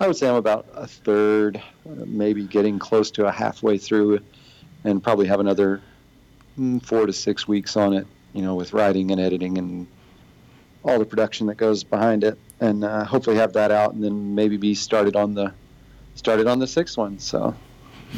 I 0.00 0.06
would 0.06 0.16
say 0.16 0.28
I'm 0.28 0.36
about 0.36 0.66
a 0.74 0.86
third, 0.86 1.62
maybe 1.84 2.44
getting 2.44 2.78
close 2.78 3.10
to 3.12 3.26
a 3.26 3.32
halfway 3.32 3.78
through, 3.78 4.20
and 4.84 5.02
probably 5.02 5.26
have 5.26 5.40
another 5.40 5.80
mm, 6.58 6.84
four 6.84 7.06
to 7.06 7.12
six 7.12 7.48
weeks 7.48 7.76
on 7.76 7.94
it. 7.94 8.06
You 8.34 8.42
know, 8.42 8.54
with 8.54 8.74
writing 8.74 9.10
and 9.10 9.20
editing 9.20 9.56
and 9.56 9.86
all 10.88 10.98
the 10.98 11.04
production 11.04 11.46
that 11.48 11.56
goes 11.56 11.84
behind 11.84 12.24
it, 12.24 12.38
and 12.60 12.84
uh, 12.84 13.04
hopefully 13.04 13.36
have 13.36 13.52
that 13.52 13.70
out, 13.70 13.92
and 13.94 14.02
then 14.02 14.34
maybe 14.34 14.56
be 14.56 14.74
started 14.74 15.14
on 15.16 15.34
the 15.34 15.52
started 16.14 16.46
on 16.46 16.58
the 16.58 16.66
sixth 16.66 16.96
one. 16.96 17.18
So 17.18 17.54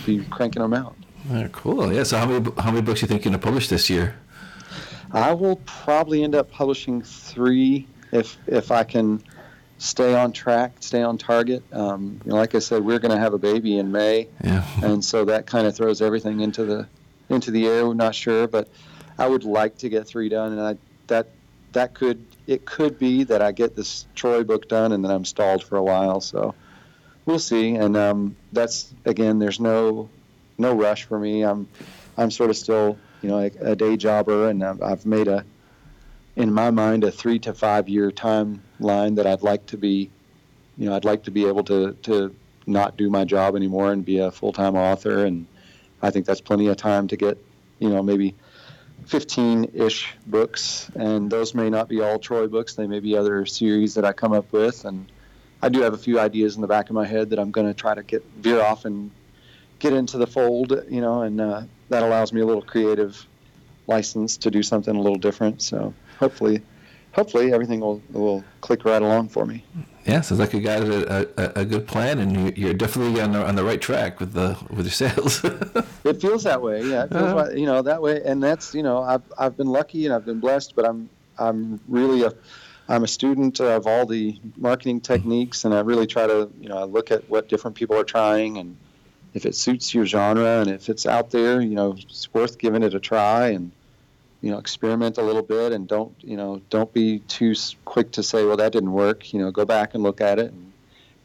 be 0.06 0.24
cranking 0.24 0.62
them 0.62 0.72
out. 0.72 0.94
Oh, 1.32 1.48
cool. 1.52 1.92
Yeah. 1.92 2.04
So 2.04 2.16
how 2.18 2.26
many 2.26 2.50
how 2.58 2.70
many 2.70 2.82
books 2.82 3.02
you 3.02 3.08
think 3.08 3.24
you're 3.24 3.30
gonna 3.32 3.42
publish 3.42 3.68
this 3.68 3.90
year? 3.90 4.16
I 5.12 5.32
will 5.34 5.56
probably 5.66 6.22
end 6.22 6.34
up 6.34 6.50
publishing 6.50 7.02
three 7.02 7.86
if 8.12 8.36
if 8.46 8.70
I 8.70 8.84
can 8.84 9.22
stay 9.78 10.14
on 10.14 10.30
track, 10.32 10.72
stay 10.80 11.02
on 11.02 11.18
target. 11.18 11.62
Um, 11.72 12.20
you 12.24 12.30
know, 12.30 12.36
like 12.36 12.54
I 12.54 12.58
said, 12.60 12.84
we're 12.84 12.98
going 12.98 13.12
to 13.12 13.18
have 13.18 13.32
a 13.32 13.38
baby 13.38 13.78
in 13.78 13.90
May, 13.90 14.28
Yeah. 14.44 14.62
and 14.82 15.02
so 15.02 15.24
that 15.24 15.46
kind 15.46 15.66
of 15.66 15.74
throws 15.74 16.02
everything 16.02 16.40
into 16.40 16.64
the 16.66 16.86
into 17.30 17.50
the 17.50 17.66
air. 17.66 17.86
We're 17.88 17.94
not 17.94 18.14
sure, 18.14 18.46
but 18.46 18.68
I 19.18 19.26
would 19.26 19.42
like 19.44 19.78
to 19.78 19.88
get 19.88 20.06
three 20.06 20.28
done, 20.28 20.52
and 20.52 20.60
I 20.60 20.76
that 21.06 21.28
that 21.72 21.94
could 21.94 22.24
it 22.46 22.64
could 22.64 22.98
be 22.98 23.24
that 23.24 23.42
I 23.42 23.52
get 23.52 23.76
this 23.76 24.06
Troy 24.14 24.42
book 24.42 24.68
done 24.68 24.92
and 24.92 25.04
then 25.04 25.10
I'm 25.10 25.24
stalled 25.24 25.62
for 25.62 25.76
a 25.76 25.82
while. 25.82 26.20
So 26.20 26.54
we'll 27.26 27.38
see. 27.38 27.74
And 27.74 27.96
um, 27.96 28.36
that's 28.52 28.92
again, 29.04 29.38
there's 29.38 29.60
no 29.60 30.08
no 30.58 30.74
rush 30.74 31.04
for 31.04 31.18
me. 31.18 31.42
I'm 31.42 31.68
I'm 32.16 32.30
sort 32.30 32.50
of 32.50 32.56
still 32.56 32.98
you 33.22 33.28
know 33.28 33.38
a, 33.38 33.72
a 33.72 33.76
day 33.76 33.96
jobber, 33.96 34.48
and 34.48 34.62
I've, 34.64 34.82
I've 34.82 35.06
made 35.06 35.28
a 35.28 35.44
in 36.36 36.52
my 36.52 36.70
mind 36.70 37.04
a 37.04 37.10
three 37.10 37.38
to 37.40 37.52
five 37.54 37.88
year 37.88 38.10
timeline 38.10 39.16
that 39.16 39.26
I'd 39.26 39.42
like 39.42 39.66
to 39.66 39.76
be 39.76 40.10
you 40.76 40.86
know 40.86 40.96
I'd 40.96 41.04
like 41.04 41.24
to 41.24 41.30
be 41.30 41.46
able 41.46 41.64
to 41.64 41.94
to 42.02 42.34
not 42.66 42.96
do 42.96 43.10
my 43.10 43.24
job 43.24 43.56
anymore 43.56 43.92
and 43.92 44.04
be 44.04 44.18
a 44.18 44.30
full 44.30 44.52
time 44.52 44.76
author, 44.76 45.24
and 45.24 45.46
I 46.02 46.10
think 46.10 46.26
that's 46.26 46.40
plenty 46.40 46.68
of 46.68 46.76
time 46.76 47.08
to 47.08 47.16
get 47.16 47.38
you 47.78 47.88
know 47.88 48.02
maybe 48.02 48.34
15 49.06 49.72
ish 49.74 50.12
books, 50.26 50.90
and 50.94 51.30
those 51.30 51.54
may 51.54 51.70
not 51.70 51.88
be 51.88 52.00
all 52.00 52.18
Troy 52.18 52.46
books. 52.46 52.74
They 52.74 52.86
may 52.86 53.00
be 53.00 53.16
other 53.16 53.44
series 53.46 53.94
that 53.94 54.04
I 54.04 54.12
come 54.12 54.32
up 54.32 54.52
with, 54.52 54.84
and 54.84 55.10
I 55.62 55.68
do 55.68 55.80
have 55.80 55.94
a 55.94 55.98
few 55.98 56.18
ideas 56.18 56.54
in 56.54 56.62
the 56.62 56.68
back 56.68 56.90
of 56.90 56.94
my 56.94 57.06
head 57.06 57.30
that 57.30 57.38
I'm 57.38 57.50
going 57.50 57.66
to 57.66 57.74
try 57.74 57.94
to 57.94 58.02
get 58.02 58.24
veer 58.38 58.60
off 58.60 58.84
and 58.84 59.10
get 59.78 59.92
into 59.92 60.18
the 60.18 60.26
fold, 60.26 60.84
you 60.88 61.00
know, 61.00 61.22
and 61.22 61.40
uh, 61.40 61.62
that 61.88 62.02
allows 62.02 62.32
me 62.32 62.40
a 62.40 62.46
little 62.46 62.62
creative 62.62 63.26
license 63.86 64.36
to 64.38 64.50
do 64.50 64.62
something 64.62 64.94
a 64.94 65.00
little 65.00 65.18
different. 65.18 65.60
So 65.62 65.92
hopefully, 66.18 66.62
hopefully 67.12 67.52
everything 67.52 67.80
will 67.80 68.02
will 68.12 68.44
click 68.60 68.84
right 68.84 69.02
along 69.02 69.28
for 69.28 69.46
me. 69.46 69.64
Yeah, 70.06 70.22
sounds 70.22 70.40
like 70.40 70.54
you 70.54 70.60
got 70.60 70.82
a, 70.82 71.28
a, 71.36 71.60
a 71.60 71.64
good 71.64 71.86
plan, 71.86 72.18
and 72.18 72.56
you're 72.56 72.74
definitely 72.74 73.20
on 73.20 73.32
the, 73.32 73.46
on 73.46 73.54
the 73.54 73.62
right 73.62 73.80
track 73.80 74.18
with 74.18 74.32
the 74.32 74.56
with 74.70 74.86
your 74.86 74.92
sales. 74.92 75.44
it 76.04 76.20
feels 76.20 76.42
that 76.44 76.62
way, 76.62 76.82
yeah. 76.82 77.04
It 77.04 77.10
feels 77.10 77.22
uh-huh. 77.22 77.34
like, 77.34 77.56
you 77.56 77.66
know 77.66 77.82
that 77.82 78.00
way, 78.00 78.22
and 78.24 78.42
that's 78.42 78.74
you 78.74 78.82
know 78.82 79.02
I've 79.02 79.22
I've 79.38 79.56
been 79.56 79.68
lucky 79.68 80.06
and 80.06 80.14
I've 80.14 80.24
been 80.24 80.40
blessed, 80.40 80.74
but 80.74 80.86
I'm 80.86 81.08
I'm 81.38 81.80
really 81.86 82.22
a 82.22 82.32
I'm 82.90 83.04
a 83.04 83.08
student 83.08 83.60
of 83.60 83.86
all 83.86 84.04
the 84.04 84.38
marketing 84.56 85.00
techniques, 85.00 85.64
and 85.64 85.72
I 85.72 85.80
really 85.80 86.08
try 86.08 86.26
to, 86.26 86.50
you 86.60 86.68
know, 86.68 86.78
I 86.78 86.82
look 86.82 87.12
at 87.12 87.28
what 87.30 87.48
different 87.48 87.76
people 87.76 87.96
are 87.96 88.04
trying, 88.04 88.58
and 88.58 88.76
if 89.32 89.46
it 89.46 89.54
suits 89.54 89.94
your 89.94 90.06
genre 90.06 90.60
and 90.60 90.68
if 90.68 90.88
it's 90.88 91.06
out 91.06 91.30
there, 91.30 91.60
you 91.60 91.76
know, 91.76 91.94
it's 91.96 92.34
worth 92.34 92.58
giving 92.58 92.82
it 92.82 92.92
a 92.92 92.98
try, 92.98 93.48
and 93.48 93.70
you 94.40 94.50
know, 94.50 94.58
experiment 94.58 95.18
a 95.18 95.22
little 95.22 95.42
bit, 95.42 95.72
and 95.72 95.86
don't, 95.86 96.14
you 96.20 96.36
know, 96.36 96.60
don't 96.70 96.92
be 96.92 97.20
too 97.20 97.54
quick 97.84 98.12
to 98.12 98.22
say, 98.22 98.44
well, 98.44 98.56
that 98.56 98.72
didn't 98.72 98.92
work. 98.92 99.32
You 99.32 99.40
know, 99.40 99.50
go 99.50 99.64
back 99.64 99.94
and 99.94 100.02
look 100.02 100.20
at 100.20 100.38
it, 100.38 100.52
and 100.52 100.72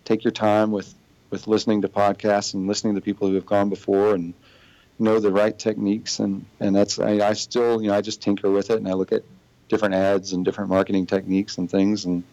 take 0.03 0.23
your 0.23 0.31
time 0.31 0.71
with 0.71 0.93
with 1.31 1.47
listening 1.47 1.81
to 1.81 1.89
podcasts 1.89 2.53
and 2.53 2.67
listening 2.67 2.95
to 2.95 3.01
people 3.01 3.27
who 3.27 3.35
have 3.35 3.45
gone 3.45 3.69
before, 3.69 4.13
and 4.13 4.33
know 4.99 5.19
the 5.19 5.31
right 5.31 5.57
techniques, 5.57 6.19
and 6.19 6.45
and 6.59 6.75
that's 6.75 6.99
I, 6.99 7.29
I 7.29 7.33
still, 7.33 7.81
you 7.81 7.89
know, 7.89 7.95
I 7.95 8.01
just 8.01 8.21
tinker 8.21 8.49
with 8.51 8.69
it, 8.69 8.77
and 8.77 8.87
I 8.87 8.93
look 8.93 9.11
at 9.11 9.23
different 9.67 9.95
ads 9.95 10.33
and 10.33 10.45
different 10.45 10.69
marketing 10.69 11.05
techniques 11.05 11.57
and 11.57 11.69
things. 11.69 12.05
And 12.05 12.23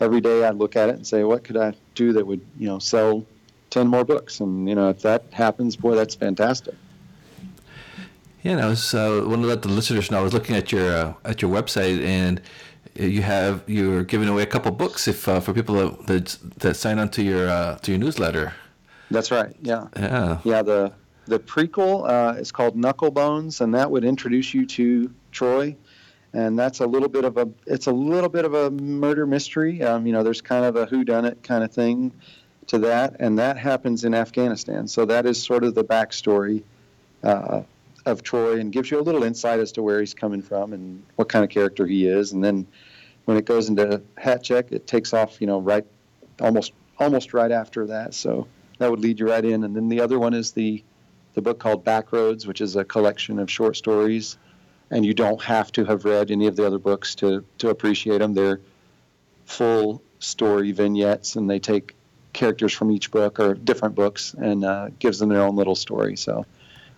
every 0.00 0.20
day 0.20 0.44
I'd 0.44 0.56
look 0.56 0.76
at 0.76 0.88
it 0.88 0.96
and 0.96 1.06
say, 1.06 1.24
what 1.24 1.44
could 1.44 1.56
I 1.56 1.74
do 1.94 2.12
that 2.14 2.26
would, 2.26 2.40
you 2.58 2.68
know, 2.68 2.78
sell 2.78 3.24
10 3.70 3.88
more 3.88 4.04
books? 4.04 4.40
And, 4.40 4.68
you 4.68 4.74
know, 4.74 4.88
if 4.88 5.02
that 5.02 5.24
happens, 5.32 5.76
boy, 5.76 5.94
that's 5.94 6.14
fantastic. 6.14 6.74
Yeah, 8.42 8.52
and 8.52 8.60
I 8.60 8.68
was 8.68 8.94
uh, 8.94 9.24
want 9.26 9.42
to 9.42 9.48
let 9.48 9.62
the 9.62 9.68
listeners 9.68 10.10
know. 10.10 10.18
I 10.18 10.22
was 10.22 10.34
looking 10.34 10.56
at 10.56 10.72
your 10.72 10.92
uh, 10.92 11.14
at 11.24 11.42
your 11.42 11.50
website, 11.50 12.04
and 12.04 12.40
you 12.94 13.22
have 13.22 13.62
you're 13.66 14.04
giving 14.04 14.28
away 14.28 14.42
a 14.42 14.46
couple 14.46 14.70
books 14.72 15.06
if 15.06 15.28
uh, 15.28 15.40
for 15.40 15.52
people 15.52 15.74
that, 15.76 16.06
that, 16.06 16.38
that 16.58 16.74
sign 16.74 16.98
on 16.98 17.08
to 17.10 17.22
your 17.22 17.48
uh, 17.48 17.78
to 17.78 17.92
your 17.92 17.98
newsletter. 17.98 18.54
That's 19.10 19.30
right. 19.30 19.54
Yeah. 19.60 19.88
Yeah. 19.96 20.38
Yeah. 20.44 20.62
The 20.62 20.92
the 21.26 21.38
prequel 21.38 22.08
uh, 22.08 22.38
is 22.38 22.50
called 22.50 22.76
Knucklebones, 22.76 23.60
and 23.60 23.74
that 23.74 23.90
would 23.90 24.04
introduce 24.04 24.52
you 24.52 24.66
to 24.66 25.12
Troy 25.30 25.76
and 26.34 26.58
that's 26.58 26.80
a 26.80 26.86
little 26.86 27.08
bit 27.08 27.24
of 27.24 27.36
a 27.36 27.48
it's 27.66 27.86
a 27.86 27.92
little 27.92 28.28
bit 28.28 28.44
of 28.44 28.54
a 28.54 28.70
murder 28.70 29.26
mystery. 29.26 29.82
Um, 29.82 30.06
you 30.06 30.12
know, 30.12 30.22
there's 30.22 30.40
kind 30.40 30.64
of 30.64 30.76
a 30.76 30.86
who 30.86 31.04
done 31.04 31.24
it 31.24 31.42
kind 31.42 31.62
of 31.62 31.72
thing 31.72 32.12
to 32.68 32.78
that, 32.80 33.16
and 33.20 33.38
that 33.38 33.58
happens 33.58 34.04
in 34.04 34.14
Afghanistan. 34.14 34.88
So 34.88 35.04
that 35.06 35.26
is 35.26 35.42
sort 35.42 35.64
of 35.64 35.74
the 35.74 35.84
backstory 35.84 36.62
uh, 37.22 37.62
of 38.04 38.22
Troy, 38.22 38.58
and 38.58 38.72
gives 38.72 38.90
you 38.90 39.00
a 39.00 39.02
little 39.02 39.22
insight 39.22 39.60
as 39.60 39.72
to 39.72 39.82
where 39.82 40.00
he's 40.00 40.14
coming 40.14 40.42
from 40.42 40.72
and 40.72 41.02
what 41.16 41.28
kind 41.28 41.44
of 41.44 41.50
character 41.50 41.86
he 41.86 42.06
is. 42.06 42.32
And 42.32 42.42
then 42.42 42.66
when 43.24 43.36
it 43.36 43.44
goes 43.44 43.68
into 43.68 44.02
Hat 44.16 44.42
Check, 44.42 44.72
it 44.72 44.86
takes 44.86 45.12
off. 45.12 45.40
You 45.40 45.46
know, 45.46 45.60
right 45.60 45.84
almost 46.40 46.72
almost 46.98 47.34
right 47.34 47.52
after 47.52 47.86
that. 47.86 48.14
So 48.14 48.46
that 48.78 48.90
would 48.90 49.00
lead 49.00 49.20
you 49.20 49.28
right 49.28 49.44
in. 49.44 49.64
And 49.64 49.74
then 49.74 49.88
the 49.88 50.00
other 50.00 50.18
one 50.18 50.34
is 50.34 50.52
the 50.52 50.82
the 51.34 51.42
book 51.42 51.58
called 51.58 51.84
Backroads, 51.84 52.46
which 52.46 52.60
is 52.60 52.76
a 52.76 52.84
collection 52.84 53.38
of 53.38 53.50
short 53.50 53.76
stories 53.76 54.36
and 54.92 55.06
you 55.06 55.14
don't 55.14 55.42
have 55.42 55.72
to 55.72 55.84
have 55.86 56.04
read 56.04 56.30
any 56.30 56.46
of 56.46 56.54
the 56.54 56.64
other 56.64 56.78
books 56.78 57.16
to 57.16 57.44
to 57.58 57.70
appreciate 57.70 58.18
them. 58.18 58.34
They're 58.34 58.60
full 59.46 60.02
story 60.20 60.70
vignettes, 60.70 61.34
and 61.34 61.50
they 61.50 61.58
take 61.58 61.96
characters 62.32 62.72
from 62.72 62.90
each 62.90 63.10
book 63.10 63.40
or 63.40 63.54
different 63.54 63.94
books 63.94 64.34
and 64.34 64.64
uh, 64.64 64.88
gives 64.98 65.18
them 65.18 65.30
their 65.30 65.42
own 65.42 65.56
little 65.56 65.74
story. 65.74 66.16
So 66.16 66.46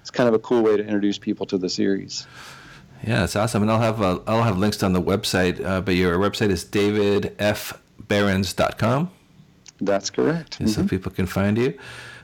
it's 0.04 0.10
kind 0.10 0.28
of 0.28 0.34
a 0.34 0.38
cool 0.38 0.62
way 0.62 0.76
to 0.76 0.82
introduce 0.82 1.16
people 1.16 1.46
to 1.46 1.56
the 1.56 1.70
series. 1.70 2.26
Yeah, 3.06 3.24
it's 3.24 3.36
awesome, 3.36 3.62
and 3.62 3.70
I'll 3.70 3.80
have 3.80 4.02
uh, 4.02 4.18
I'll 4.26 4.42
have 4.42 4.58
links 4.58 4.82
on 4.82 4.92
the 4.92 5.00
website. 5.00 5.64
Uh, 5.64 5.80
but 5.80 5.94
your 5.94 6.18
website 6.18 6.50
is 6.50 6.62
davidfberens.com. 6.62 9.10
That's 9.80 10.10
correct. 10.10 10.58
Mm-hmm. 10.58 10.66
So 10.66 10.86
people 10.86 11.10
can 11.10 11.24
find 11.24 11.56
you. 11.56 11.78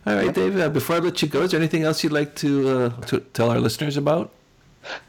All 0.07 0.14
right, 0.14 0.35
David. 0.35 0.61
Uh, 0.61 0.69
before 0.69 0.97
I 0.97 0.99
let 0.99 1.23
you 1.23 1.29
go, 1.29 1.40
is 1.40 1.53
there 1.53 1.61
anything 1.61 1.85
else 1.85 2.05
you'd 2.05 2.12
like 2.12 2.35
to, 2.37 2.69
uh, 2.69 2.90
to 3.07 3.21
tell 3.21 3.51
our 3.51 3.61
listeners 3.61 3.97
about? 3.97 4.31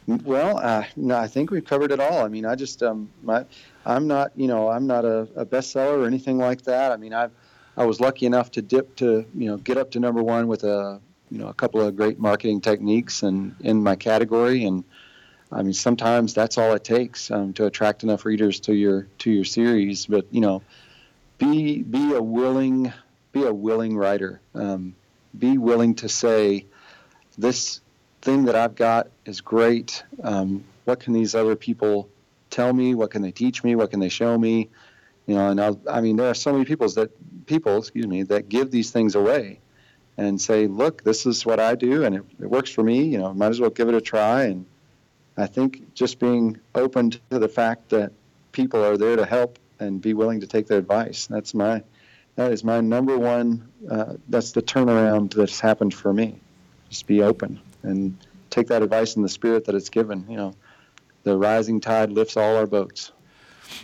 Well, 0.08 0.60
uh, 0.60 0.86
no, 0.96 1.18
I 1.18 1.28
think 1.28 1.52
we've 1.52 1.66
covered 1.66 1.92
it 1.92 2.00
all. 2.00 2.24
I 2.24 2.30
mean, 2.30 2.46
I 2.46 2.56
just, 2.56 2.82
um, 2.84 3.10
my, 3.22 3.44
I'm 3.86 4.08
not, 4.08 4.32
you 4.38 4.48
know, 4.48 4.70
I'm 4.70 4.88
not 4.88 5.04
a, 5.04 5.28
a 5.36 5.46
bestseller 5.46 6.04
or 6.04 6.08
anything 6.08 6.38
like 6.38 6.62
that. 6.64 6.94
I 6.94 6.98
mean, 6.98 7.14
I, 7.14 7.28
I 7.76 7.84
was 7.86 8.00
lucky 8.00 8.26
enough 8.26 8.50
to 8.52 8.62
dip 8.62 8.96
to, 8.98 9.26
you 9.36 9.48
know, 9.48 9.58
get 9.58 9.78
up 9.78 9.92
to 9.92 10.00
number 10.00 10.24
one 10.24 10.48
with 10.48 10.64
a, 10.64 11.02
you 11.32 11.38
know, 11.38 11.48
a 11.48 11.54
couple 11.54 11.82
of 11.82 11.96
great 11.96 12.20
marketing 12.20 12.60
techniques 12.60 13.24
and 13.24 13.56
in 13.62 13.82
my 13.82 13.96
category. 13.96 14.66
And 14.66 14.84
I 15.52 15.64
mean, 15.64 15.74
sometimes 15.74 16.34
that's 16.34 16.58
all 16.58 16.74
it 16.74 16.84
takes 16.84 17.32
um, 17.32 17.54
to 17.54 17.66
attract 17.66 18.04
enough 18.04 18.26
readers 18.26 18.60
to 18.62 18.74
your 18.74 19.08
to 19.20 19.32
your 19.32 19.46
series. 19.46 20.06
But 20.06 20.28
you 20.32 20.42
know, 20.42 20.62
be 21.38 21.82
be 21.82 22.14
a 22.14 22.22
willing 22.22 22.92
be 23.32 23.46
a 23.46 23.54
willing 23.54 23.96
writer. 23.96 24.42
Um, 24.54 24.94
be 25.38 25.58
willing 25.58 25.96
to 25.96 26.10
say 26.10 26.66
this 27.38 27.80
thing 28.22 28.46
that 28.46 28.56
I've 28.56 28.76
got 28.76 29.08
is 29.26 29.40
great. 29.40 30.04
Um, 30.22 30.66
what 30.84 31.00
can 31.00 31.14
these 31.14 31.34
other 31.34 31.56
people 31.56 32.10
tell 32.50 32.74
me? 32.74 32.94
What 32.94 33.12
can 33.12 33.22
they 33.22 33.32
teach 33.32 33.64
me? 33.64 33.76
What 33.76 33.92
can 33.92 34.02
they 34.02 34.10
show 34.10 34.38
me? 34.38 34.70
You 35.28 35.36
know, 35.36 35.50
and 35.50 35.62
I'll, 35.62 35.80
I 35.90 36.02
mean, 36.02 36.18
there 36.18 36.30
are 36.30 36.34
so 36.34 36.52
many 36.52 36.66
people 36.66 36.90
that 36.90 37.46
people, 37.46 37.78
excuse 37.78 38.06
me, 38.06 38.24
that 38.24 38.50
give 38.50 38.70
these 38.70 38.92
things 38.92 39.16
away 39.16 39.62
and 40.18 40.40
say, 40.40 40.68
look, 40.68 41.04
this 41.04 41.26
is 41.26 41.46
what 41.46 41.60
I 41.60 41.76
do, 41.76 42.04
and 42.04 42.16
it, 42.16 42.24
it 42.40 42.50
works 42.50 42.70
for 42.70 42.84
me. 42.84 43.04
You 43.04 43.18
know, 43.18 43.34
might 43.34 43.50
as 43.50 43.60
well 43.60 43.70
give 43.70 43.90
it 43.90 43.96
a 43.96 44.02
try. 44.02 44.44
And 44.44 44.66
I 45.38 45.48
think 45.48 45.94
just 45.94 46.20
being 46.20 46.60
open 46.76 47.12
to 47.12 47.40
the 47.40 47.48
fact 47.48 47.90
that 47.90 48.12
people 48.52 48.84
are 48.84 48.98
there 48.98 49.16
to 49.16 49.26
help 49.26 49.58
and 49.80 50.02
be 50.02 50.14
willing 50.14 50.42
to 50.42 50.48
take 50.48 50.68
their 50.68 50.78
advice. 50.78 51.28
That's 51.28 51.54
my 51.54 51.84
that 52.36 52.52
is 52.52 52.64
my 52.64 52.80
number 52.82 53.18
one. 53.18 53.70
Uh, 53.90 54.14
that's 54.30 54.52
the 54.52 54.62
turnaround 54.62 55.34
that's 55.34 55.60
happened 55.60 55.94
for 55.94 56.14
me. 56.14 56.40
Just 56.90 57.08
be 57.08 57.22
open 57.22 57.60
and 57.84 58.18
take 58.50 58.68
that 58.68 58.84
advice 58.84 59.16
in 59.16 59.22
the 59.22 59.30
spirit 59.30 59.66
that 59.66 59.76
it's 59.76 59.90
given. 59.90 60.26
You 60.30 60.38
know, 60.38 60.56
the 61.24 61.38
rising 61.38 61.82
tide 61.82 62.12
lifts 62.12 62.38
all 62.38 62.56
our 62.58 62.68
boats. 62.68 63.12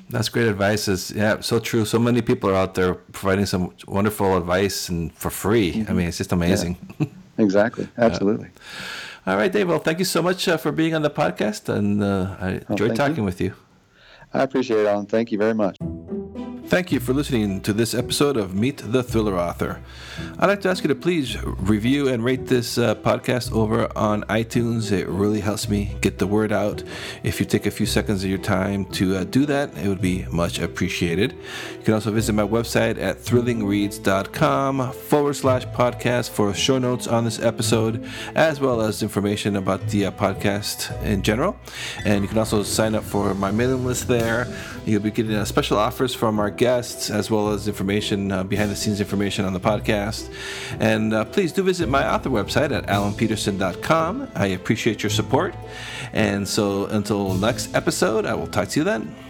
That's 0.10 0.30
great 0.30 0.48
advice. 0.48 0.88
Is 0.88 1.12
yeah, 1.12 1.40
so 1.42 1.60
true. 1.60 1.86
So 1.86 2.00
many 2.00 2.22
people 2.22 2.50
are 2.50 2.56
out 2.56 2.76
there 2.76 2.96
providing 2.96 3.46
some 3.46 3.74
wonderful 3.88 4.38
advice 4.38 4.90
and 4.90 5.14
for 5.14 5.30
free. 5.30 5.74
Mm-hmm. 5.74 5.92
I 5.92 5.94
mean, 5.94 6.08
it's 6.08 6.18
just 6.18 6.32
amazing. 6.32 6.78
Yeah. 7.00 7.08
Exactly. 7.38 7.88
Absolutely. 7.98 8.48
Uh, 8.48 9.32
all 9.32 9.38
right, 9.38 9.52
Dave. 9.52 9.68
Well, 9.68 9.80
thank 9.80 10.00
you 10.00 10.06
so 10.06 10.22
much 10.22 10.48
uh, 10.48 10.58
for 10.58 10.72
being 10.72 10.96
on 10.96 11.02
the 11.02 11.10
podcast, 11.10 11.68
and 11.68 12.02
uh, 12.02 12.36
I 12.40 12.62
enjoyed 12.70 12.96
talking 12.96 13.18
you. 13.18 13.24
with 13.24 13.42
you. 13.42 13.54
I 14.34 14.44
appreciate 14.44 14.80
it, 14.80 14.88
Alan. 14.88 15.06
Thank 15.06 15.32
you 15.32 15.38
very 15.38 15.54
much. 15.54 15.78
Thank 16.68 16.92
you 16.92 17.00
for 17.00 17.14
listening 17.14 17.62
to 17.62 17.72
this 17.72 17.94
episode 17.94 18.36
of 18.36 18.54
Meet 18.54 18.92
the 18.92 19.02
Thriller 19.02 19.38
Author. 19.40 19.82
I'd 20.38 20.48
like 20.48 20.60
to 20.62 20.70
ask 20.70 20.84
you 20.84 20.90
to 20.90 20.96
please 20.96 21.42
review 21.44 22.10
and 22.10 22.26
rate 22.26 22.48
this 22.48 22.78
uh, 22.78 22.96
podcast 22.96 23.54
over 23.54 23.90
on 23.98 24.24
iTunes. 24.24 24.92
It 24.92 25.08
really 25.08 25.40
helps 25.40 25.70
me 25.70 25.96
get 26.02 26.20
the 26.20 26.28
word 26.28 26.52
out. 26.52 26.84
If 27.24 27.40
you 27.40 27.46
take 27.46 27.68
a 27.68 27.72
few 27.72 27.86
seconds 27.86 28.26
of 28.26 28.30
your 28.30 28.40
time 28.40 28.84
to 28.88 29.16
uh, 29.16 29.24
do 29.24 29.46
that, 29.46 29.78
it 29.78 29.88
would 29.88 30.02
be 30.02 30.26
much 30.26 30.60
appreciated. 30.60 31.32
You 31.78 31.84
can 31.86 31.94
also 31.94 32.12
visit 32.12 32.34
my 32.34 32.44
website 32.44 33.00
at 33.00 33.20
thrillingreads.com 33.20 34.92
forward 34.92 35.36
slash 35.36 35.66
podcast 35.68 36.32
for 36.32 36.54
show 36.54 36.80
notes 36.80 37.08
on 37.08 37.24
this 37.24 37.40
episode, 37.40 38.06
as 38.36 38.60
well 38.60 38.82
as 38.82 39.02
information 39.02 39.56
about 39.56 39.88
the 39.88 40.08
uh, 40.08 40.12
podcast 40.12 41.02
in 41.02 41.22
general. 41.22 41.56
And 42.04 42.24
you 42.24 42.28
can 42.28 42.38
also 42.38 42.62
sign 42.64 42.94
up 42.94 43.06
for 43.06 43.34
my 43.34 43.52
mailing 43.52 43.86
list 43.86 44.10
there. 44.10 44.54
You'll 44.86 45.02
be 45.02 45.12
getting 45.12 45.34
uh, 45.34 45.46
special 45.46 45.78
offers 45.78 46.14
from 46.14 46.40
our 46.40 46.57
guests, 46.58 47.10
as 47.10 47.30
well 47.30 47.50
as 47.50 47.68
information, 47.68 48.32
uh, 48.32 48.44
behind 48.44 48.72
the 48.72 48.76
scenes 48.76 49.00
information 49.00 49.46
on 49.46 49.54
the 49.54 49.60
podcast. 49.60 50.32
And 50.80 51.14
uh, 51.14 51.26
please 51.26 51.52
do 51.52 51.64
visit 51.64 51.90
my 51.90 52.08
author 52.08 52.30
website 52.30 52.72
at 52.72 52.86
alanpetersen.com. 52.88 54.30
I 54.36 54.48
appreciate 54.48 55.04
your 55.04 55.10
support. 55.10 55.56
And 56.14 56.48
so 56.48 56.86
until 56.86 57.34
next 57.36 57.74
episode, 57.76 58.26
I 58.26 58.34
will 58.34 58.48
talk 58.48 58.70
to 58.70 58.80
you 58.80 58.84
then. 58.84 59.27